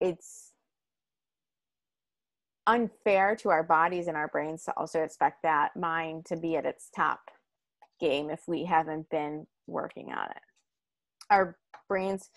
it's 0.00 0.52
unfair 2.66 3.36
to 3.36 3.50
our 3.50 3.62
bodies 3.62 4.06
and 4.06 4.16
our 4.16 4.28
brains 4.28 4.64
to 4.64 4.72
also 4.76 5.02
expect 5.02 5.42
that 5.42 5.76
mind 5.76 6.24
to 6.26 6.36
be 6.36 6.56
at 6.56 6.64
its 6.64 6.88
top 6.94 7.20
game 8.00 8.30
if 8.30 8.42
we 8.48 8.64
haven't 8.64 9.08
been 9.10 9.46
working 9.66 10.12
on 10.12 10.26
it. 10.30 10.42
Our 11.30 11.56
brains, 11.88 12.30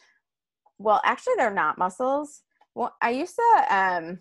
well, 0.77 1.01
actually, 1.03 1.35
they're 1.37 1.53
not 1.53 1.77
muscles. 1.77 2.41
Well, 2.75 2.95
I 3.01 3.11
used 3.11 3.35
to, 3.35 3.75
um, 3.75 4.19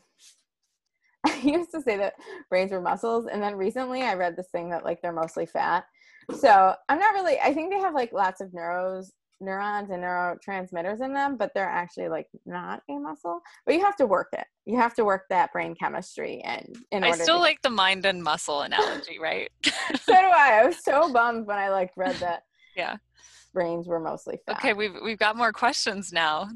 I 1.26 1.36
used 1.38 1.72
to 1.72 1.82
say 1.82 1.96
that 1.96 2.14
brains 2.48 2.72
were 2.72 2.80
muscles, 2.80 3.26
and 3.30 3.42
then 3.42 3.56
recently 3.56 4.02
I 4.02 4.14
read 4.14 4.36
this 4.36 4.48
thing 4.50 4.70
that 4.70 4.84
like 4.84 5.02
they're 5.02 5.12
mostly 5.12 5.46
fat. 5.46 5.84
So 6.38 6.74
I'm 6.88 6.98
not 6.98 7.14
really. 7.14 7.38
I 7.40 7.52
think 7.52 7.72
they 7.72 7.78
have 7.78 7.94
like 7.94 8.12
lots 8.12 8.40
of 8.40 8.50
neuros 8.50 9.10
neurons 9.41 9.91
and 9.91 10.03
neurotransmitters 10.03 11.01
in 11.01 11.12
them, 11.12 11.37
but 11.37 11.53
they're 11.55 11.68
actually 11.68 12.09
like 12.09 12.26
not 12.45 12.82
a 12.89 12.99
muscle. 12.99 13.41
But 13.64 13.74
you 13.74 13.84
have 13.84 13.97
to 13.97 14.07
work 14.07 14.28
it. 14.32 14.47
You 14.64 14.76
have 14.78 14.95
to 14.95 15.05
work 15.05 15.24
that 15.30 15.53
brain 15.53 15.74
chemistry 15.74 16.41
and 16.43 16.76
in 16.91 17.05
I 17.05 17.12
still 17.12 17.37
to- 17.37 17.43
like 17.43 17.62
the 17.62 17.70
mind 17.70 18.07
and 18.07 18.22
muscle 18.22 18.62
analogy, 18.62 19.18
right? 19.18 19.51
so 19.64 20.12
do 20.12 20.14
I. 20.14 20.61
I 20.62 20.66
was 20.66 20.82
so 20.82 21.12
bummed 21.12 21.47
when 21.47 21.59
I 21.59 21.68
like 21.68 21.93
read 21.97 22.16
that. 22.16 22.45
yeah. 22.76 22.97
Brains 23.53 23.87
were 23.87 24.01
mostly 24.01 24.39
fat. 24.47 24.57
Okay, 24.57 24.74
we've 24.74 24.95
we've 25.03 25.18
got 25.18 25.37
more 25.37 25.53
questions 25.53 26.12
now 26.12 26.49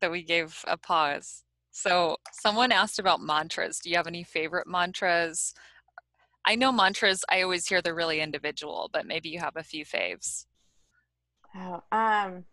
that 0.00 0.10
we 0.10 0.22
gave 0.22 0.64
a 0.66 0.76
pause. 0.76 1.44
So 1.70 2.16
someone 2.32 2.72
asked 2.72 2.98
about 2.98 3.20
mantras. 3.20 3.80
Do 3.80 3.90
you 3.90 3.96
have 3.96 4.06
any 4.06 4.22
favorite 4.22 4.66
mantras? 4.66 5.52
I 6.46 6.56
know 6.56 6.70
mantras, 6.70 7.24
I 7.30 7.42
always 7.42 7.66
hear 7.66 7.82
they're 7.82 7.94
really 7.94 8.20
individual, 8.20 8.90
but 8.92 9.06
maybe 9.06 9.28
you 9.30 9.40
have 9.40 9.56
a 9.56 9.62
few 9.62 9.84
faves. 9.84 10.46
Oh, 11.56 11.82
um, 11.92 12.44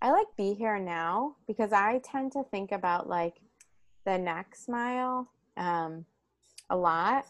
I 0.00 0.10
like 0.10 0.26
be 0.36 0.54
here 0.54 0.78
now 0.78 1.36
because 1.46 1.72
I 1.72 2.00
tend 2.02 2.32
to 2.32 2.44
think 2.50 2.72
about 2.72 3.08
like 3.08 3.34
the 4.06 4.16
next 4.16 4.68
mile 4.68 5.30
um, 5.58 6.06
a 6.70 6.76
lot. 6.76 7.26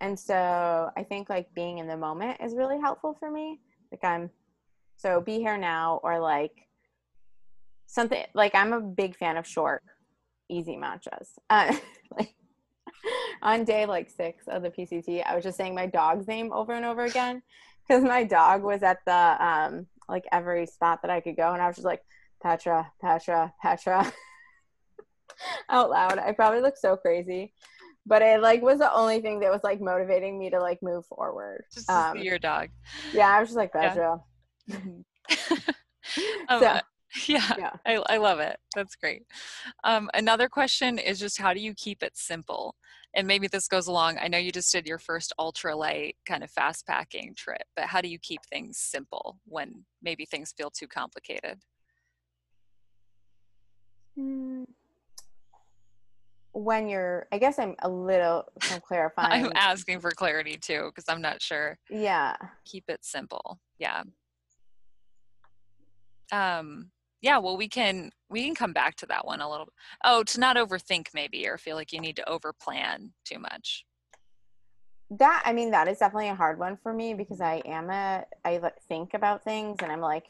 And 0.00 0.18
so 0.18 0.90
I 0.96 1.02
think 1.02 1.28
like 1.28 1.52
being 1.54 1.78
in 1.78 1.88
the 1.88 1.96
moment 1.96 2.40
is 2.40 2.54
really 2.54 2.78
helpful 2.78 3.16
for 3.18 3.30
me. 3.30 3.60
Like 3.90 4.04
I'm 4.04 4.30
so 4.96 5.20
be 5.20 5.38
here 5.38 5.56
now 5.56 6.00
or 6.04 6.20
like 6.20 6.68
something 7.86 8.24
like 8.34 8.54
I'm 8.54 8.72
a 8.72 8.80
big 8.80 9.16
fan 9.16 9.36
of 9.36 9.46
short, 9.46 9.82
easy 10.48 10.76
mantras. 10.76 11.30
Uh, 11.50 11.74
like 12.16 12.34
on 13.42 13.64
day 13.64 13.86
like 13.86 14.10
six 14.10 14.46
of 14.46 14.62
the 14.62 14.70
PCT, 14.70 15.24
I 15.26 15.34
was 15.34 15.42
just 15.42 15.56
saying 15.56 15.74
my 15.74 15.86
dog's 15.86 16.28
name 16.28 16.52
over 16.52 16.72
and 16.72 16.84
over 16.84 17.04
again 17.04 17.42
because 17.86 18.02
my 18.02 18.24
dog 18.24 18.62
was 18.62 18.82
at 18.82 18.98
the 19.06 19.44
um 19.44 19.86
like 20.08 20.24
every 20.32 20.66
spot 20.66 21.00
that 21.02 21.10
I 21.10 21.20
could 21.20 21.36
go, 21.36 21.52
and 21.52 21.62
I 21.62 21.66
was 21.66 21.76
just 21.76 21.86
like 21.86 22.02
Petra, 22.42 22.90
Petra, 23.00 23.52
Petra 23.62 24.12
out 25.68 25.90
loud. 25.90 26.18
I 26.18 26.32
probably 26.32 26.60
look 26.60 26.76
so 26.76 26.96
crazy, 26.96 27.52
but 28.06 28.22
it 28.22 28.40
like 28.40 28.62
was 28.62 28.78
the 28.78 28.92
only 28.92 29.20
thing 29.20 29.40
that 29.40 29.50
was 29.50 29.64
like 29.64 29.80
motivating 29.80 30.38
me 30.38 30.50
to 30.50 30.60
like 30.60 30.82
move 30.82 31.06
forward. 31.06 31.64
Just 31.72 31.88
um, 31.90 32.18
your 32.18 32.38
dog. 32.38 32.68
Yeah, 33.12 33.28
I 33.30 33.40
was 33.40 33.48
just 33.48 33.56
like 33.56 33.72
Petra. 33.72 34.20
Yeah. 34.66 34.76
um, 36.48 36.60
so, 36.60 36.80
yeah, 37.26 37.52
yeah. 37.58 37.72
I, 37.86 38.02
I 38.08 38.16
love 38.18 38.40
it. 38.40 38.58
That's 38.74 38.96
great. 38.96 39.22
Um, 39.84 40.10
another 40.14 40.48
question 40.48 40.98
is 40.98 41.18
just 41.18 41.40
how 41.40 41.54
do 41.54 41.60
you 41.60 41.74
keep 41.74 42.02
it 42.02 42.16
simple? 42.16 42.76
And 43.16 43.26
maybe 43.26 43.46
this 43.46 43.68
goes 43.68 43.86
along 43.86 44.18
i 44.20 44.28
know 44.28 44.38
you 44.38 44.52
just 44.52 44.72
did 44.72 44.86
your 44.86 44.98
first 44.98 45.32
ultralight 45.38 46.14
kind 46.26 46.42
of 46.42 46.50
fast 46.50 46.86
packing 46.86 47.34
trip 47.36 47.62
but 47.76 47.86
how 47.86 48.00
do 48.00 48.08
you 48.08 48.18
keep 48.18 48.40
things 48.46 48.78
simple 48.78 49.38
when 49.46 49.84
maybe 50.02 50.24
things 50.24 50.52
feel 50.56 50.70
too 50.70 50.86
complicated? 50.86 51.58
Hmm. 54.16 54.62
when 56.52 56.88
you're 56.88 57.26
i 57.32 57.38
guess 57.38 57.58
i'm 57.58 57.74
a 57.80 57.88
little 57.88 58.44
clarifying 58.86 59.46
i'm 59.46 59.52
asking 59.56 59.98
for 59.98 60.12
clarity 60.12 60.56
too 60.56 60.84
because 60.86 61.04
i'm 61.08 61.20
not 61.20 61.42
sure. 61.42 61.78
Yeah. 61.90 62.36
Keep 62.64 62.84
it 62.88 63.04
simple 63.04 63.58
yeah. 63.78 64.02
Um 66.32 66.90
yeah 67.24 67.38
well 67.38 67.56
we 67.56 67.66
can 67.66 68.12
we 68.28 68.44
can 68.44 68.54
come 68.54 68.74
back 68.74 68.94
to 68.96 69.06
that 69.06 69.26
one 69.26 69.40
a 69.40 69.50
little 69.50 69.68
oh 70.04 70.22
to 70.22 70.38
not 70.38 70.56
overthink 70.56 71.08
maybe 71.14 71.48
or 71.48 71.56
feel 71.56 71.74
like 71.74 71.90
you 71.90 72.00
need 72.00 72.16
to 72.16 72.28
over 72.28 72.52
plan 72.52 73.12
too 73.24 73.38
much. 73.38 73.86
That 75.10 75.42
i 75.46 75.52
mean 75.52 75.70
that 75.70 75.88
is 75.88 75.98
definitely 75.98 76.28
a 76.28 76.34
hard 76.34 76.58
one 76.58 76.76
for 76.82 76.92
me 76.92 77.14
because 77.14 77.40
i 77.40 77.62
am 77.64 77.88
a 77.88 78.24
i 78.44 78.60
think 78.88 79.14
about 79.14 79.42
things 79.42 79.78
and 79.82 79.90
i'm 79.90 80.00
like 80.00 80.24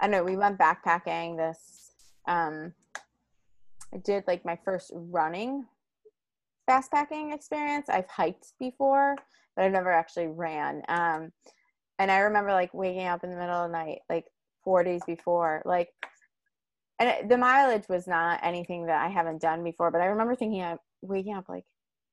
i 0.00 0.06
know 0.06 0.22
we 0.22 0.36
went 0.36 0.58
backpacking 0.58 1.36
this 1.36 1.92
um 2.28 2.72
i 3.94 3.96
did 3.98 4.24
like 4.26 4.44
my 4.44 4.58
first 4.64 4.90
running 4.94 5.64
fast 6.66 6.92
packing 6.92 7.32
experience. 7.32 7.88
I've 7.88 8.08
hiked 8.08 8.52
before 8.60 9.16
but 9.56 9.64
i've 9.64 9.72
never 9.72 9.92
actually 9.92 10.26
ran 10.26 10.82
um 10.88 11.32
and 11.98 12.10
i 12.10 12.18
remember 12.18 12.52
like 12.52 12.74
waking 12.74 13.06
up 13.06 13.24
in 13.24 13.30
the 13.30 13.36
middle 13.36 13.64
of 13.64 13.70
the 13.70 13.78
night 13.78 14.00
like 14.10 14.26
four 14.64 14.84
days 14.84 15.02
before 15.06 15.62
like 15.64 15.88
and 17.02 17.30
the 17.30 17.36
mileage 17.36 17.88
was 17.88 18.06
not 18.06 18.40
anything 18.42 18.86
that 18.86 19.04
I 19.04 19.08
haven't 19.08 19.40
done 19.40 19.64
before, 19.64 19.90
but 19.90 20.00
I 20.00 20.06
remember 20.06 20.36
thinking 20.36 20.62
I'm 20.62 20.78
waking 21.02 21.34
up 21.34 21.48
like 21.48 21.64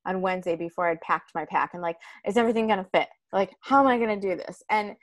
on 0.04 0.20
Wednesday 0.20 0.56
before 0.56 0.88
I'd 0.88 1.00
packed 1.00 1.30
my 1.34 1.44
pack 1.44 1.70
and 1.74 1.82
like, 1.82 1.96
is 2.26 2.36
everything 2.36 2.66
gonna 2.66 2.86
fit? 2.92 3.08
Like, 3.32 3.54
how 3.60 3.80
am 3.80 3.86
I 3.86 3.98
gonna 3.98 4.20
do 4.20 4.36
this? 4.36 4.62
And 4.70 4.96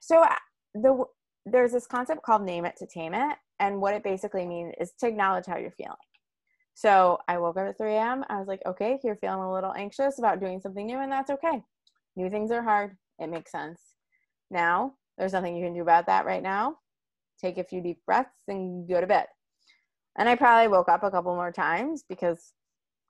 so 0.00 0.22
uh, 0.22 0.34
the 0.74 1.04
there's 1.44 1.72
this 1.72 1.88
concept 1.88 2.22
called 2.22 2.42
name 2.42 2.64
it 2.64 2.76
to 2.78 2.86
tame 2.86 3.14
it, 3.14 3.36
and 3.58 3.80
what 3.80 3.94
it 3.94 4.04
basically 4.04 4.46
means 4.46 4.74
is 4.80 4.92
to 5.00 5.08
acknowledge 5.08 5.46
how 5.46 5.56
you're 5.56 5.72
feeling. 5.72 5.96
So 6.74 7.18
I 7.26 7.38
woke 7.38 7.56
up 7.56 7.68
at 7.68 7.78
3 7.78 7.94
a.m. 7.94 8.24
I 8.30 8.38
was 8.38 8.46
like, 8.46 8.62
okay, 8.64 8.98
you're 9.02 9.16
feeling 9.16 9.42
a 9.42 9.52
little 9.52 9.74
anxious 9.74 10.18
about 10.20 10.40
doing 10.40 10.60
something 10.60 10.86
new, 10.86 10.98
and 10.98 11.10
that's 11.10 11.30
okay. 11.30 11.62
New 12.14 12.30
things 12.30 12.52
are 12.52 12.62
hard. 12.62 12.96
It 13.18 13.28
makes 13.28 13.50
sense. 13.50 13.80
Now, 14.50 14.94
there's 15.18 15.32
nothing 15.32 15.56
you 15.56 15.64
can 15.64 15.74
do 15.74 15.82
about 15.82 16.06
that 16.06 16.26
right 16.26 16.42
now 16.42 16.76
take 17.42 17.58
a 17.58 17.64
few 17.64 17.82
deep 17.82 17.98
breaths 18.06 18.42
and 18.48 18.88
go 18.88 19.00
to 19.00 19.06
bed. 19.06 19.26
And 20.18 20.28
I 20.28 20.36
probably 20.36 20.68
woke 20.68 20.88
up 20.88 21.02
a 21.02 21.10
couple 21.10 21.34
more 21.34 21.52
times 21.52 22.04
because 22.08 22.52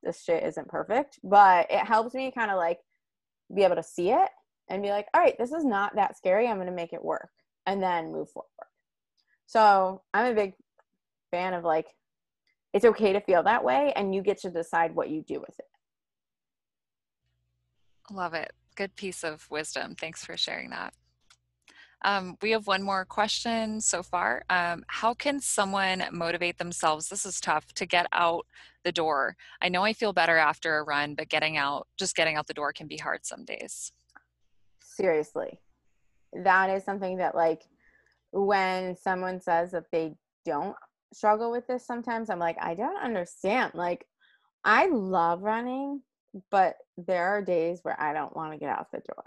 this 0.03 0.23
shit 0.23 0.45
isn't 0.45 0.69
perfect, 0.69 1.19
but 1.23 1.67
it 1.71 1.81
helps 1.81 2.15
me 2.15 2.31
kind 2.31 2.51
of 2.51 2.57
like 2.57 2.79
be 3.55 3.63
able 3.65 3.77
to 3.77 3.83
see 3.83 4.11
it 4.11 4.29
and 4.69 4.83
be 4.83 4.91
like, 4.91 5.07
all 5.13 5.21
right, 5.21 5.37
this 5.39 5.53
is 5.53 5.65
not 5.65 5.97
that 5.97 6.17
scary. 6.17 6.49
I'm 6.49 6.57
going 6.57 6.69
to 6.69 6.73
make 6.73 6.93
it 6.93 7.05
work 7.05 7.31
and 7.67 7.83
then 7.83 8.13
move 8.13 8.31
forward. 8.31 8.49
So 9.47 10.03
I'm 10.15 10.33
a 10.33 10.35
big 10.35 10.55
fan 11.31 11.55
of 11.55 11.65
like, 11.65 11.87
it's 12.73 12.85
okay 12.85 13.13
to 13.13 13.21
feel 13.21 13.43
that 13.43 13.65
way 13.65 13.93
and 13.95 14.15
you 14.15 14.23
get 14.23 14.39
to 14.39 14.51
decide 14.51 14.95
what 14.95 15.11
you 15.11 15.23
do 15.23 15.41
with 15.41 15.59
it. 15.59 15.67
Love 18.11 18.35
it. 18.35 18.53
Good 18.75 18.97
piece 18.97 19.23
of 19.25 19.47
wisdom. 19.51 19.95
Thanks 19.95 20.25
for 20.25 20.37
sharing 20.37 20.71
that. 20.71 20.95
Um, 22.05 22.37
we 22.43 22.51
have 22.51 22.67
one 22.67 22.83
more 22.83 23.05
question 23.05 23.81
so 23.81 24.03
far. 24.03 24.45
Um, 24.51 24.85
how 24.89 25.15
can 25.15 25.41
someone 25.41 26.05
motivate 26.11 26.59
themselves? 26.59 27.09
This 27.09 27.25
is 27.25 27.41
tough 27.41 27.73
to 27.75 27.87
get 27.87 28.07
out 28.13 28.47
the 28.85 28.93
door. 28.93 29.37
I 29.61 29.69
know 29.69 29.85
I 29.85 29.93
feel 29.93 30.13
better 30.13 30.37
after 30.37 30.79
a 30.79 30.83
run, 30.83 31.15
but 31.15 31.29
getting 31.29 31.57
out, 31.57 31.87
just 31.97 32.17
getting 32.17 32.37
out 32.37 32.47
the 32.47 32.55
door 32.55 32.73
can 32.73 32.89
be 32.89 32.97
hard 32.97 33.25
some 33.25 33.45
days. 33.45 33.93
Seriously. 34.81 35.61
That 36.33 36.71
is 36.71 36.85
something 36.85 37.19
that, 37.19 37.35
like, 37.35 37.63
when 38.33 38.97
someone 38.97 39.41
says 39.41 39.71
that 39.73 39.91
they 39.93 40.15
don't 40.45 40.77
struggle 41.13 41.51
with 41.51 41.67
this 41.67 41.87
sometimes, 41.87 42.31
I'm 42.31 42.39
like, 42.39 42.57
I 42.61 42.75
don't 42.75 43.03
understand. 43.03 43.73
Like, 43.75 44.07
I 44.65 44.87
love 44.87 45.43
running, 45.43 46.03
but 46.51 46.77
there 46.97 47.29
are 47.29 47.43
days 47.43 47.81
where 47.83 48.01
I 48.01 48.13
don't 48.13 48.35
want 48.35 48.53
to 48.53 48.59
get 48.59 48.71
out 48.71 48.91
the 48.91 49.03
door. 49.15 49.25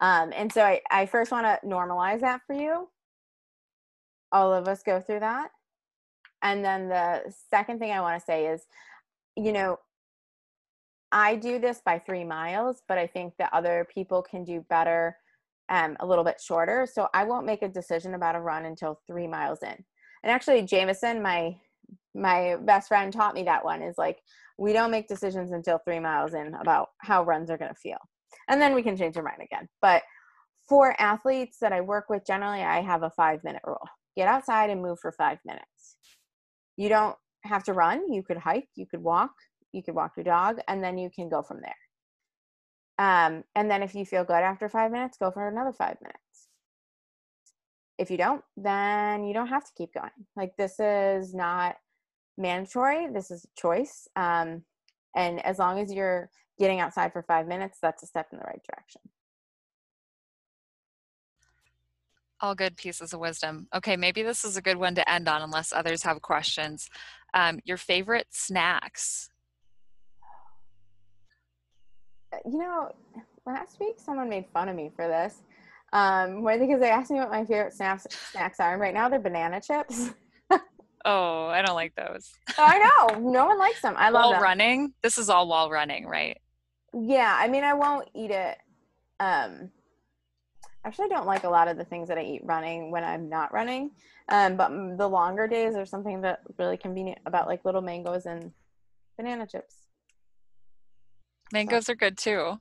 Um, 0.00 0.32
and 0.34 0.52
so 0.52 0.62
I, 0.62 0.80
I 0.90 1.06
first 1.06 1.32
want 1.32 1.46
to 1.46 1.66
normalize 1.66 2.20
that 2.20 2.42
for 2.46 2.54
you. 2.54 2.88
All 4.32 4.52
of 4.52 4.68
us 4.68 4.82
go 4.82 5.00
through 5.00 5.20
that. 5.20 5.50
And 6.42 6.64
then 6.64 6.88
the 6.88 7.32
second 7.50 7.78
thing 7.78 7.92
I 7.92 8.00
want 8.00 8.20
to 8.20 8.24
say 8.24 8.46
is, 8.46 8.62
you 9.36 9.52
know, 9.52 9.78
I 11.12 11.36
do 11.36 11.58
this 11.58 11.80
by 11.84 11.98
three 11.98 12.24
miles, 12.24 12.82
but 12.88 12.98
I 12.98 13.06
think 13.06 13.34
that 13.38 13.52
other 13.52 13.86
people 13.92 14.22
can 14.22 14.44
do 14.44 14.64
better 14.68 15.16
um, 15.68 15.96
a 16.00 16.06
little 16.06 16.24
bit 16.24 16.40
shorter. 16.40 16.86
So 16.90 17.08
I 17.14 17.24
won't 17.24 17.46
make 17.46 17.62
a 17.62 17.68
decision 17.68 18.14
about 18.14 18.36
a 18.36 18.40
run 18.40 18.66
until 18.66 19.00
three 19.06 19.26
miles 19.26 19.62
in. 19.62 19.84
And 20.22 20.32
actually, 20.32 20.62
Jameson, 20.62 21.22
my 21.22 21.56
my 22.14 22.56
best 22.62 22.88
friend, 22.88 23.12
taught 23.12 23.34
me 23.34 23.44
that 23.44 23.64
one. 23.64 23.82
Is 23.82 23.96
like 23.98 24.18
we 24.58 24.72
don't 24.72 24.90
make 24.90 25.08
decisions 25.08 25.52
until 25.52 25.78
three 25.78 26.00
miles 26.00 26.34
in 26.34 26.54
about 26.54 26.90
how 26.98 27.22
runs 27.22 27.50
are 27.50 27.58
going 27.58 27.72
to 27.72 27.80
feel 27.80 27.98
and 28.48 28.60
then 28.60 28.74
we 28.74 28.82
can 28.82 28.96
change 28.96 29.16
our 29.16 29.22
mind 29.22 29.42
again. 29.42 29.68
But 29.82 30.02
for 30.68 31.00
athletes 31.00 31.58
that 31.60 31.72
i 31.72 31.80
work 31.80 32.06
with 32.08 32.26
generally 32.26 32.60
i 32.60 32.80
have 32.80 33.02
a 33.02 33.10
five 33.10 33.42
minute 33.44 33.62
rule. 33.64 33.86
Get 34.16 34.28
outside 34.28 34.70
and 34.70 34.80
move 34.80 34.98
for 35.00 35.12
five 35.12 35.38
minutes. 35.44 35.96
You 36.76 36.88
don't 36.88 37.16
have 37.44 37.64
to 37.64 37.74
run. 37.74 38.12
You 38.12 38.22
could 38.22 38.38
hike. 38.38 38.68
You 38.74 38.86
could 38.86 39.02
walk. 39.02 39.32
You 39.72 39.82
could 39.82 39.94
walk 39.94 40.12
your 40.16 40.24
dog 40.24 40.58
and 40.68 40.82
then 40.82 40.96
you 40.96 41.10
can 41.14 41.28
go 41.28 41.42
from 41.42 41.60
there. 41.60 41.74
Um, 42.98 43.44
and 43.54 43.70
then 43.70 43.82
if 43.82 43.94
you 43.94 44.06
feel 44.06 44.24
good 44.24 44.36
after 44.36 44.70
five 44.70 44.90
minutes 44.90 45.18
go 45.18 45.30
for 45.30 45.46
another 45.48 45.72
five 45.72 45.96
minutes. 46.00 46.48
If 47.98 48.10
you 48.10 48.16
don't 48.16 48.42
then 48.56 49.24
you 49.26 49.34
don't 49.34 49.48
have 49.48 49.64
to 49.64 49.72
keep 49.76 49.92
going. 49.92 50.10
Like 50.34 50.56
this 50.56 50.80
is 50.80 51.34
not 51.34 51.76
mandatory. 52.38 53.08
This 53.12 53.30
is 53.30 53.44
a 53.44 53.60
choice. 53.60 54.08
Um, 54.16 54.62
and 55.14 55.44
as 55.44 55.58
long 55.58 55.78
as 55.78 55.92
you're 55.92 56.30
getting 56.58 56.80
outside 56.80 57.12
for 57.12 57.22
five 57.22 57.46
minutes, 57.46 57.78
that's 57.80 58.02
a 58.02 58.06
step 58.06 58.28
in 58.32 58.38
the 58.38 58.44
right 58.44 58.62
direction. 58.68 59.00
All 62.40 62.54
good 62.54 62.76
pieces 62.76 63.14
of 63.14 63.20
wisdom. 63.20 63.66
Okay, 63.74 63.96
maybe 63.96 64.22
this 64.22 64.44
is 64.44 64.56
a 64.56 64.62
good 64.62 64.76
one 64.76 64.94
to 64.96 65.10
end 65.10 65.28
on 65.28 65.40
unless 65.40 65.72
others 65.72 66.02
have 66.02 66.20
questions. 66.20 66.88
Um, 67.32 67.60
your 67.64 67.78
favorite 67.78 68.26
snacks? 68.30 69.30
Uh, 72.32 72.36
you 72.44 72.58
know, 72.58 72.90
last 73.46 73.80
week 73.80 73.94
someone 73.98 74.28
made 74.28 74.44
fun 74.52 74.68
of 74.68 74.76
me 74.76 74.90
for 74.94 75.08
this. 75.08 75.42
Um, 75.92 76.44
because 76.44 76.80
they 76.80 76.90
asked 76.90 77.10
me 77.10 77.18
what 77.18 77.30
my 77.30 77.44
favorite 77.44 77.72
snacks 77.72 78.06
snacks 78.30 78.60
are, 78.60 78.72
and 78.72 78.80
right 78.80 78.92
now 78.92 79.08
they're 79.08 79.20
banana 79.20 79.60
chips. 79.60 80.10
oh, 81.04 81.46
I 81.46 81.62
don't 81.62 81.76
like 81.76 81.94
those. 81.94 82.32
I 82.58 82.78
know. 82.78 83.18
No 83.20 83.46
one 83.46 83.58
likes 83.58 83.80
them. 83.82 83.94
I 83.96 84.10
love 84.10 84.24
while 84.24 84.30
them. 84.32 84.42
running. 84.42 84.94
This 85.02 85.16
is 85.16 85.30
all 85.30 85.48
while 85.48 85.70
running, 85.70 86.06
right? 86.06 86.38
Yeah, 86.98 87.36
I 87.38 87.48
mean, 87.48 87.62
I 87.62 87.74
won't 87.74 88.08
eat 88.14 88.30
it. 88.30 88.56
Um, 89.20 89.70
actually, 90.84 91.06
I 91.06 91.08
don't 91.08 91.26
like 91.26 91.44
a 91.44 91.48
lot 91.48 91.68
of 91.68 91.76
the 91.76 91.84
things 91.84 92.08
that 92.08 92.16
I 92.16 92.22
eat 92.22 92.40
running 92.44 92.90
when 92.90 93.04
I'm 93.04 93.28
not 93.28 93.52
running. 93.52 93.90
Um, 94.28 94.56
but 94.56 94.70
the 94.96 95.06
longer 95.06 95.46
days 95.46 95.74
are 95.76 95.84
something 95.84 96.22
that 96.22 96.40
really 96.58 96.76
convenient 96.76 97.18
about 97.26 97.48
like 97.48 97.64
little 97.64 97.82
mangoes 97.82 98.24
and 98.24 98.50
banana 99.18 99.46
chips. 99.46 99.76
Mangoes 101.52 101.86
so. 101.86 101.92
are 101.92 101.96
good 101.96 102.16
too. 102.16 102.60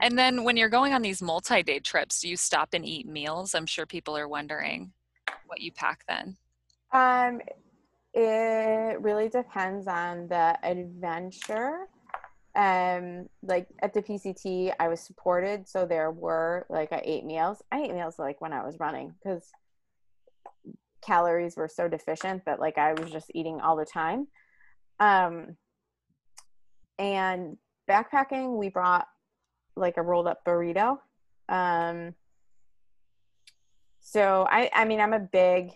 And 0.00 0.16
then 0.16 0.44
when 0.44 0.56
you're 0.56 0.70
going 0.70 0.94
on 0.94 1.02
these 1.02 1.20
multi-day 1.20 1.80
trips, 1.80 2.20
do 2.20 2.28
you 2.28 2.38
stop 2.38 2.70
and 2.72 2.86
eat 2.86 3.06
meals? 3.06 3.54
I'm 3.54 3.66
sure 3.66 3.84
people 3.84 4.16
are 4.16 4.28
wondering 4.28 4.92
what 5.46 5.60
you 5.60 5.72
pack 5.72 6.04
then. 6.08 6.38
Um, 6.92 7.42
it 8.14 8.98
really 9.02 9.28
depends 9.28 9.86
on 9.86 10.26
the 10.28 10.58
adventure 10.62 11.88
um 12.58 13.28
like 13.42 13.68
at 13.82 13.94
the 13.94 14.02
pct 14.02 14.72
i 14.80 14.88
was 14.88 15.00
supported 15.00 15.68
so 15.68 15.86
there 15.86 16.10
were 16.10 16.66
like 16.68 16.92
i 16.92 17.00
ate 17.04 17.24
meals. 17.24 17.62
I 17.70 17.82
ate 17.82 17.94
meals 17.94 18.18
like 18.18 18.40
when 18.40 18.52
i 18.52 18.66
was 18.66 18.80
running 18.80 19.14
because 19.14 19.48
calories 21.00 21.56
were 21.56 21.68
so 21.68 21.86
deficient 21.86 22.44
that 22.46 22.58
like 22.58 22.76
i 22.76 22.94
was 22.94 23.12
just 23.12 23.30
eating 23.32 23.60
all 23.60 23.76
the 23.76 23.84
time. 23.84 24.26
Um 24.98 25.56
and 26.98 27.56
backpacking 27.88 28.58
we 28.58 28.70
brought 28.70 29.06
like 29.76 29.96
a 29.96 30.02
rolled 30.02 30.26
up 30.26 30.44
burrito. 30.44 30.98
Um 31.48 32.14
so 34.00 34.48
i 34.50 34.68
i 34.74 34.84
mean 34.84 35.00
i'm 35.00 35.12
a 35.12 35.20
big 35.20 35.70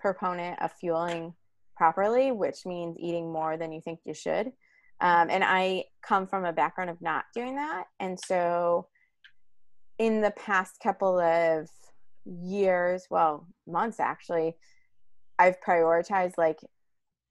proponent 0.00 0.60
of 0.60 0.72
fueling 0.72 1.32
properly 1.76 2.32
which 2.32 2.66
means 2.66 2.96
eating 2.98 3.32
more 3.32 3.56
than 3.56 3.70
you 3.70 3.80
think 3.80 4.00
you 4.04 4.14
should 4.14 4.52
um, 5.00 5.28
and 5.30 5.44
I 5.44 5.84
come 6.02 6.26
from 6.26 6.44
a 6.44 6.52
background 6.52 6.90
of 6.90 7.00
not 7.00 7.24
doing 7.34 7.56
that. 7.56 7.84
And 8.00 8.18
so 8.26 8.88
in 9.98 10.20
the 10.20 10.32
past 10.32 10.80
couple 10.82 11.18
of 11.18 11.68
years, 12.24 13.06
well, 13.10 13.46
months 13.66 14.00
actually, 14.00 14.56
I've 15.38 15.60
prioritized 15.60 16.34
like 16.38 16.58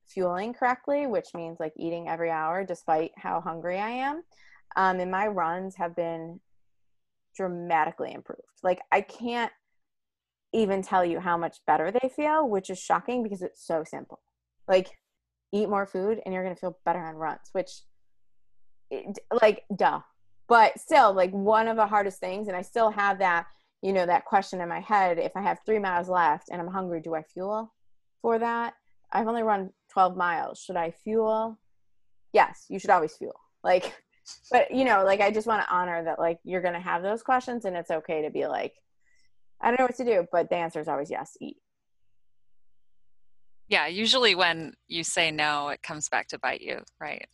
fueling 0.08 0.54
correctly, 0.54 1.08
which 1.08 1.28
means 1.34 1.60
like 1.60 1.74
eating 1.78 2.08
every 2.08 2.30
hour 2.30 2.64
despite 2.64 3.12
how 3.18 3.42
hungry 3.42 3.80
I 3.80 3.90
am. 3.90 4.24
Um, 4.76 5.00
and 5.00 5.12
my 5.12 5.28
runs 5.28 5.76
have 5.78 5.96
been 5.96 6.40
dramatically 7.36 8.14
improved. 8.14 8.42
Like 8.62 8.82
I 8.92 9.02
can't 9.02 9.52
even 10.54 10.84
tell 10.84 11.04
you 11.04 11.20
how 11.20 11.38
much 11.38 11.58
better 11.66 11.92
they 11.92 12.10
feel, 12.16 12.48
which 12.48 12.70
is 12.70 12.80
shocking 12.80 13.24
because 13.24 13.42
it's 13.42 13.66
so 13.66 13.84
simple. 13.84 14.20
Like 14.68 14.92
eat 15.54 15.70
more 15.70 15.86
food 15.86 16.20
and 16.26 16.34
you're 16.34 16.44
going 16.44 16.56
to 16.56 16.60
feel 16.60 16.78
better 16.86 17.00
on 17.00 17.16
runs 17.16 17.50
which 17.54 17.72
like 19.42 19.64
duh. 19.76 20.02
But 20.50 20.80
still 20.80 21.14
like 21.14 21.32
one 21.32 21.68
of 21.68 21.78
the 21.78 21.88
hardest 21.88 22.20
things 22.20 22.48
and 22.48 22.58
i 22.58 22.62
still 22.62 22.90
have 22.92 23.20
that 23.20 23.46
you 23.82 23.94
know 23.94 24.06
that 24.06 24.26
question 24.26 24.60
in 24.62 24.68
my 24.68 24.82
head 24.82 25.18
if 25.18 25.32
i 25.36 25.42
have 25.42 25.60
three 25.66 25.80
miles 25.80 26.10
left 26.10 26.50
and 26.52 26.62
i'm 26.62 26.68
hungry 26.68 27.00
do 27.02 27.16
i 27.16 27.22
fuel 27.22 27.74
for 28.22 28.40
that? 28.40 28.74
I've 29.12 29.28
only 29.28 29.44
run 29.44 29.70
12 29.92 30.18
miles. 30.18 30.60
Should 30.60 30.76
i 30.76 30.92
fuel? 30.92 31.60
Yes 32.34 32.66
you 32.70 32.80
should 32.80 32.90
always 32.90 33.16
fuel. 33.16 33.40
Like 33.64 33.94
but 34.52 34.72
you 34.72 34.86
know 34.86 35.04
like 35.04 35.22
i 35.22 35.32
just 35.32 35.48
want 35.48 35.62
to 35.62 35.74
honor 35.74 36.04
that 36.04 36.20
like 36.20 36.40
you're 36.44 36.62
to 36.62 36.80
have 36.80 37.04
those 37.04 37.22
questions 37.22 37.66
and 37.66 37.76
it's 37.76 37.92
okay 37.92 38.22
to 38.22 38.30
be 38.30 38.48
like 38.48 38.74
i 39.62 39.68
don't 39.68 39.80
know 39.80 39.86
what 39.86 39.96
to 39.96 40.06
do 40.06 40.26
but 40.32 40.50
the 40.50 40.56
answer 40.56 40.80
is 40.80 40.88
always 40.88 41.12
yes 41.12 41.38
eat 41.42 41.58
yeah 43.68 43.88
usually 43.88 44.36
when 44.36 44.74
you 44.88 45.04
say 45.04 45.32
no 45.32 45.70
it 45.70 45.82
comes 45.82 46.10
back 46.10 46.28
to 46.28 46.40
bite 46.40 46.62
you 46.62 46.80
right? 47.00 47.28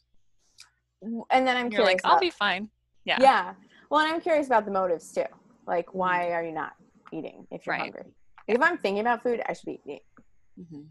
And 1.01 1.47
then 1.47 1.55
i'm 1.55 1.71
You're 1.71 1.81
curious 1.81 2.03
like 2.03 2.05
i'll 2.05 2.19
be 2.19 2.29
fine. 2.29 2.69
Yeah. 3.05 3.17
Yeah. 3.21 3.53
Well 3.89 4.01
and 4.01 4.13
i'm 4.13 4.21
curious 4.21 4.47
about 4.47 4.65
the 4.65 4.71
motives 4.71 5.11
too. 5.11 5.23
Like 5.65 5.87
mm-hmm. 5.87 5.97
why 5.97 6.31
are 6.31 6.43
you 6.43 6.51
not 6.51 6.73
eating 7.11 7.47
if 7.51 7.65
you're 7.65 7.73
right. 7.73 7.81
hungry? 7.81 8.03
If 8.47 8.61
i'm 8.61 8.77
thinking 8.77 9.01
about 9.01 9.23
food 9.23 9.41
i 9.47 9.53
should 9.53 9.65
be 9.65 9.79
eating. 9.85 9.99
Mm-hmm. 10.59 10.81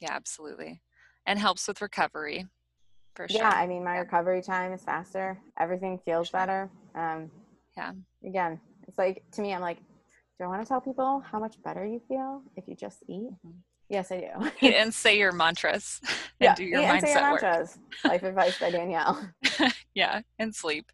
yeah 0.00 0.12
absolutely. 0.12 0.80
And 1.26 1.38
helps 1.38 1.68
with 1.68 1.82
recovery 1.82 2.46
for 3.14 3.28
sure. 3.28 3.40
Yeah 3.40 3.50
i 3.50 3.66
mean 3.66 3.84
my 3.84 3.94
yeah. 3.94 4.00
recovery 4.00 4.42
time 4.42 4.72
is 4.72 4.82
faster. 4.82 5.38
Everything 5.58 5.98
feels 6.04 6.28
sure. 6.28 6.40
better. 6.40 6.70
Um 6.94 7.30
yeah. 7.76 7.92
again 8.24 8.60
it's 8.88 8.98
like 8.98 9.22
to 9.32 9.42
me 9.42 9.54
i'm 9.54 9.60
like 9.60 9.78
do 10.38 10.44
i 10.44 10.46
want 10.48 10.62
to 10.62 10.66
tell 10.66 10.80
people 10.80 11.22
how 11.30 11.38
much 11.38 11.62
better 11.62 11.84
you 11.86 12.00
feel 12.08 12.42
if 12.56 12.66
you 12.66 12.74
just 12.74 13.02
eat? 13.08 13.30
Mm-hmm. 13.30 13.50
Yes, 13.88 14.12
I 14.12 14.20
do. 14.20 14.68
And 14.68 14.92
say 14.94 15.18
your 15.18 15.32
mantras. 15.32 16.00
And 16.40 16.50
yeah, 16.50 16.54
do 16.54 16.64
your 16.64 16.82
eat 16.82 16.86
mindset 16.86 17.14
your 17.14 17.32
work. 17.32 17.42
mantras. 17.42 17.78
Life 18.04 18.22
advice 18.22 18.60
by 18.60 18.70
Danielle. 18.70 19.28
yeah, 19.94 20.20
and 20.38 20.54
sleep. 20.54 20.92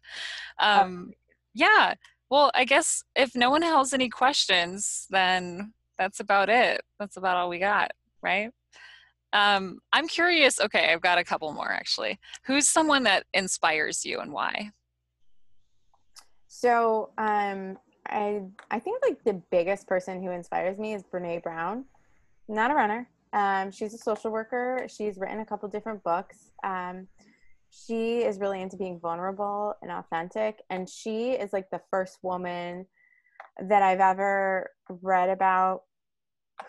Um, 0.57 1.11
yeah. 1.53 1.93
Well, 2.31 2.49
I 2.55 2.65
guess 2.65 3.03
if 3.15 3.35
no 3.35 3.51
one 3.51 3.61
has 3.61 3.93
any 3.93 4.09
questions, 4.09 5.05
then 5.11 5.73
that's 5.99 6.19
about 6.19 6.49
it. 6.49 6.81
That's 6.99 7.17
about 7.17 7.37
all 7.37 7.47
we 7.47 7.59
got, 7.59 7.91
right? 8.23 8.49
Um, 9.33 9.81
I'm 9.93 10.07
curious. 10.07 10.59
Okay, 10.59 10.91
I've 10.91 11.01
got 11.01 11.19
a 11.19 11.23
couple 11.23 11.53
more 11.53 11.71
actually. 11.71 12.17
Who's 12.47 12.67
someone 12.67 13.03
that 13.03 13.25
inspires 13.35 14.03
you 14.03 14.21
and 14.21 14.33
why? 14.33 14.71
So, 16.47 17.11
um, 17.19 17.77
I 18.07 18.41
I 18.71 18.79
think 18.79 19.03
like 19.07 19.23
the 19.23 19.39
biggest 19.51 19.85
person 19.85 20.23
who 20.23 20.31
inspires 20.31 20.79
me 20.79 20.95
is 20.95 21.03
Brene 21.03 21.43
Brown 21.43 21.85
not 22.47 22.71
a 22.71 22.75
runner. 22.75 23.09
Um, 23.33 23.71
she's 23.71 23.93
a 23.93 23.97
social 23.97 24.31
worker. 24.31 24.87
She's 24.89 25.17
written 25.17 25.39
a 25.39 25.45
couple 25.45 25.67
different 25.69 26.03
books. 26.03 26.51
Um, 26.63 27.07
she 27.69 28.19
is 28.19 28.39
really 28.39 28.61
into 28.61 28.77
being 28.77 28.99
vulnerable 28.99 29.73
and 29.81 29.91
authentic. 29.91 30.61
And 30.69 30.89
she 30.89 31.31
is 31.31 31.51
like 31.51 31.69
the 31.71 31.81
first 31.91 32.19
woman 32.21 32.85
that 33.67 33.83
I've 33.83 33.99
ever 33.99 34.69
read 34.89 35.29
about 35.29 35.81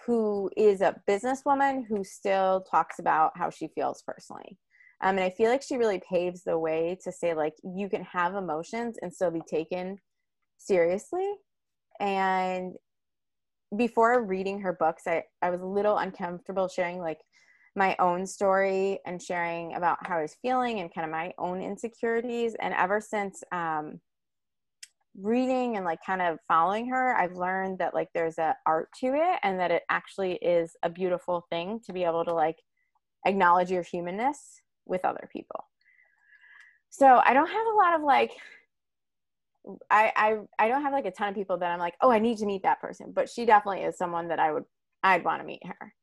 who 0.05 0.51
is 0.57 0.81
a 0.81 1.01
businesswoman 1.09 1.85
who 1.89 2.03
still 2.03 2.65
talks 2.69 2.99
about 2.99 3.33
how 3.37 3.51
she 3.51 3.69
feels 3.69 4.03
personally. 4.03 4.59
Um, 5.03 5.19
and 5.19 5.25
I 5.25 5.31
feel 5.31 5.51
like 5.51 5.63
she 5.63 5.77
really 5.77 6.01
paves 6.11 6.43
the 6.43 6.59
way 6.59 6.99
to 7.05 7.13
say, 7.13 7.35
like, 7.35 7.55
you 7.63 7.89
can 7.89 8.03
have 8.03 8.35
emotions 8.35 8.97
and 9.03 9.13
still 9.13 9.31
be 9.31 9.43
taken 9.49 9.99
seriously. 10.57 11.31
And 12.01 12.75
before 13.75 14.23
reading 14.23 14.61
her 14.61 14.73
books, 14.73 15.05
I, 15.07 15.25
I 15.41 15.51
was 15.51 15.61
a 15.61 15.67
little 15.67 15.99
uncomfortable 15.99 16.69
sharing, 16.69 17.01
like, 17.01 17.21
my 17.77 17.95
own 17.99 18.27
story 18.27 18.99
and 19.05 19.23
sharing 19.23 19.75
about 19.75 19.99
how 20.07 20.17
I 20.17 20.23
was 20.23 20.37
feeling 20.41 20.81
and 20.81 20.93
kind 20.93 21.05
of 21.05 21.11
my 21.11 21.33
own 21.39 21.61
insecurities. 21.61 22.57
And 22.59 22.73
ever 22.73 23.03
since 23.03 23.45
um, 23.53 24.01
reading 25.15 25.77
and 25.77 25.85
like 25.85 25.99
kind 26.05 26.23
of 26.23 26.39
following 26.49 26.89
her, 26.89 27.15
I've 27.15 27.37
learned 27.37 27.79
that 27.79 27.93
like 27.93 28.09
there's 28.15 28.39
a 28.39 28.57
art 28.65 28.89
to 29.01 29.09
it 29.09 29.39
and 29.43 29.61
that 29.61 29.71
it 29.71 29.83
actually 29.91 30.37
is 30.37 30.75
a 30.83 30.89
beautiful 30.89 31.45
thing 31.51 31.81
to 31.85 31.93
be 31.93 32.05
able 32.05 32.25
to 32.25 32.33
like 32.33 32.57
acknowledge 33.27 33.71
your 33.71 33.83
humanness 33.83 34.63
with 34.87 35.05
other 35.05 35.29
people. 35.31 35.65
So 36.89 37.21
I 37.25 37.35
don't 37.35 37.51
have 37.51 37.67
a 37.67 37.77
lot 37.77 37.95
of 37.95 38.03
like 38.03 38.33
I, 39.91 40.13
I 40.17 40.39
I 40.59 40.69
don't 40.69 40.83
have 40.83 40.93
like 40.93 41.07
a 41.07 41.11
ton 41.11 41.29
of 41.29 41.35
people 41.35 41.59
that 41.59 41.71
I'm 41.71 41.79
like, 41.79 41.95
oh, 42.01 42.11
I 42.11 42.19
need 42.19 42.39
to 42.39 42.47
meet 42.47 42.63
that 42.63 42.81
person. 42.81 43.13
But 43.13 43.29
she 43.29 43.45
definitely 43.45 43.83
is 43.83 43.97
someone 43.97 44.29
that 44.29 44.39
I 44.39 44.53
would 44.53 44.65
I'd 45.03 45.25
want 45.25 45.41
to 45.41 45.47
meet 45.47 45.65
her. 45.65 45.95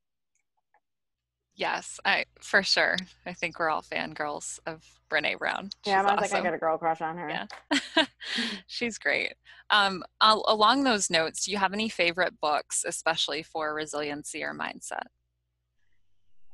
Yes, 1.55 1.99
I 2.03 2.25
for 2.39 2.63
sure. 2.63 2.97
I 3.25 3.33
think 3.33 3.59
we're 3.59 3.69
all 3.69 3.83
fangirls 3.83 4.59
of 4.65 4.83
Brene 5.11 5.37
Brown. 5.37 5.69
She's 5.85 5.91
yeah, 5.91 5.99
I 5.99 6.03
was 6.03 6.11
awesome. 6.11 6.21
like, 6.21 6.33
I 6.33 6.43
got 6.43 6.53
a 6.55 6.57
girl 6.57 6.77
crush 6.77 7.01
on 7.01 7.17
her. 7.17 7.29
Yeah, 7.29 8.05
she's 8.67 8.97
great. 8.97 9.33
Um, 9.69 10.03
along 10.19 10.83
those 10.83 11.11
notes, 11.11 11.45
do 11.45 11.51
you 11.51 11.57
have 11.57 11.73
any 11.73 11.89
favorite 11.89 12.39
books, 12.41 12.83
especially 12.87 13.43
for 13.43 13.73
resiliency 13.73 14.43
or 14.43 14.53
mindset? 14.55 15.05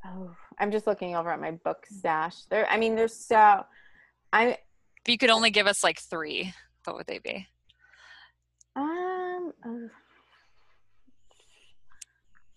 Oh, 0.05 0.35
I'm 0.59 0.71
just 0.71 0.87
looking 0.87 1.15
over 1.15 1.31
at 1.31 1.39
my 1.39 1.51
book 1.51 1.85
stash. 1.89 2.43
There, 2.49 2.69
I 2.69 2.77
mean, 2.77 2.95
there's 2.95 3.15
so. 3.15 3.63
I. 4.33 4.57
If 5.05 5.07
you 5.07 5.17
could 5.17 5.29
only 5.29 5.49
give 5.49 5.65
us 5.65 5.81
like 5.81 5.99
three, 5.99 6.53
what 6.85 6.95
would 6.95 7.07
they 7.07 7.19
be? 7.19 7.47
Um. 8.75 9.53
Uh, 9.65 9.87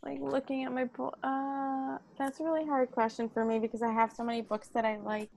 like 0.04 0.18
looking 0.20 0.64
at 0.64 0.72
my 0.72 0.84
book 0.84 1.16
uh 1.22 1.96
that's 2.18 2.40
a 2.40 2.44
really 2.44 2.66
hard 2.66 2.90
question 2.90 3.28
for 3.28 3.44
me 3.44 3.58
because 3.60 3.82
i 3.82 3.92
have 3.92 4.12
so 4.12 4.24
many 4.24 4.42
books 4.42 4.68
that 4.74 4.84
i 4.84 4.96
like. 4.98 5.30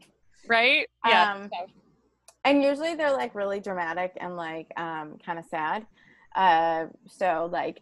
Right? 0.48 0.88
Yeah. 1.08 1.34
Um, 1.34 1.50
and 2.44 2.62
usually 2.62 2.96
they're 2.96 3.12
like 3.12 3.34
really 3.36 3.60
dramatic 3.60 4.14
and 4.18 4.36
like 4.36 4.68
um 4.78 5.18
kind 5.26 5.40
of 5.40 5.46
sad. 5.46 5.86
Uh 6.36 6.86
so 7.08 7.50
like 7.52 7.82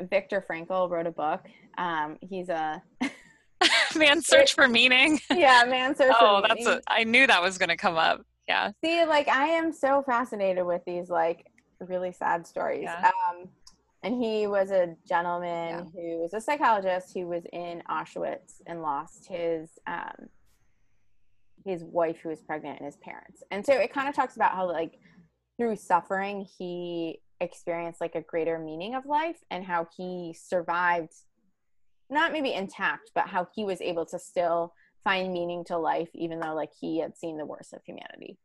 Viktor 0.00 0.44
Frankl 0.48 0.88
wrote 0.90 1.06
a 1.06 1.12
book. 1.12 1.46
Um 1.76 2.18
he's 2.20 2.48
a 2.48 2.82
man 3.96 4.22
search 4.22 4.54
for 4.54 4.66
meaning. 4.66 5.20
Yeah 5.30 5.64
man 5.68 5.94
search 5.94 6.14
oh 6.18 6.42
that's 6.46 6.66
a, 6.66 6.80
i 6.88 7.04
knew 7.04 7.26
that 7.26 7.42
was 7.42 7.58
going 7.58 7.68
to 7.68 7.76
come 7.76 7.96
up 7.96 8.24
yeah 8.48 8.70
see 8.84 9.04
like 9.04 9.28
i 9.28 9.46
am 9.46 9.72
so 9.72 10.02
fascinated 10.02 10.64
with 10.64 10.82
these 10.86 11.08
like 11.08 11.46
really 11.80 12.12
sad 12.12 12.46
stories 12.46 12.82
yeah. 12.82 13.10
um 13.30 13.48
and 14.02 14.22
he 14.22 14.46
was 14.46 14.70
a 14.70 14.94
gentleman 15.08 15.70
yeah. 15.70 15.82
who 15.92 16.18
was 16.18 16.32
a 16.32 16.40
psychologist 16.40 17.12
who 17.14 17.26
was 17.26 17.42
in 17.52 17.82
Auschwitz 17.90 18.60
and 18.66 18.80
lost 18.80 19.26
his 19.26 19.70
um, 19.86 20.28
his 21.64 21.82
wife 21.84 22.20
who 22.22 22.28
was 22.28 22.40
pregnant 22.40 22.78
and 22.78 22.86
his 22.86 22.96
parents. 22.96 23.42
And 23.50 23.64
so 23.64 23.74
it 23.74 23.92
kind 23.92 24.08
of 24.08 24.14
talks 24.14 24.36
about 24.36 24.52
how 24.52 24.70
like 24.70 24.98
through 25.58 25.76
suffering 25.76 26.46
he 26.58 27.20
experienced 27.40 28.00
like 28.00 28.14
a 28.14 28.22
greater 28.22 28.58
meaning 28.58 28.94
of 28.94 29.06
life 29.06 29.38
and 29.50 29.64
how 29.64 29.86
he 29.96 30.34
survived 30.38 31.12
not 32.10 32.32
maybe 32.32 32.52
intact 32.52 33.10
but 33.14 33.28
how 33.28 33.46
he 33.54 33.64
was 33.64 33.80
able 33.80 34.04
to 34.04 34.18
still 34.18 34.72
find 35.08 35.32
meaning 35.32 35.64
to 35.64 35.78
life 35.78 36.10
even 36.12 36.38
though 36.38 36.52
like 36.52 36.68
he 36.78 36.98
had 36.98 37.16
seen 37.16 37.38
the 37.38 37.46
worst 37.46 37.72
of 37.72 37.80
humanity. 37.82 38.36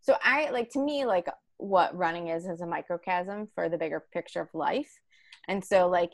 So 0.00 0.16
I 0.20 0.50
like 0.50 0.70
to 0.70 0.80
me 0.80 1.06
like 1.06 1.28
what 1.58 1.96
running 1.96 2.26
is 2.26 2.48
as 2.48 2.60
a 2.60 2.66
microcosm 2.66 3.46
for 3.54 3.68
the 3.68 3.78
bigger 3.78 4.02
picture 4.12 4.40
of 4.40 4.48
life. 4.52 4.90
And 5.46 5.64
so 5.64 5.88
like 5.88 6.10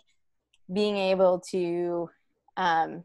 being 0.70 0.98
able 0.98 1.40
to 1.52 2.10
um, 2.58 3.04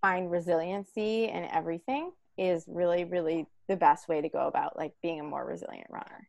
find 0.00 0.30
resiliency 0.30 1.24
in 1.24 1.48
everything 1.50 2.12
is 2.38 2.64
really 2.68 3.02
really 3.02 3.48
the 3.66 3.74
best 3.74 4.08
way 4.08 4.20
to 4.20 4.28
go 4.28 4.46
about 4.46 4.76
like 4.76 4.92
being 5.02 5.18
a 5.18 5.24
more 5.24 5.44
resilient 5.44 5.88
runner. 5.90 6.28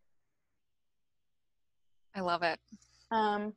I 2.16 2.22
love 2.22 2.42
it. 2.42 2.58
Um, 3.12 3.54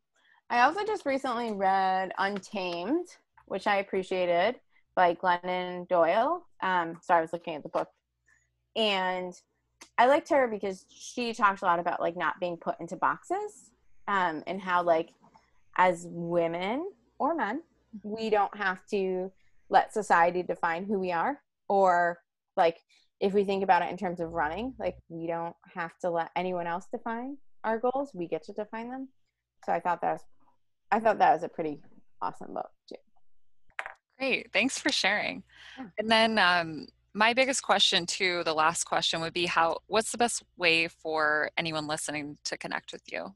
i 0.50 0.60
also 0.60 0.84
just 0.84 1.06
recently 1.06 1.52
read 1.52 2.12
untamed 2.18 3.06
which 3.46 3.66
i 3.66 3.76
appreciated 3.76 4.56
by 4.96 5.14
glennon 5.14 5.88
doyle. 5.88 6.46
Um, 6.62 6.98
so 7.02 7.14
i 7.14 7.20
was 7.20 7.32
looking 7.32 7.54
at 7.54 7.62
the 7.62 7.68
book. 7.68 7.88
And 8.76 9.34
I 9.98 10.06
liked 10.06 10.28
her 10.30 10.48
because 10.48 10.84
she 10.90 11.32
talked 11.32 11.62
a 11.62 11.64
lot 11.64 11.78
about 11.78 12.00
like 12.00 12.16
not 12.16 12.40
being 12.40 12.56
put 12.56 12.80
into 12.80 12.96
boxes 12.96 13.70
um, 14.08 14.42
and 14.46 14.60
how 14.60 14.82
like 14.82 15.10
as 15.76 16.06
women 16.08 16.90
or 17.18 17.34
men 17.34 17.62
we 18.02 18.30
don't 18.30 18.54
have 18.56 18.84
to 18.86 19.30
let 19.68 19.92
society 19.92 20.42
define 20.42 20.84
who 20.84 20.98
we 20.98 21.12
are 21.12 21.38
or 21.68 22.18
like 22.56 22.78
if 23.20 23.32
we 23.32 23.44
think 23.44 23.62
about 23.62 23.82
it 23.82 23.90
in 23.90 23.96
terms 23.96 24.20
of 24.20 24.32
running 24.32 24.74
like 24.78 24.96
we 25.08 25.26
don't 25.26 25.56
have 25.74 25.96
to 25.98 26.10
let 26.10 26.30
anyone 26.36 26.66
else 26.66 26.86
define 26.92 27.36
our 27.62 27.78
goals. 27.78 28.10
We 28.14 28.26
get 28.26 28.42
to 28.44 28.52
define 28.52 28.90
them. 28.90 29.08
So 29.64 29.72
i 29.72 29.80
thought 29.80 30.00
that 30.00 30.12
was 30.12 30.24
i 30.90 31.00
thought 31.00 31.18
that 31.18 31.34
was 31.34 31.42
a 31.42 31.48
pretty 31.48 31.80
awesome 32.22 32.54
book 32.54 32.70
too 32.88 32.96
great 34.20 34.52
thanks 34.52 34.78
for 34.78 34.92
sharing. 34.92 35.42
Yeah. 35.78 35.86
and 35.98 36.10
then 36.10 36.38
um, 36.38 36.86
my 37.14 37.32
biggest 37.34 37.62
question 37.62 38.06
too 38.06 38.42
the 38.44 38.54
last 38.54 38.84
question 38.84 39.20
would 39.20 39.32
be 39.32 39.46
how 39.46 39.78
what's 39.86 40.12
the 40.12 40.18
best 40.18 40.42
way 40.56 40.86
for 40.88 41.50
anyone 41.56 41.86
listening 41.86 42.36
to 42.44 42.58
connect 42.58 42.92
with 42.92 43.02
you? 43.10 43.34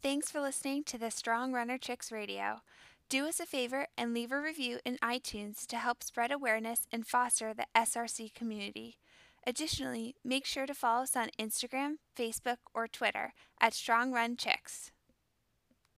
Thanks 0.04 0.32
for 0.32 0.42
listening 0.42 0.84
to 0.86 0.98
the 0.98 1.12
Strong 1.12 1.54
Runner 1.54 1.78
Chicks 1.78 2.12
Radio. 2.12 2.62
Do 3.08 3.28
us 3.28 3.40
a 3.40 3.46
favor 3.46 3.86
and 3.96 4.16
leave 4.16 4.32
a 4.32 4.42
review 4.42 4.80
in 4.84 4.98
iTunes 4.98 5.68
to 5.68 5.78
help 5.78 6.04
spread 6.04 6.32
awareness 6.32 6.88
and 6.92 7.06
foster 7.06 7.54
the 7.54 7.68
SRC 7.76 8.34
community. 8.34 8.98
Additionally, 9.46 10.16
make 10.24 10.48
sure 10.48 10.66
to 10.66 10.74
follow 10.74 11.04
us 11.04 11.16
on 11.16 11.30
Instagram, 11.40 11.98
Facebook, 12.18 12.58
or 12.74 12.88
Twitter 12.88 13.34
at 13.60 13.76
Strong 13.76 14.12
Run 14.12 14.38
Chicks. 14.38 14.92